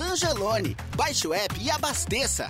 Angelone, 0.00 0.76
baixe 0.96 1.28
o 1.28 1.34
app 1.34 1.54
e 1.60 1.70
abasteça. 1.70 2.48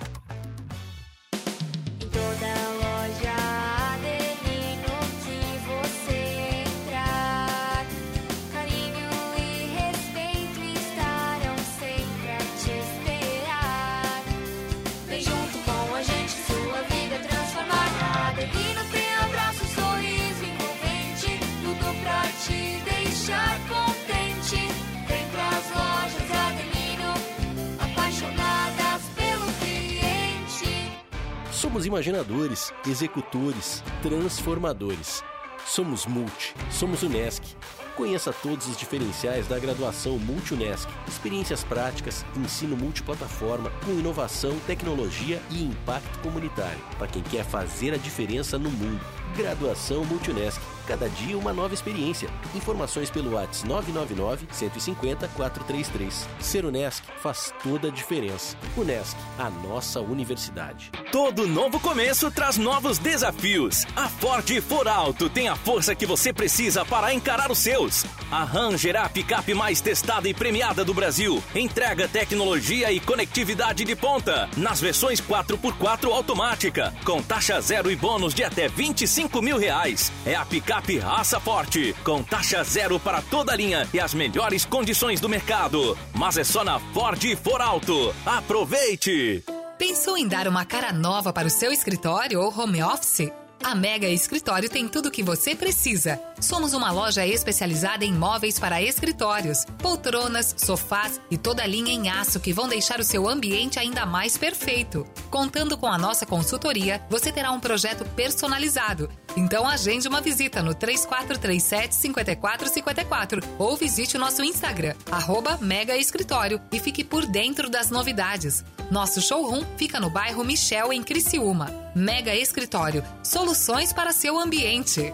Somos 31.71 31.85
imaginadores, 31.85 32.73
executores, 32.85 33.81
transformadores. 34.03 35.23
Somos 35.65 36.05
Multi, 36.05 36.53
somos 36.69 37.01
Unesc. 37.01 37.55
Conheça 37.95 38.33
todos 38.33 38.67
os 38.67 38.75
diferenciais 38.75 39.47
da 39.47 39.57
graduação 39.57 40.19
Multi-Unesc. 40.19 40.89
Experiências 41.07 41.63
práticas, 41.63 42.25
ensino 42.35 42.75
multiplataforma, 42.75 43.71
com 43.85 43.91
inovação, 43.91 44.59
tecnologia 44.67 45.41
e 45.49 45.63
impacto 45.63 46.19
comunitário. 46.19 46.83
Para 46.97 47.07
quem 47.07 47.23
quer 47.23 47.45
fazer 47.45 47.93
a 47.93 47.97
diferença 47.97 48.59
no 48.59 48.69
mundo. 48.69 48.99
Graduação 49.37 50.03
Multi-Unesc. 50.03 50.59
Cada 50.91 51.07
dia 51.07 51.37
uma 51.37 51.53
nova 51.53 51.73
experiência. 51.73 52.29
Informações 52.53 53.09
pelo 53.09 53.35
WhatsApp 53.35 53.65
999 53.65 54.45
150 54.51 55.25
433. 55.29 56.27
Ser 56.41 56.65
Unesc 56.65 57.01
faz 57.21 57.53
toda 57.63 57.87
a 57.87 57.91
diferença. 57.91 58.57
Unesc, 58.75 59.15
a 59.39 59.49
nossa 59.49 60.01
universidade. 60.01 60.91
Todo 61.09 61.47
novo 61.47 61.79
começo 61.79 62.29
traz 62.29 62.57
novos 62.57 62.97
desafios. 62.97 63.85
A 63.95 64.09
Ford 64.09 64.49
For 64.61 64.85
Alto 64.85 65.29
tem 65.29 65.47
a 65.47 65.55
força 65.55 65.95
que 65.95 66.05
você 66.05 66.33
precisa 66.33 66.83
para 66.83 67.13
encarar 67.13 67.49
os 67.49 67.59
seus. 67.59 68.05
A 68.29 68.43
Ranger 68.43 68.97
é 68.97 68.99
a 68.99 69.07
picape 69.07 69.53
mais 69.53 69.79
testada 69.79 70.27
e 70.27 70.33
premiada 70.33 70.83
do 70.83 70.93
Brasil. 70.93 71.41
Entrega 71.55 72.05
tecnologia 72.09 72.91
e 72.91 72.99
conectividade 72.99 73.85
de 73.85 73.95
ponta 73.95 74.49
nas 74.57 74.81
versões 74.81 75.21
4x4 75.21 76.11
automática, 76.11 76.93
com 77.05 77.23
taxa 77.23 77.61
zero 77.61 77.89
e 77.89 77.95
bônus 77.95 78.33
de 78.33 78.43
até 78.43 78.67
25 78.67 79.41
mil 79.41 79.57
reais. 79.57 80.11
É 80.25 80.35
a 80.35 80.43
picape 80.45 80.80
raça 80.99 81.39
forte, 81.39 81.95
com 82.03 82.23
taxa 82.23 82.63
zero 82.63 82.99
para 82.99 83.21
toda 83.21 83.53
a 83.53 83.55
linha 83.55 83.87
e 83.93 83.99
as 83.99 84.13
melhores 84.13 84.65
condições 84.65 85.19
do 85.19 85.29
mercado. 85.29 85.97
Mas 86.13 86.37
é 86.37 86.43
só 86.43 86.63
na 86.63 86.79
Ford 86.79 87.23
For 87.43 87.61
Alto. 87.61 88.13
Aproveite! 88.25 89.43
Pensou 89.77 90.15
em 90.15 90.27
dar 90.27 90.47
uma 90.47 90.63
cara 90.63 90.93
nova 90.93 91.33
para 91.33 91.47
o 91.47 91.51
seu 91.51 91.71
escritório 91.71 92.39
ou 92.39 92.55
home 92.55 92.83
office? 92.83 93.31
A 93.63 93.75
Mega 93.75 94.07
Escritório 94.07 94.67
tem 94.69 94.87
tudo 94.87 95.07
o 95.07 95.11
que 95.11 95.21
você 95.21 95.55
precisa. 95.55 96.19
Somos 96.39 96.73
uma 96.73 96.91
loja 96.91 97.25
especializada 97.25 98.03
em 98.03 98.11
móveis 98.11 98.57
para 98.57 98.81
escritórios, 98.81 99.65
poltronas, 99.77 100.55
sofás 100.57 101.21
e 101.29 101.37
toda 101.37 101.61
a 101.61 101.67
linha 101.67 101.93
em 101.93 102.09
aço 102.09 102.39
que 102.39 102.51
vão 102.51 102.67
deixar 102.67 102.99
o 102.99 103.03
seu 103.03 103.29
ambiente 103.29 103.77
ainda 103.77 104.03
mais 104.05 104.35
perfeito. 104.35 105.05
Contando 105.29 105.77
com 105.77 105.85
a 105.85 105.97
nossa 105.97 106.25
consultoria, 106.25 107.01
você 107.07 107.31
terá 107.31 107.51
um 107.51 107.59
projeto 107.59 108.03
personalizado. 108.15 109.09
Então 109.35 109.67
agende 109.67 110.07
uma 110.07 110.21
visita 110.21 110.61
no 110.61 110.73
3437 110.73 111.95
5454 111.95 113.41
ou 113.57 113.77
visite 113.77 114.17
o 114.17 114.19
nosso 114.19 114.43
Instagram, 114.43 114.95
arroba 115.11 115.57
Mega 115.61 115.95
Escritório 115.97 116.61
e 116.71 116.79
fique 116.79 117.03
por 117.03 117.25
dentro 117.25 117.69
das 117.69 117.89
novidades. 117.89 118.63
Nosso 118.89 119.21
showroom 119.21 119.63
fica 119.77 119.99
no 119.99 120.09
bairro 120.09 120.43
Michel, 120.43 120.91
em 120.91 121.01
Criciúma. 121.01 121.71
Mega 121.95 122.35
Escritório, 122.35 123.03
soluções 123.23 123.93
para 123.93 124.11
seu 124.11 124.37
ambiente. 124.37 125.13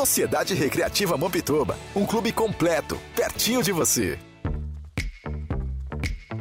Sociedade 0.00 0.54
Recreativa 0.54 1.14
Mampituba, 1.14 1.78
um 1.94 2.06
clube 2.06 2.32
completo, 2.32 2.98
pertinho 3.14 3.62
de 3.62 3.70
você. 3.70 4.18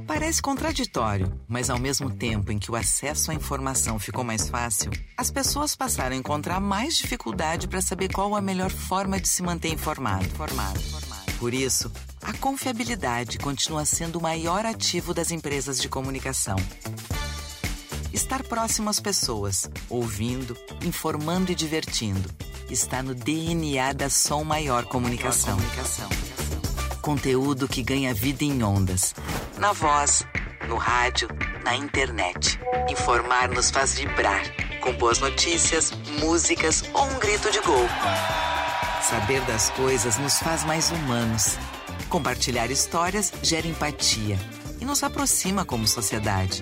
Parece 0.08 0.42
contraditório, 0.42 1.38
mas 1.46 1.70
ao 1.70 1.78
mesmo 1.78 2.10
tempo 2.10 2.54
em 2.54 2.58
que 2.58 2.72
o 2.72 2.76
acesso 2.78 3.32
à 3.32 3.34
informação 3.34 4.00
ficou 4.00 4.24
mais 4.24 4.48
fácil, 4.48 4.90
as 5.18 5.30
pessoas 5.30 5.76
passaram 5.76 6.16
a 6.16 6.18
encontrar 6.18 6.62
mais 6.62 6.96
dificuldade 6.96 7.68
para 7.68 7.82
saber 7.82 8.14
qual 8.14 8.34
a 8.34 8.40
melhor 8.40 8.72
forma 8.72 9.20
de 9.20 9.28
se 9.28 9.44
manter 9.44 9.74
informado. 9.74 10.24
informado. 10.24 10.80
Por 11.38 11.54
isso, 11.54 11.92
a 12.22 12.32
confiabilidade 12.32 13.38
continua 13.40 13.84
sendo 13.84 14.20
o 14.20 14.22
maior 14.22 14.66
ativo 14.66 15.14
das 15.14 15.32
empresas 15.32 15.82
de 15.82 15.90
comunicação. 15.90 16.56
Estar 18.14 18.44
próximo 18.44 18.90
às 18.90 19.00
pessoas, 19.00 19.70
ouvindo, 19.88 20.58
informando 20.84 21.52
e 21.52 21.56
divertindo, 21.56 22.30
está 22.70 23.04
no 23.04 23.14
DNA 23.14 23.94
da 23.94 24.10
Som 24.10 24.44
Maior 24.44 24.86
Comunicação. 24.86 25.58
Conteúdo 27.02 27.68
que 27.68 27.84
ganha 27.84 28.14
vida 28.14 28.44
em 28.44 28.64
ondas. 28.64 29.14
Na 29.58 29.74
voz, 29.74 30.26
no 30.68 30.76
rádio, 30.76 31.28
na 31.64 31.76
internet. 31.76 32.60
Informar 32.90 33.50
nos 33.50 33.70
faz 33.70 33.94
vibrar, 33.94 34.42
com 34.82 34.92
boas 34.94 35.20
notícias, 35.20 35.92
músicas 36.20 36.84
ou 36.94 37.06
um 37.06 37.20
grito 37.20 37.52
de 37.52 37.60
gol. 37.62 37.88
Saber 39.08 39.42
das 39.42 39.70
coisas 39.72 40.18
nos 40.18 40.40
faz 40.40 40.64
mais 40.64 40.90
humanos. 40.90 41.58
Compartilhar 42.10 42.72
histórias 42.72 43.32
gera 43.44 43.68
empatia 43.68 44.38
e 44.82 44.86
nos 44.86 45.04
aproxima 45.04 45.64
como 45.64 45.88
sociedade. 45.88 46.62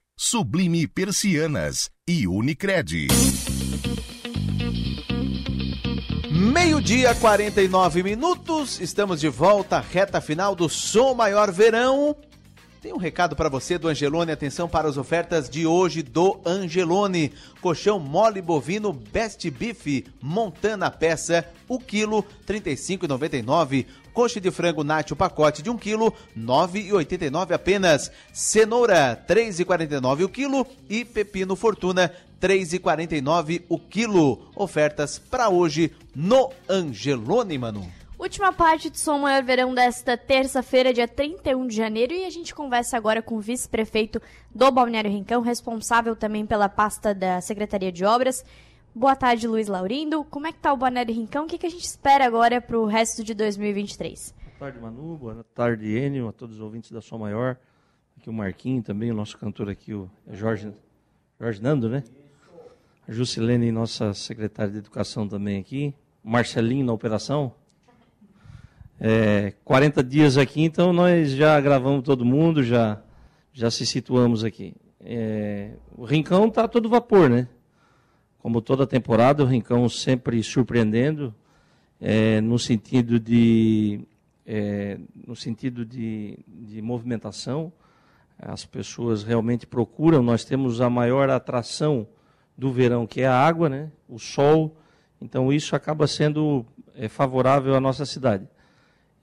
Sublime 0.23 0.85
Persianas 0.85 1.89
e 2.07 2.27
Unicred. 2.27 3.07
Meio-dia, 6.29 7.15
49 7.15 8.03
minutos. 8.03 8.79
Estamos 8.79 9.19
de 9.19 9.27
volta, 9.27 9.79
reta 9.79 10.21
final 10.21 10.55
do 10.55 10.69
Som 10.69 11.15
Maior 11.15 11.51
Verão. 11.51 12.15
Tem 12.81 12.93
um 12.93 12.97
recado 12.97 13.35
para 13.35 13.49
você 13.49 13.79
do 13.79 13.87
Angelone. 13.87 14.31
Atenção 14.31 14.69
para 14.69 14.87
as 14.87 14.95
ofertas 14.95 15.49
de 15.49 15.65
hoje 15.65 16.03
do 16.03 16.39
Angelone. 16.45 17.33
Colchão 17.59 17.99
mole 17.99 18.41
bovino 18.41 18.93
Best 18.93 19.49
Beef 19.49 20.05
Montana 20.21 20.89
peça, 20.89 21.47
o 21.67 21.79
quilo, 21.79 22.25
R$ 22.47 22.59
35,99. 22.59 23.85
Coxa 24.13 24.41
de 24.41 24.51
frango 24.51 24.83
Nath, 24.83 25.11
o 25.11 25.15
pacote 25.15 25.61
de 25.61 25.69
1 25.69 25.77
kg, 25.77 26.09
R$ 26.09 26.13
9,89 26.37 27.51
apenas. 27.51 28.11
Cenoura, 28.33 29.23
R$ 29.27 29.35
3,49 29.35 30.25
o 30.25 30.29
quilo. 30.29 30.67
E 30.89 31.05
pepino 31.05 31.55
Fortuna, 31.55 32.11
R$ 32.41 32.47
3,49 32.47 33.63
o 33.69 33.79
quilo. 33.79 34.49
Ofertas 34.55 35.17
para 35.17 35.49
hoje 35.49 35.91
no 36.15 36.51
Angelone, 36.69 37.57
mano. 37.57 38.01
Última 38.21 38.53
parte 38.53 38.87
do 38.87 38.99
Som 38.99 39.17
Maior 39.17 39.41
Verão 39.41 39.73
desta 39.73 40.15
terça-feira, 40.15 40.93
dia 40.93 41.07
31 41.07 41.65
de 41.65 41.75
janeiro, 41.75 42.13
e 42.13 42.23
a 42.23 42.29
gente 42.29 42.53
conversa 42.53 42.95
agora 42.95 43.19
com 43.19 43.35
o 43.35 43.41
vice-prefeito 43.41 44.21
do 44.53 44.69
Balneário 44.69 45.09
Rincão, 45.09 45.41
responsável 45.41 46.15
também 46.15 46.45
pela 46.45 46.69
pasta 46.69 47.15
da 47.15 47.41
Secretaria 47.41 47.91
de 47.91 48.05
Obras. 48.05 48.45
Boa 48.93 49.15
tarde, 49.15 49.47
Luiz 49.47 49.69
Laurindo. 49.69 50.21
Como 50.25 50.47
é 50.47 50.51
que 50.51 50.59
tá 50.59 50.73
o 50.73 50.75
Balneário 50.75 51.15
Rincão? 51.15 51.45
O 51.45 51.47
que, 51.47 51.57
que 51.57 51.65
a 51.65 51.69
gente 51.69 51.85
espera 51.85 52.25
agora 52.25 52.59
para 52.59 52.77
o 52.77 52.85
resto 52.85 53.23
de 53.23 53.33
2023? 53.33 54.35
Boa 54.43 54.51
tarde, 54.59 54.79
Manu. 54.81 55.17
Boa 55.17 55.45
tarde, 55.55 55.87
Enio, 55.87 56.27
a 56.27 56.33
todos 56.33 56.57
os 56.57 56.61
ouvintes 56.61 56.91
da 56.91 56.99
Som 56.99 57.19
Maior. 57.19 57.55
Aqui 58.17 58.29
o 58.29 58.33
Marquinho 58.33 58.83
também, 58.83 59.09
o 59.09 59.13
nosso 59.13 59.37
cantor 59.37 59.69
aqui, 59.69 59.93
o 59.93 60.09
Jorge, 60.33 60.73
Jorge 61.39 61.61
Nando, 61.61 61.87
né? 61.87 62.03
A 63.07 63.13
Juscelene, 63.13 63.71
nossa 63.71 64.13
secretária 64.13 64.73
de 64.73 64.79
Educação 64.79 65.25
também 65.25 65.57
aqui. 65.57 65.95
Marcelinho 66.21 66.85
na 66.85 66.91
operação. 66.91 67.53
É, 68.99 69.53
40 69.63 70.03
dias 70.03 70.37
aqui, 70.37 70.63
então 70.63 70.91
nós 70.91 71.31
já 71.31 71.59
gravamos 71.61 72.03
todo 72.03 72.25
mundo, 72.25 72.61
já, 72.61 73.01
já 73.53 73.71
se 73.71 73.85
situamos 73.85 74.43
aqui. 74.43 74.75
É, 74.99 75.75
o 75.95 76.03
Rincão 76.03 76.49
está 76.49 76.67
todo 76.67 76.89
vapor, 76.89 77.29
né? 77.29 77.47
Como 78.41 78.61
toda 78.61 78.87
temporada, 78.87 79.43
o 79.43 79.45
Rincão 79.45 79.87
sempre 79.87 80.41
surpreendendo. 80.41 81.33
é, 81.99 82.41
no 82.41 82.57
sentido 82.57 83.19
de 83.19 84.01
é, 84.45 84.97
no 85.27 85.35
sentido 85.35 85.85
de, 85.85 86.39
de 86.47 86.81
movimentação. 86.81 87.71
As 88.39 88.65
pessoas 88.65 89.23
realmente 89.23 89.67
procuram. 89.67 90.23
Nós 90.23 90.43
temos 90.43 90.81
a 90.81 90.89
maior 90.89 91.29
atração 91.29 92.07
do 92.57 92.71
verão, 92.71 93.05
que 93.05 93.21
é 93.21 93.27
a 93.27 93.35
água, 93.35 93.69
né? 93.69 93.91
o 94.09 94.17
sol. 94.17 94.75
Então, 95.21 95.53
isso 95.53 95.75
acaba 95.75 96.07
sendo 96.07 96.65
é, 96.95 97.07
favorável 97.07 97.75
à 97.75 97.79
nossa 97.79 98.05
cidade. 98.05 98.47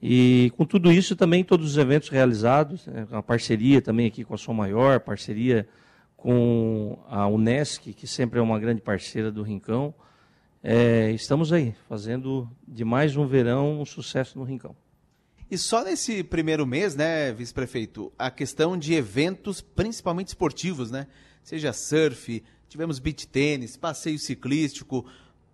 E 0.00 0.52
com 0.56 0.64
tudo 0.64 0.92
isso, 0.92 1.16
também 1.16 1.42
todos 1.42 1.72
os 1.72 1.76
eventos 1.76 2.08
realizados, 2.08 2.86
né, 2.86 3.04
a 3.10 3.20
parceria 3.20 3.82
também 3.82 4.06
aqui 4.06 4.22
com 4.22 4.32
a 4.32 4.38
Som 4.38 4.54
Maior, 4.54 5.00
parceria 5.00 5.68
com 6.18 6.98
a 7.06 7.28
Unesc, 7.28 7.94
que 7.94 8.06
sempre 8.06 8.40
é 8.40 8.42
uma 8.42 8.58
grande 8.58 8.82
parceira 8.82 9.30
do 9.30 9.42
Rincão. 9.42 9.94
É, 10.62 11.12
estamos 11.12 11.52
aí, 11.52 11.74
fazendo 11.88 12.50
de 12.66 12.84
mais 12.84 13.16
um 13.16 13.24
verão 13.24 13.80
um 13.80 13.84
sucesso 13.84 14.36
no 14.36 14.44
Rincão. 14.44 14.76
E 15.48 15.56
só 15.56 15.84
nesse 15.84 16.24
primeiro 16.24 16.66
mês, 16.66 16.96
né, 16.96 17.32
vice-prefeito, 17.32 18.12
a 18.18 18.32
questão 18.32 18.76
de 18.76 18.94
eventos, 18.94 19.60
principalmente 19.60 20.28
esportivos, 20.28 20.90
né? 20.90 21.06
Seja 21.42 21.72
surf, 21.72 22.42
tivemos 22.68 22.98
beach 22.98 23.26
tênis, 23.28 23.76
passeio 23.76 24.18
ciclístico, 24.18 25.06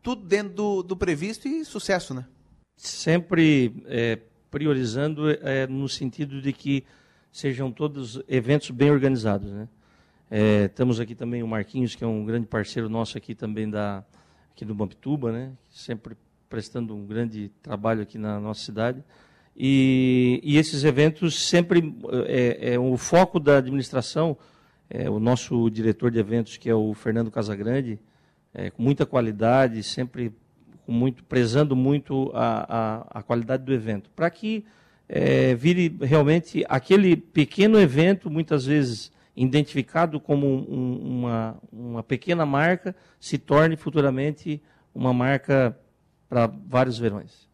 tudo 0.02 0.24
dentro 0.26 0.54
do, 0.54 0.82
do 0.82 0.96
previsto 0.96 1.46
e 1.46 1.62
sucesso, 1.64 2.14
né? 2.14 2.26
Sempre 2.74 3.82
é, 3.84 4.18
priorizando 4.50 5.28
é, 5.28 5.66
no 5.66 5.90
sentido 5.90 6.40
de 6.40 6.54
que 6.54 6.84
sejam 7.30 7.70
todos 7.70 8.20
eventos 8.26 8.70
bem 8.70 8.90
organizados, 8.90 9.52
né? 9.52 9.68
É, 10.30 10.68
temos 10.68 11.00
aqui 11.00 11.14
também 11.14 11.42
o 11.42 11.48
Marquinhos, 11.48 11.94
que 11.94 12.02
é 12.02 12.06
um 12.06 12.24
grande 12.24 12.46
parceiro 12.46 12.88
nosso 12.88 13.16
aqui 13.16 13.34
também 13.34 13.68
da 13.68 14.04
aqui 14.52 14.64
do 14.64 14.74
Mampituba, 14.74 15.32
né? 15.32 15.52
Sempre 15.68 16.16
prestando 16.48 16.94
um 16.94 17.06
grande 17.06 17.50
trabalho 17.62 18.02
aqui 18.02 18.18
na 18.18 18.38
nossa 18.38 18.64
cidade. 18.64 19.02
E, 19.56 20.40
e 20.42 20.56
esses 20.56 20.84
eventos 20.84 21.48
sempre 21.48 21.94
é, 22.26 22.74
é, 22.74 22.78
o 22.78 22.96
foco 22.96 23.38
da 23.38 23.58
administração. 23.58 24.36
É, 24.88 25.08
o 25.08 25.18
nosso 25.18 25.70
diretor 25.70 26.10
de 26.10 26.18
eventos, 26.18 26.56
que 26.58 26.68
é 26.68 26.74
o 26.74 26.92
Fernando 26.92 27.30
Casagrande, 27.30 27.98
é, 28.52 28.70
com 28.70 28.82
muita 28.82 29.06
qualidade, 29.06 29.82
sempre 29.82 30.32
muito, 30.86 31.24
prezando 31.24 31.74
muito 31.74 32.30
a, 32.34 32.66
a, 32.68 33.20
a 33.20 33.22
qualidade 33.22 33.64
do 33.64 33.72
evento, 33.72 34.10
para 34.14 34.28
que 34.30 34.64
é, 35.08 35.54
vire 35.54 35.96
realmente 36.02 36.64
aquele 36.68 37.16
pequeno 37.16 37.78
evento, 37.78 38.30
muitas 38.30 38.66
vezes 38.66 39.10
identificado 39.36 40.20
como 40.20 40.46
um, 40.46 41.18
uma, 41.18 41.56
uma 41.72 42.02
pequena 42.02 42.46
marca, 42.46 42.94
se 43.18 43.38
torne 43.38 43.76
futuramente 43.76 44.62
uma 44.94 45.12
marca 45.12 45.76
para 46.28 46.46
vários 46.46 46.98
verões. 46.98 47.48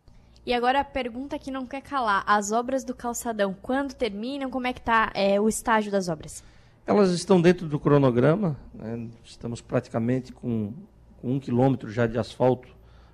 E 0.45 0.55
agora 0.55 0.81
a 0.81 0.85
pergunta 0.85 1.39
que 1.39 1.51
não 1.51 1.67
quer 1.67 1.83
calar: 1.83 2.25
as 2.27 2.51
obras 2.53 2.85
do 2.85 2.95
calçadão, 2.95 3.55
quando 3.61 3.95
terminam? 3.95 4.51
Como 4.51 4.67
é 4.67 4.73
que 4.73 4.81
está 4.81 5.11
é, 5.15 5.41
o 5.41 5.49
estágio 5.49 5.93
das 5.93 6.09
obras? 6.09 6.43
Elas 6.87 7.11
estão 7.13 7.41
dentro 7.41 7.69
do 7.69 7.79
cronograma. 7.79 8.57
Né? 8.75 9.09
Estamos 9.23 9.61
praticamente 9.61 10.33
com, 10.33 10.73
com, 11.21 11.35
um 11.35 11.41
quilômetro 11.41 11.91
já 11.91 12.07
de 12.07 12.19
asfalto 12.19 12.69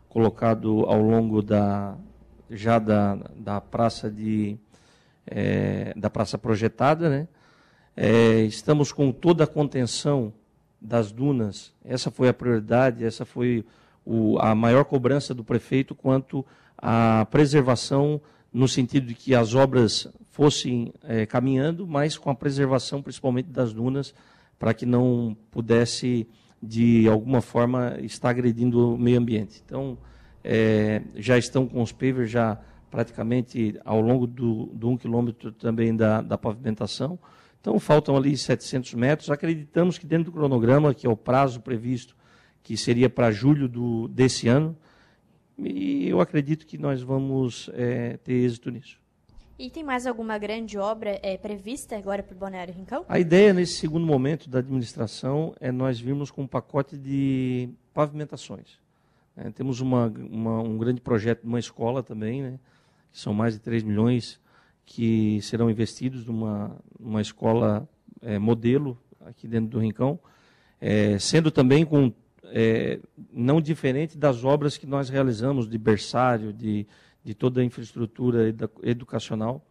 colocado 0.08 0.84
ao 0.86 1.00
longo 1.00 1.42
da 1.42 1.96
já 2.48 2.78
da, 2.78 3.16
da 3.36 3.60
praça 3.60 4.10
de 4.10 4.56
é, 5.26 5.92
da 5.96 6.08
praça 6.08 6.38
projetada, 6.38 7.10
né? 7.10 7.28
É, 7.96 8.42
estamos 8.42 8.92
com 8.92 9.10
toda 9.10 9.44
a 9.44 9.46
contenção 9.46 10.32
das 10.80 11.10
dunas. 11.10 11.72
Essa 11.82 12.10
foi 12.10 12.28
a 12.28 12.34
prioridade. 12.34 13.04
Essa 13.04 13.24
foi 13.24 13.64
o, 14.04 14.38
a 14.38 14.54
maior 14.54 14.84
cobrança 14.84 15.32
do 15.32 15.42
prefeito 15.42 15.94
quanto 15.94 16.44
a 16.76 17.26
preservação 17.30 18.20
no 18.52 18.68
sentido 18.68 19.06
de 19.06 19.14
que 19.14 19.34
as 19.34 19.54
obras 19.54 20.08
fossem 20.30 20.92
é, 21.02 21.24
caminhando, 21.24 21.86
mas 21.86 22.18
com 22.18 22.28
a 22.28 22.34
preservação 22.34 23.02
principalmente 23.02 23.48
das 23.48 23.72
dunas, 23.72 24.14
para 24.58 24.74
que 24.74 24.84
não 24.84 25.36
pudesse, 25.50 26.28
de 26.62 27.08
alguma 27.08 27.40
forma, 27.40 27.96
estar 28.02 28.30
agredindo 28.30 28.94
o 28.94 28.98
meio 28.98 29.18
ambiente. 29.18 29.62
Então, 29.64 29.96
é, 30.44 31.02
já 31.16 31.36
estão 31.38 31.66
com 31.66 31.82
os 31.82 31.92
pavers 31.92 32.30
já 32.30 32.58
praticamente 32.90 33.78
ao 33.84 34.00
longo 34.00 34.26
do, 34.26 34.66
do 34.66 34.88
um 34.90 34.96
quilômetro 34.96 35.52
também 35.52 35.94
da, 35.94 36.20
da 36.20 36.38
pavimentação. 36.38 37.18
Então, 37.66 37.80
faltam 37.80 38.16
ali 38.16 38.36
700 38.36 38.94
metros. 38.94 39.28
Acreditamos 39.28 39.98
que 39.98 40.06
dentro 40.06 40.26
do 40.26 40.32
cronograma, 40.32 40.94
que 40.94 41.04
é 41.04 41.10
o 41.10 41.16
prazo 41.16 41.60
previsto, 41.60 42.16
que 42.62 42.76
seria 42.76 43.10
para 43.10 43.32
julho 43.32 43.68
do, 43.68 44.06
desse 44.06 44.46
ano, 44.46 44.76
e 45.58 46.08
eu 46.08 46.20
acredito 46.20 46.64
que 46.64 46.78
nós 46.78 47.02
vamos 47.02 47.68
é, 47.74 48.18
ter 48.18 48.34
êxito 48.34 48.70
nisso. 48.70 49.00
E 49.58 49.68
tem 49.68 49.82
mais 49.82 50.06
alguma 50.06 50.38
grande 50.38 50.78
obra 50.78 51.18
é, 51.20 51.36
prevista 51.36 51.96
agora 51.96 52.22
para 52.22 52.36
o 52.36 52.38
Balneário 52.38 52.72
Rincão? 52.72 53.04
A 53.08 53.18
ideia 53.18 53.52
nesse 53.52 53.72
segundo 53.72 54.06
momento 54.06 54.48
da 54.48 54.60
administração 54.60 55.52
é 55.58 55.72
nós 55.72 55.98
virmos 55.98 56.30
com 56.30 56.42
um 56.42 56.46
pacote 56.46 56.96
de 56.96 57.68
pavimentações. 57.92 58.78
É, 59.36 59.50
temos 59.50 59.80
uma, 59.80 60.06
uma, 60.06 60.60
um 60.60 60.78
grande 60.78 61.00
projeto 61.00 61.40
de 61.40 61.48
uma 61.48 61.58
escola 61.58 62.00
também, 62.00 62.42
né, 62.42 62.60
que 63.10 63.18
são 63.18 63.34
mais 63.34 63.54
de 63.54 63.60
3 63.60 63.82
milhões 63.82 64.38
que 64.86 65.40
serão 65.42 65.68
investidos 65.68 66.24
numa, 66.24 66.74
numa 66.98 67.20
escola 67.20 67.86
é, 68.22 68.38
modelo 68.38 68.96
aqui 69.26 69.48
dentro 69.48 69.68
do 69.68 69.80
Rincão, 69.80 70.18
é, 70.80 71.18
sendo 71.18 71.50
também 71.50 71.84
com 71.84 72.12
é, 72.44 73.00
não 73.32 73.60
diferente 73.60 74.16
das 74.16 74.44
obras 74.44 74.78
que 74.78 74.86
nós 74.86 75.08
realizamos 75.08 75.68
de 75.68 75.76
berçário, 75.76 76.52
de, 76.52 76.86
de 77.24 77.34
toda 77.34 77.60
a 77.60 77.64
infraestrutura 77.64 78.54
educacional. 78.84 79.66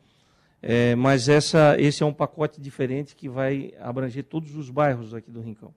É, 0.61 0.95
mas 0.95 1.30
essa, 1.30 1.80
esse 1.80 2.03
é 2.03 2.05
um 2.05 2.13
pacote 2.13 2.59
diferente 2.59 3.16
que 3.16 3.30
vai 3.30 3.74
abranger 3.80 4.24
todos 4.24 4.55
os 4.55 4.70
bairros 4.70 5.13
aqui 5.13 5.32
do 5.32 5.39
Rincão. 5.41 5.74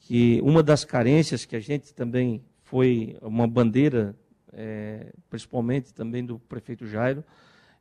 Que 0.00 0.40
uma 0.42 0.62
das 0.62 0.84
carências 0.84 1.44
que 1.44 1.54
a 1.54 1.60
gente 1.60 1.94
também 1.94 2.42
foi 2.62 3.16
uma 3.22 3.46
bandeira, 3.46 4.16
é, 4.52 5.12
principalmente 5.30 5.94
também 5.94 6.24
do 6.24 6.38
prefeito 6.38 6.86
Jairo, 6.86 7.22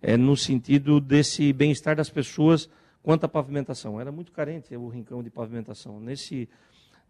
é 0.08 0.16
no 0.16 0.38
sentido 0.38 1.02
desse 1.02 1.52
bem-estar 1.52 1.96
das 1.96 2.12
pessoas 2.12 2.70
quanto 3.02 3.24
à 3.24 3.28
pavimentação. 3.28 4.00
Era 4.00 4.12
muito 4.12 4.32
carente 4.32 4.76
o 4.76 4.88
Rincão 4.88 5.24
de 5.24 5.32
pavimentação. 5.32 6.00
Nesse 6.00 6.48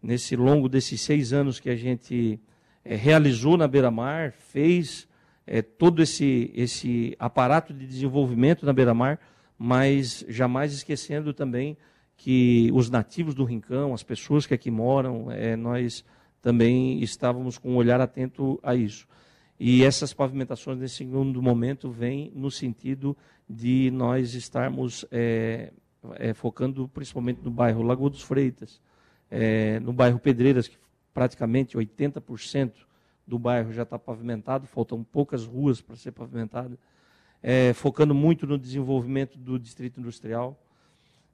nesse 0.02 0.36
longo 0.36 0.68
desses 0.68 1.00
seis 1.00 1.32
anos 1.32 1.60
que 1.60 1.68
a 1.68 1.76
gente 1.76 2.40
é, 2.84 2.94
realizou 2.94 3.56
na 3.56 3.66
Beira-Mar, 3.66 4.32
fez 4.32 5.08
é, 5.46 5.62
todo 5.62 6.02
esse, 6.02 6.50
esse 6.54 7.16
aparato 7.18 7.74
de 7.74 7.86
desenvolvimento 7.86 8.64
na 8.64 8.72
Beira-Mar, 8.72 9.18
mas 9.58 10.24
jamais 10.28 10.72
esquecendo 10.72 11.32
também 11.32 11.76
que 12.16 12.70
os 12.72 12.88
nativos 12.88 13.34
do 13.34 13.44
Rincão, 13.44 13.92
as 13.92 14.02
pessoas 14.02 14.46
que 14.46 14.54
aqui 14.54 14.70
moram, 14.70 15.30
é, 15.30 15.54
nós 15.54 16.04
também 16.40 17.02
estávamos 17.02 17.58
com 17.58 17.72
um 17.72 17.76
olhar 17.76 18.00
atento 18.00 18.58
a 18.62 18.74
isso. 18.74 19.06
E 19.58 19.84
essas 19.84 20.12
pavimentações, 20.12 20.78
nesse 20.78 20.96
segundo 20.96 21.40
momento, 21.40 21.90
vêm 21.90 22.30
no 22.34 22.50
sentido 22.50 23.16
de 23.48 23.90
nós 23.90 24.34
estarmos 24.34 25.04
é, 25.10 25.72
é, 26.16 26.34
focando 26.34 26.86
principalmente 26.88 27.40
no 27.42 27.50
bairro 27.50 27.82
Lagoa 27.82 28.10
dos 28.10 28.22
Freitas, 28.22 28.80
é, 29.30 29.80
no 29.80 29.92
bairro 29.92 30.18
Pedreiras, 30.18 30.68
que 30.68 30.76
praticamente 31.14 31.76
80% 31.76 32.72
do 33.26 33.38
bairro 33.38 33.72
já 33.72 33.82
está 33.82 33.98
pavimentado, 33.98 34.66
faltam 34.66 35.02
poucas 35.02 35.44
ruas 35.44 35.80
para 35.80 35.96
ser 35.96 36.12
pavimentada, 36.12 36.78
focando 37.74 38.14
muito 38.14 38.46
no 38.46 38.58
desenvolvimento 38.58 39.38
do 39.38 39.58
distrito 39.58 39.98
industrial. 39.98 40.60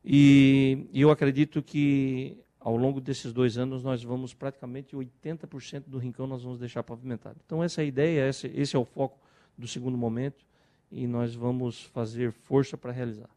E, 0.04 0.86
e, 0.92 1.00
eu 1.00 1.10
acredito 1.10 1.62
que 1.62 2.38
ao 2.64 2.76
longo 2.76 3.00
desses 3.00 3.32
dois 3.32 3.58
anos 3.58 3.82
nós 3.82 4.02
vamos 4.02 4.32
praticamente 4.32 4.96
80% 4.96 5.84
do 5.86 5.98
rincão 5.98 6.26
nós 6.26 6.42
vamos 6.42 6.58
deixar 6.58 6.82
pavimentado. 6.82 7.36
Então 7.44 7.62
essa 7.62 7.80
é 7.80 7.84
a 7.84 7.86
ideia, 7.86 8.28
esse, 8.28 8.46
esse 8.54 8.76
é 8.76 8.78
o 8.78 8.84
foco 8.84 9.18
do 9.58 9.66
segundo 9.66 9.98
momento 9.98 10.44
e 10.90 11.06
nós 11.06 11.34
vamos 11.34 11.82
fazer 11.82 12.32
força 12.32 12.76
para 12.76 12.92
realizar. 12.92 13.30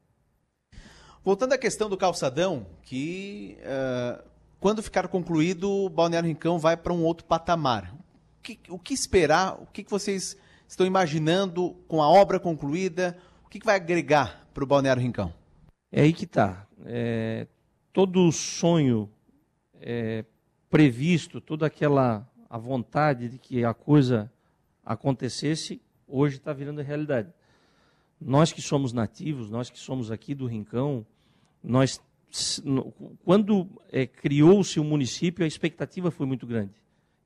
Voltando 1.24 1.54
à 1.54 1.58
questão 1.58 1.90
do 1.90 1.98
calçadão, 1.98 2.68
que 2.84 3.58
uh, 3.62 4.24
quando 4.60 4.84
ficar 4.84 5.08
concluído, 5.08 5.72
o 5.72 5.90
Balneário 5.90 6.28
Rincão 6.28 6.60
vai 6.60 6.78
para 6.78 6.94
um 6.94 7.04
outro 7.04 7.26
patamar. 7.26 7.96
O 8.38 8.42
que, 8.44 8.60
o 8.70 8.78
que 8.78 8.94
esperar? 8.94 9.60
O 9.60 9.66
que, 9.66 9.84
que, 9.84 9.90
vocês 9.90 10.38
estão 10.68 10.86
imaginando 10.86 11.76
com 11.88 12.04
a 12.04 12.08
obra 12.08 12.40
concluída? 12.40 13.18
O 13.44 13.50
que, 13.50 13.60
que 13.60 13.66
vai 13.66 13.76
agregar 13.76 14.48
para 14.54 14.64
o 14.64 14.68
Balneário 14.68 15.02
Rincão? 15.02 15.34
É 15.92 16.02
aí 16.02 16.14
que 16.14 16.26
está. 16.26 16.68
É, 16.86 17.48
todo 17.92 18.28
o 18.28 18.32
sonho 18.32 19.10
é, 19.86 20.26
previsto, 20.68 21.40
toda 21.40 21.68
aquela 21.68 22.28
a 22.50 22.58
vontade 22.58 23.30
de 23.30 23.38
que 23.38 23.64
a 23.64 23.74
coisa 23.74 24.32
acontecesse, 24.84 25.80
hoje 26.08 26.38
está 26.38 26.52
virando 26.52 26.82
realidade. 26.82 27.32
Nós 28.20 28.52
que 28.52 28.62
somos 28.62 28.92
nativos, 28.92 29.50
nós 29.50 29.70
que 29.70 29.78
somos 29.78 30.10
aqui 30.10 30.34
do 30.34 30.48
Rincão, 30.48 31.06
nós 31.64 32.02
quando 33.24 33.68
é, 33.92 34.06
criou-se 34.06 34.80
o 34.80 34.84
município, 34.84 35.46
a 35.46 35.48
expectativa 35.48 36.12
foi 36.12 36.26
muito 36.26 36.46
grande. 36.46 36.74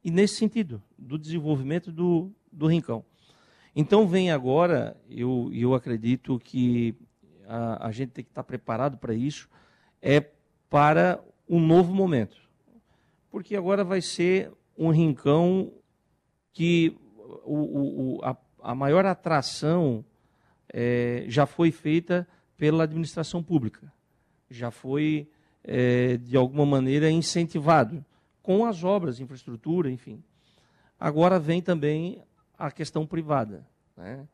E 0.03 0.11
nesse 0.11 0.35
sentido, 0.35 0.81
do 0.97 1.17
desenvolvimento 1.17 1.91
do, 1.91 2.31
do 2.51 2.67
Rincão. 2.67 3.03
Então 3.75 4.07
vem 4.07 4.31
agora, 4.31 4.95
eu, 5.09 5.49
eu 5.53 5.73
acredito 5.73 6.39
que 6.39 6.95
a, 7.47 7.87
a 7.87 7.91
gente 7.91 8.09
tem 8.09 8.23
que 8.23 8.31
estar 8.31 8.43
preparado 8.43 8.97
para 8.97 9.13
isso, 9.13 9.49
é 10.01 10.19
para 10.69 11.23
um 11.47 11.59
novo 11.59 11.93
momento. 11.93 12.48
Porque 13.29 13.55
agora 13.55 13.83
vai 13.83 14.01
ser 14.01 14.51
um 14.77 14.89
rincão 14.89 15.71
que 16.51 16.95
o, 17.43 18.17
o, 18.17 18.23
a, 18.23 18.35
a 18.61 18.75
maior 18.75 19.05
atração 19.05 20.03
é, 20.73 21.25
já 21.27 21.45
foi 21.45 21.71
feita 21.71 22.27
pela 22.57 22.83
administração 22.83 23.43
pública. 23.43 23.91
Já 24.49 24.71
foi, 24.71 25.29
é, 25.63 26.17
de 26.17 26.35
alguma 26.35 26.65
maneira, 26.65 27.09
incentivado 27.09 28.03
com 28.41 28.65
as 28.65 28.83
obras, 28.83 29.19
infraestrutura, 29.19 29.91
enfim. 29.91 30.23
Agora 30.99 31.39
vem 31.39 31.61
também 31.61 32.21
a 32.57 32.71
questão 32.71 33.05
privada, 33.05 33.65
né, 33.95 34.27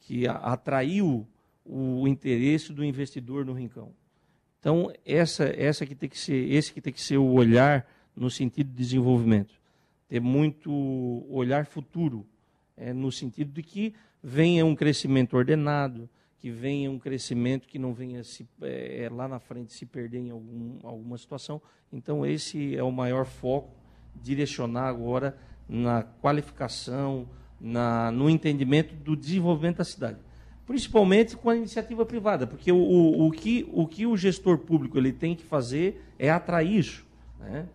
que 0.00 0.26
atraiu 0.26 1.26
o 1.64 2.08
interesse 2.08 2.72
do 2.72 2.84
investidor 2.84 3.44
no 3.44 3.52
rincão. 3.52 3.92
Então, 4.58 4.90
essa, 5.04 5.44
essa 5.44 5.86
que 5.86 5.94
tem 5.94 6.08
que 6.08 6.18
ser, 6.18 6.50
esse 6.50 6.72
que 6.72 6.80
tem 6.80 6.92
que 6.92 7.00
ser 7.00 7.18
o 7.18 7.30
olhar 7.32 7.86
no 8.18 8.30
sentido 8.30 8.68
de 8.68 8.74
desenvolvimento. 8.74 9.54
Ter 10.08 10.20
muito 10.20 10.70
olhar 11.30 11.66
futuro, 11.66 12.26
é, 12.76 12.92
no 12.92 13.12
sentido 13.12 13.52
de 13.52 13.62
que 13.62 13.94
venha 14.22 14.64
um 14.64 14.74
crescimento 14.74 15.36
ordenado, 15.36 16.08
que 16.38 16.50
venha 16.50 16.90
um 16.90 16.98
crescimento 16.98 17.66
que 17.66 17.78
não 17.78 17.92
venha 17.92 18.22
se, 18.22 18.46
é, 18.62 19.08
lá 19.10 19.26
na 19.26 19.38
frente 19.38 19.72
se 19.72 19.84
perder 19.84 20.18
em 20.18 20.30
algum, 20.30 20.78
alguma 20.82 21.18
situação. 21.18 21.60
Então, 21.92 22.24
esse 22.24 22.76
é 22.76 22.82
o 22.82 22.92
maior 22.92 23.24
foco, 23.24 23.74
direcionar 24.22 24.88
agora 24.88 25.36
na 25.68 26.02
qualificação, 26.02 27.28
na, 27.60 28.10
no 28.10 28.30
entendimento 28.30 28.94
do 28.94 29.16
desenvolvimento 29.16 29.78
da 29.78 29.84
cidade. 29.84 30.18
Principalmente 30.66 31.36
com 31.36 31.50
a 31.50 31.56
iniciativa 31.56 32.04
privada, 32.06 32.46
porque 32.46 32.70
o, 32.70 32.76
o, 32.76 33.26
o, 33.26 33.30
que, 33.30 33.68
o 33.72 33.86
que 33.86 34.06
o 34.06 34.16
gestor 34.16 34.58
público 34.58 34.98
ele 34.98 35.12
tem 35.12 35.34
que 35.34 35.42
fazer 35.42 36.04
é 36.18 36.30
atrair 36.30 36.78
isso. 36.78 37.06
Né? 37.40 37.66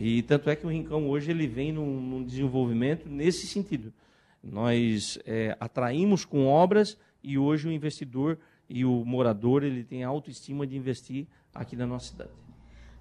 E 0.00 0.22
tanto 0.22 0.48
é 0.48 0.54
que 0.54 0.64
o 0.64 0.70
Rincão 0.70 1.08
hoje 1.08 1.32
ele 1.32 1.48
vem 1.48 1.72
num, 1.72 2.00
num 2.00 2.24
desenvolvimento 2.24 3.08
nesse 3.08 3.48
sentido. 3.48 3.92
Nós 4.40 5.18
é, 5.26 5.56
atraímos 5.58 6.24
com 6.24 6.46
obras 6.46 6.96
e 7.20 7.36
hoje 7.36 7.66
o 7.66 7.72
investidor 7.72 8.38
e 8.68 8.84
o 8.84 9.04
morador 9.04 9.64
ele 9.64 9.82
tem 9.82 10.04
a 10.04 10.08
autoestima 10.08 10.64
de 10.64 10.76
investir 10.76 11.26
aqui 11.52 11.74
na 11.74 11.84
nossa 11.84 12.12
cidade. 12.12 12.30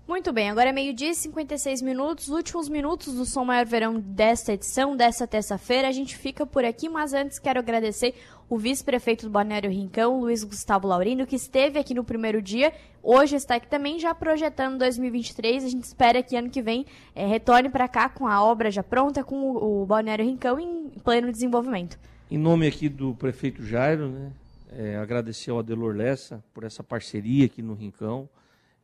Muito 0.07 0.31
bem, 0.31 0.49
agora 0.49 0.69
é 0.69 0.71
meio-dia 0.71 1.09
e 1.09 1.15
56 1.15 1.81
minutos, 1.81 2.29
últimos 2.29 2.69
minutos 2.69 3.13
do 3.13 3.25
Som 3.25 3.43
Maior 3.43 3.65
Verão 3.65 3.99
desta 3.99 4.53
edição, 4.53 4.95
desta 4.95 5.27
terça-feira. 5.27 5.89
A 5.89 5.91
gente 5.91 6.15
fica 6.15 6.45
por 6.45 6.63
aqui, 6.63 6.87
mas 6.87 7.11
antes 7.11 7.37
quero 7.37 7.59
agradecer 7.59 8.15
o 8.49 8.57
vice-prefeito 8.57 9.25
do 9.25 9.29
Balneário 9.29 9.69
Rincão, 9.69 10.21
Luiz 10.21 10.45
Gustavo 10.45 10.87
Laurindo, 10.87 11.27
que 11.27 11.35
esteve 11.35 11.77
aqui 11.77 11.93
no 11.93 12.05
primeiro 12.05 12.41
dia, 12.41 12.71
hoje 13.03 13.35
está 13.35 13.55
aqui 13.55 13.67
também, 13.67 13.99
já 13.99 14.15
projetando 14.15 14.77
2023. 14.77 15.65
A 15.65 15.67
gente 15.67 15.83
espera 15.83 16.23
que 16.23 16.37
ano 16.37 16.49
que 16.49 16.61
vem 16.61 16.85
é, 17.13 17.27
retorne 17.27 17.69
para 17.69 17.89
cá 17.89 18.07
com 18.07 18.25
a 18.25 18.41
obra 18.41 18.71
já 18.71 18.81
pronta, 18.81 19.25
com 19.25 19.35
o, 19.35 19.81
o 19.81 19.85
Balneário 19.85 20.23
Rincão 20.23 20.57
em 20.57 20.87
pleno 21.03 21.29
desenvolvimento. 21.33 21.99
Em 22.31 22.37
nome 22.37 22.65
aqui 22.65 22.87
do 22.87 23.13
prefeito 23.13 23.61
Jairo, 23.61 24.07
né, 24.07 24.31
é, 24.71 24.95
agradecer 24.95 25.51
ao 25.51 25.59
Adelor 25.59 25.93
Lessa 25.93 26.41
por 26.53 26.63
essa 26.63 26.81
parceria 26.81 27.45
aqui 27.45 27.61
no 27.61 27.73
Rincão. 27.73 28.29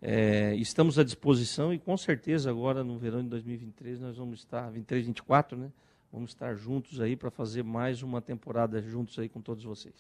É, 0.05 0.53
estamos 0.55 0.99
à 0.99 1.03
disposição 1.03 1.73
e 1.73 1.79
com 1.79 1.95
certeza 1.95 2.49
agora 2.49 2.83
no 2.83 2.99
verão 2.99 3.23
de 3.23 3.29
2023 3.29 4.01
nós 4.01 4.17
vamos 4.17 4.39
estar, 4.39 4.69
23, 4.69 5.05
24, 5.05 5.57
né? 5.57 5.71
Vamos 6.11 6.31
estar 6.31 6.53
juntos 6.55 6.99
aí 6.99 7.15
para 7.15 7.31
fazer 7.31 7.63
mais 7.63 8.03
uma 8.03 8.21
temporada 8.21 8.81
juntos 8.81 9.17
aí 9.17 9.29
com 9.29 9.39
todos 9.39 9.63
vocês. 9.63 9.93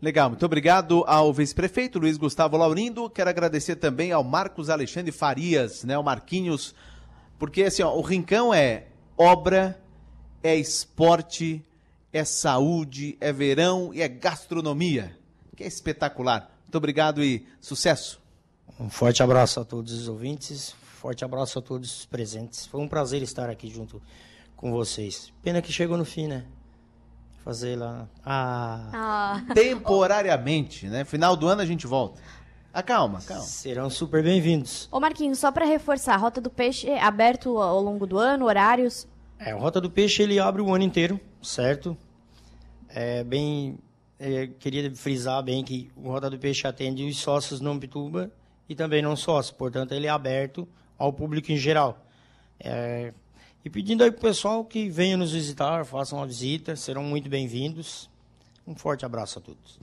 Legal, 0.00 0.30
muito 0.30 0.46
obrigado 0.46 1.04
ao 1.06 1.34
vice-prefeito 1.34 1.98
Luiz 1.98 2.16
Gustavo 2.16 2.56
Laurindo. 2.56 3.10
Quero 3.10 3.28
agradecer 3.28 3.76
também 3.76 4.10
ao 4.10 4.24
Marcos 4.24 4.70
Alexandre 4.70 5.12
Farias, 5.12 5.84
né, 5.84 5.98
o 5.98 6.02
Marquinhos, 6.02 6.74
porque 7.38 7.64
assim, 7.64 7.82
ó, 7.82 7.94
o 7.94 8.00
Rincão 8.00 8.54
é 8.54 8.86
obra, 9.18 9.78
é 10.42 10.56
esporte, 10.56 11.62
é 12.10 12.24
saúde, 12.24 13.18
é 13.20 13.34
verão 13.34 13.92
e 13.92 14.00
é 14.00 14.08
gastronomia, 14.08 15.14
que 15.54 15.62
é 15.62 15.66
espetacular. 15.66 16.50
Muito 16.62 16.78
obrigado 16.78 17.22
e 17.22 17.46
sucesso. 17.60 18.23
Um 18.78 18.90
forte 18.90 19.22
abraço 19.22 19.60
a 19.60 19.64
todos 19.64 19.92
os 19.92 20.08
ouvintes, 20.08 20.74
forte 21.00 21.24
abraço 21.24 21.60
a 21.60 21.62
todos 21.62 21.98
os 21.98 22.06
presentes. 22.06 22.66
Foi 22.66 22.80
um 22.80 22.88
prazer 22.88 23.22
estar 23.22 23.48
aqui 23.48 23.68
junto 23.68 24.02
com 24.56 24.72
vocês. 24.72 25.32
Pena 25.42 25.62
que 25.62 25.72
chegou 25.72 25.96
no 25.96 26.04
fim, 26.04 26.26
né? 26.26 26.44
Fazer 27.44 27.76
lá. 27.76 28.08
Ah. 28.24 28.90
ah. 28.92 29.54
Temporariamente, 29.54 30.88
né? 30.88 31.04
Final 31.04 31.36
do 31.36 31.46
ano 31.46 31.60
a 31.62 31.66
gente 31.66 31.86
volta. 31.86 32.20
Acalma, 32.72 33.20
calma. 33.22 33.44
Serão 33.44 33.88
super 33.88 34.24
bem-vindos. 34.24 34.88
Ô 34.90 34.98
Marquinhos, 34.98 35.38
só 35.38 35.52
para 35.52 35.64
reforçar, 35.64 36.14
a 36.14 36.16
Rota 36.16 36.40
do 36.40 36.50
Peixe 36.50 36.90
é 36.90 37.00
aberto 37.00 37.58
ao 37.58 37.80
longo 37.80 38.08
do 38.08 38.18
ano, 38.18 38.46
horários? 38.46 39.06
É, 39.38 39.52
a 39.52 39.56
Rota 39.56 39.80
do 39.80 39.88
Peixe 39.88 40.24
ele 40.24 40.40
abre 40.40 40.60
o 40.60 40.74
ano 40.74 40.82
inteiro, 40.82 41.20
certo? 41.40 41.96
É 42.88 43.22
bem. 43.22 43.78
É, 44.18 44.48
queria 44.48 44.92
frisar 44.96 45.40
bem 45.44 45.62
que 45.62 45.92
o 45.94 46.08
Rota 46.08 46.28
do 46.28 46.38
Peixe 46.38 46.66
atende 46.66 47.06
os 47.06 47.18
sócios 47.18 47.60
não 47.60 47.78
Pituba 47.78 48.32
e 48.68 48.74
também 48.74 49.02
não 49.02 49.16
sócio. 49.16 49.54
Portanto, 49.54 49.92
ele 49.92 50.06
é 50.06 50.10
aberto 50.10 50.68
ao 50.98 51.12
público 51.12 51.52
em 51.52 51.56
geral. 51.56 52.04
É, 52.58 53.12
e 53.64 53.70
pedindo 53.70 54.04
aí 54.04 54.10
para 54.10 54.18
o 54.18 54.22
pessoal 54.22 54.64
que 54.64 54.88
venha 54.88 55.16
nos 55.16 55.32
visitar, 55.32 55.84
façam 55.84 56.18
uma 56.18 56.26
visita, 56.26 56.76
serão 56.76 57.02
muito 57.02 57.28
bem-vindos. 57.28 58.10
Um 58.66 58.74
forte 58.74 59.04
abraço 59.04 59.38
a 59.38 59.42
todos. 59.42 59.78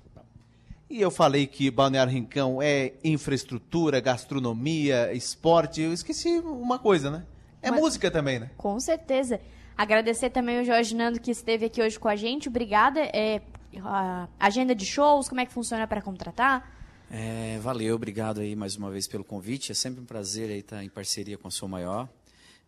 E 0.90 1.00
eu 1.02 1.10
falei 1.10 1.48
que 1.48 1.72
Balneário 1.72 2.12
Rincão 2.12 2.62
é 2.62 2.94
infraestrutura, 3.02 4.02
gastronomia, 4.02 5.14
esporte. 5.14 5.82
Eu 5.82 5.94
esqueci 5.94 6.40
uma 6.40 6.78
coisa, 6.78 7.10
né? 7.10 7.24
É 7.62 7.72
Mas, 7.72 7.80
música 7.80 8.12
também, 8.12 8.40
né? 8.40 8.52
Com 8.58 8.78
certeza. 8.78 9.40
Agradecer 9.78 10.32
também 10.32 10.60
o 10.60 10.66
Jorge 10.66 10.94
Nando 10.94 11.20
que 11.20 11.32
esteve 11.32 11.66
aqui 11.66 11.82
hoje 11.82 11.98
com 11.98 12.10
a 12.10 12.16
gente. 12.18 12.50
Obrigada. 12.50 13.00
É, 13.00 13.42
a 13.84 14.28
agenda 14.38 14.76
de 14.76 14.86
shows, 14.86 15.30
como 15.30 15.40
é 15.40 15.46
que 15.46 15.54
funciona 15.54 15.88
para 15.88 16.02
contratar? 16.02 16.70
É, 17.14 17.60
valeu, 17.60 17.96
obrigado 17.96 18.40
aí 18.40 18.56
mais 18.56 18.78
uma 18.78 18.90
vez 18.90 19.06
pelo 19.06 19.26
convite. 19.26 19.70
É 19.74 19.76
sempre 19.76 20.00
um 20.00 20.06
prazer 20.06 20.50
aí 20.50 20.60
estar 20.60 20.82
em 20.82 20.88
parceria 20.88 21.38
com 21.38 21.46
a 21.46 21.52
Sou 21.52 21.68
Maior. 21.68 22.08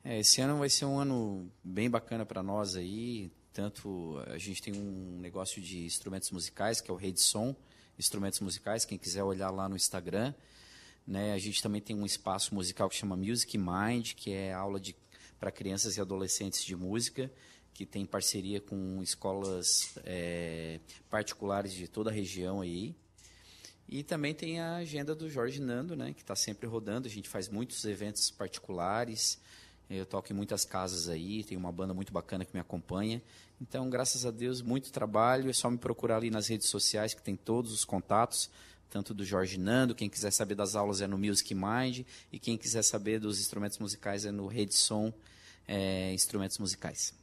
É, 0.04 0.20
esse 0.20 0.42
ano 0.42 0.58
vai 0.58 0.70
ser 0.70 0.84
um 0.84 1.00
ano 1.00 1.50
bem 1.64 1.90
bacana 1.90 2.26
para 2.26 2.44
nós 2.44 2.76
aí. 2.76 3.32
Tanto 3.54 4.22
a 4.28 4.38
gente 4.38 4.62
tem 4.62 4.74
um 4.76 5.18
negócio 5.22 5.62
de 5.62 5.86
instrumentos 5.86 6.30
musicais, 6.30 6.82
que 6.82 6.92
é 6.92 6.94
o 6.94 6.98
Rede 6.98 7.22
Som, 7.22 7.56
instrumentos 7.98 8.42
musicais, 8.42 8.84
quem 8.84 8.98
quiser 8.98 9.24
olhar 9.24 9.50
lá 9.50 9.70
no 9.70 9.78
Instagram. 9.78 10.34
Né? 11.08 11.32
A 11.32 11.38
gente 11.38 11.64
também 11.64 11.80
tem 11.80 11.96
um 11.96 12.06
espaço 12.06 12.54
musical 12.54 12.90
que 12.90 12.98
chama 12.98 13.16
Music 13.16 13.58
Mind, 13.58 14.12
que 14.12 14.34
é 14.34 14.52
aula 14.52 14.78
de 14.78 14.94
para 15.40 15.54
crianças 15.54 15.96
e 15.96 16.02
adolescentes 16.02 16.66
de 16.66 16.76
música, 16.76 17.32
que 17.74 17.86
tem 17.86 18.06
parceria 18.06 18.60
com 18.60 19.02
escolas 19.02 19.98
é, 20.04 20.82
particulares 21.10 21.72
de 21.72 21.88
toda 21.88 22.10
a 22.10 22.14
região 22.14 22.60
aí. 22.60 22.94
E 23.94 24.02
também 24.02 24.34
tem 24.34 24.60
a 24.60 24.78
agenda 24.78 25.14
do 25.14 25.30
Jorge 25.30 25.62
Nando, 25.62 25.96
né, 25.96 26.16
que 26.16 26.24
está 26.24 26.36
sempre 26.36 26.66
rodando. 26.66 27.08
A 27.08 27.12
gente 27.12 27.30
faz 27.30 27.48
muitos 27.48 27.86
eventos 27.86 28.32
particulares. 28.32 29.38
Eu 29.88 30.04
toco 30.04 30.34
em 30.34 30.36
muitas 30.36 30.66
casas 30.66 31.08
aí, 31.08 31.44
tem 31.44 31.56
uma 31.56 31.72
banda 31.72 31.94
muito 31.94 32.12
bacana 32.12 32.44
que 32.44 32.52
me 32.56 32.60
acompanha. 32.60 33.22
Então, 33.62 33.88
graças 33.92 34.26
a 34.26 34.32
Deus, 34.32 34.64
muito 34.64 34.92
trabalho. 34.92 35.48
É 35.48 35.54
só 35.54 35.70
me 35.70 35.78
procurar 35.78 36.18
ali 36.18 36.32
nas 36.32 36.48
redes 36.48 36.70
sociais, 36.70 37.14
que 37.14 37.22
tem 37.22 37.36
todos 37.36 37.72
os 37.72 37.86
contatos, 37.86 38.50
tanto 38.90 39.14
do 39.14 39.24
Jorge 39.24 39.60
Nando. 39.60 39.94
Quem 39.94 40.10
quiser 40.10 40.32
saber 40.32 40.56
das 40.56 40.76
aulas 40.76 41.00
é 41.00 41.06
no 41.06 41.20
Music 41.20 41.54
Mind. 41.54 42.00
E 42.32 42.40
quem 42.40 42.58
quiser 42.58 42.82
saber 42.82 43.20
dos 43.20 43.40
instrumentos 43.40 43.78
musicais 43.78 44.26
é 44.26 44.32
no 44.32 44.48
Rede 44.48 44.74
Som 44.74 45.14
é, 45.68 46.12
Instrumentos 46.16 46.58
Musicais. 46.58 47.14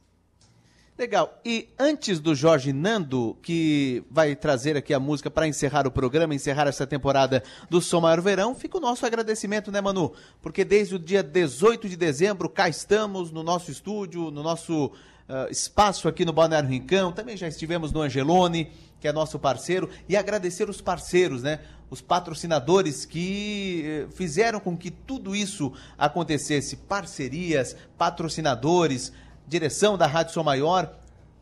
Legal. 0.97 1.39
E 1.43 1.69
antes 1.79 2.19
do 2.19 2.35
Jorge 2.35 2.73
Nando, 2.73 3.37
que 3.41 4.03
vai 4.11 4.35
trazer 4.35 4.75
aqui 4.75 4.93
a 4.93 4.99
música 4.99 5.31
para 5.31 5.47
encerrar 5.47 5.87
o 5.87 5.91
programa, 5.91 6.35
encerrar 6.35 6.67
essa 6.67 6.85
temporada 6.85 7.41
do 7.69 7.81
Som 7.81 8.01
Maior 8.01 8.21
Verão, 8.21 8.53
fica 8.53 8.77
o 8.77 8.81
nosso 8.81 9.05
agradecimento, 9.05 9.71
né, 9.71 9.79
Manu? 9.79 10.13
Porque 10.41 10.65
desde 10.65 10.95
o 10.95 10.99
dia 10.99 11.23
18 11.23 11.87
de 11.87 11.95
dezembro 11.95 12.49
cá 12.49 12.67
estamos 12.67 13.31
no 13.31 13.41
nosso 13.41 13.71
estúdio, 13.71 14.29
no 14.29 14.43
nosso 14.43 14.87
uh, 14.87 15.49
espaço 15.49 16.07
aqui 16.07 16.25
no 16.25 16.33
Balneário 16.33 16.69
Rincão. 16.69 17.11
Também 17.11 17.37
já 17.37 17.47
estivemos 17.47 17.91
no 17.91 18.01
Angelone, 18.01 18.69
que 18.99 19.07
é 19.07 19.13
nosso 19.13 19.39
parceiro, 19.39 19.89
e 20.07 20.15
agradecer 20.15 20.69
os 20.69 20.81
parceiros, 20.81 21.41
né? 21.41 21.61
Os 21.89 22.01
patrocinadores 22.01 23.05
que 23.05 24.05
uh, 24.07 24.11
fizeram 24.11 24.59
com 24.59 24.77
que 24.77 24.91
tudo 24.91 25.35
isso 25.35 25.73
acontecesse. 25.97 26.75
Parcerias, 26.75 27.75
patrocinadores 27.97 29.11
direção 29.47 29.97
da 29.97 30.07
Rádio 30.07 30.33
Som 30.33 30.43
Maior, 30.43 30.91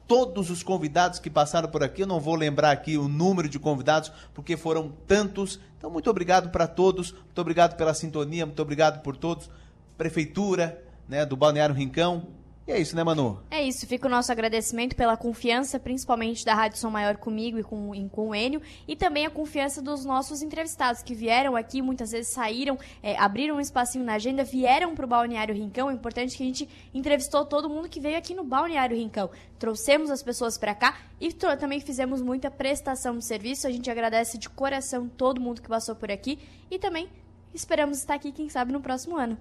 todos 0.08 0.50
os 0.50 0.64
convidados 0.64 1.20
que 1.20 1.30
passaram 1.30 1.70
por 1.70 1.84
aqui. 1.84 2.02
Eu 2.02 2.08
não 2.08 2.20
vou 2.20 2.36
lembrar 2.36 2.72
aqui 2.72 2.97
o 2.97 3.08
número 3.08 3.47
de 3.47 3.60
convidados, 3.60 4.12
porque 4.34 4.58
foram 4.58 4.91
tantos. 5.08 5.60
Então, 5.78 5.89
muito 5.89 6.10
obrigado 6.10 6.50
para 6.50 6.68
todos, 6.68 7.12
muito 7.12 7.39
obrigado 7.39 7.76
pela 7.78 7.93
sintonia, 7.93 8.45
muito 8.45 8.62
obrigado 8.62 9.02
por 9.02 9.16
todos. 9.16 9.50
Prefeitura 9.97 10.84
né, 11.08 11.26
do 11.26 11.36
Balneário 11.36 11.76
Rincão. 11.76 12.28
E 12.70 12.72
é 12.72 12.80
isso, 12.80 12.95
né, 12.95 13.03
Manu? 13.03 13.41
É 13.49 13.63
isso, 13.63 13.88
fica 13.88 14.05
o 14.05 14.11
nosso 14.11 14.32
agradecimento 14.32 14.95
pela 14.95 15.17
confiança, 15.17 15.80
principalmente 15.80 16.45
da 16.45 16.53
Rádio 16.53 16.78
Som 16.78 16.91
Maior 16.91 17.17
comigo 17.17 17.57
e 17.57 17.63
com, 17.63 17.95
e 17.95 18.07
com 18.09 18.30
o 18.30 18.36
Enio, 18.36 18.61
e 18.88 18.95
também 18.95 19.26
a 19.26 19.30
confiança 19.32 19.82
dos 19.82 20.05
nossos 20.05 20.43
entrevistados 20.43 21.01
que 21.01 21.15
vieram 21.15 21.55
aqui, 21.55 21.82
muitas 21.82 22.11
vezes 22.11 22.32
saíram, 22.32 22.78
é, 23.01 23.17
abriram 23.17 23.55
um 23.55 23.59
espacinho 23.59 24.05
na 24.05 24.13
agenda, 24.13 24.43
vieram 24.43 24.93
para 24.93 25.03
o 25.03 25.07
Balneário 25.07 25.55
Rincão. 25.55 25.89
É 25.89 25.93
importante 25.95 26.38
que 26.38 26.43
a 26.43 26.45
gente 26.45 26.70
entrevistou 26.93 27.43
todo 27.43 27.67
mundo 27.67 27.89
que 27.89 27.99
veio 27.99 28.15
aqui 28.15 28.36
no 28.36 28.43
Balneário 28.43 28.95
Rincão. 28.95 29.32
Trouxemos 29.57 30.11
as 30.11 30.22
pessoas 30.22 30.55
para 30.55 30.76
cá 30.76 30.95
e 31.20 31.34
também 31.34 31.80
fizemos 31.80 32.22
muita 32.22 32.51
prestação 32.51 33.17
de 33.17 33.26
serviço. 33.26 33.65
A 33.65 33.72
gente 33.72 33.89
agradece 33.89 34.38
de 34.38 34.47
coração 34.47 35.09
todo 35.09 35.41
mundo 35.41 35.59
que 35.59 35.67
passou 35.67 35.95
por 35.95 36.11
aqui 36.11 36.38
e 36.70 36.78
também 36.78 37.09
esperamos 37.51 37.97
estar 37.97 38.13
aqui, 38.13 38.32
quem 38.32 38.47
sabe, 38.47 38.72
no 38.72 38.80
próximo 38.80 39.17
ano. 39.17 39.39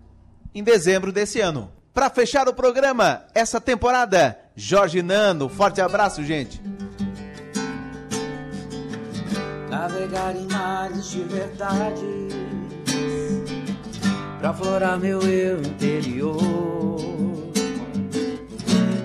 Em 0.54 0.64
dezembro 0.64 1.12
desse 1.12 1.42
ano. 1.42 1.70
Pra 1.92 2.08
fechar 2.10 2.48
o 2.48 2.54
programa, 2.54 3.24
essa 3.34 3.60
temporada, 3.60 4.38
Jorge 4.54 5.02
Nando. 5.02 5.48
Forte 5.48 5.80
abraço, 5.80 6.22
gente. 6.22 6.60
navegar 9.88 10.36
em 10.36 10.46
mares 10.46 11.10
de 11.10 11.22
verdade 11.22 12.28
pra 14.38 14.52
florar 14.52 14.98
meu 14.98 15.20
eu 15.22 15.60
interior. 15.60 16.36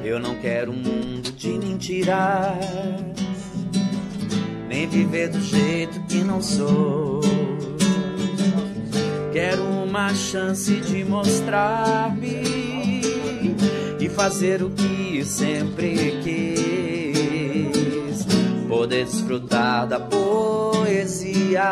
Eu 0.03 0.19
não 0.19 0.35
quero 0.35 0.71
um 0.71 0.75
mundo 0.75 1.31
de 1.31 1.49
mentiras, 1.57 2.57
nem 4.67 4.87
viver 4.87 5.29
do 5.29 5.39
jeito 5.41 5.99
que 6.01 6.23
não 6.23 6.41
sou. 6.41 7.21
Quero 9.31 9.63
uma 9.63 10.13
chance 10.13 10.75
de 10.81 11.03
mostrar-me 11.03 12.72
e 14.03 14.09
fazer 14.09 14.61
o 14.61 14.69
que 14.69 15.23
sempre 15.23 16.19
quis. 16.21 17.73
Poder 18.67 19.05
desfrutar 19.05 19.87
da 19.87 19.97
poesia, 19.97 21.63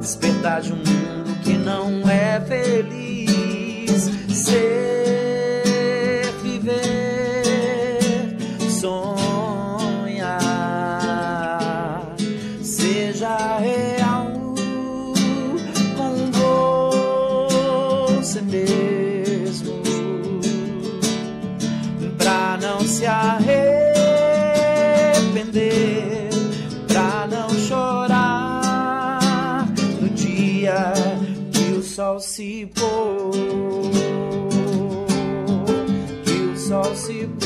despertar 0.00 0.62
de 0.62 0.72
um 0.72 0.76
mundo 0.76 1.38
que 1.44 1.52
não 1.58 2.08
é 2.08 2.40
feliz. 2.40 4.10
Ser, 4.34 5.62
viver, 6.42 6.78
sonhar, 8.70 9.15
se 32.36 32.66
pôr, 32.74 33.30
que 36.22 36.32
o 36.32 36.58
sol 36.58 36.94
se 36.94 37.26
pôr. 37.40 37.45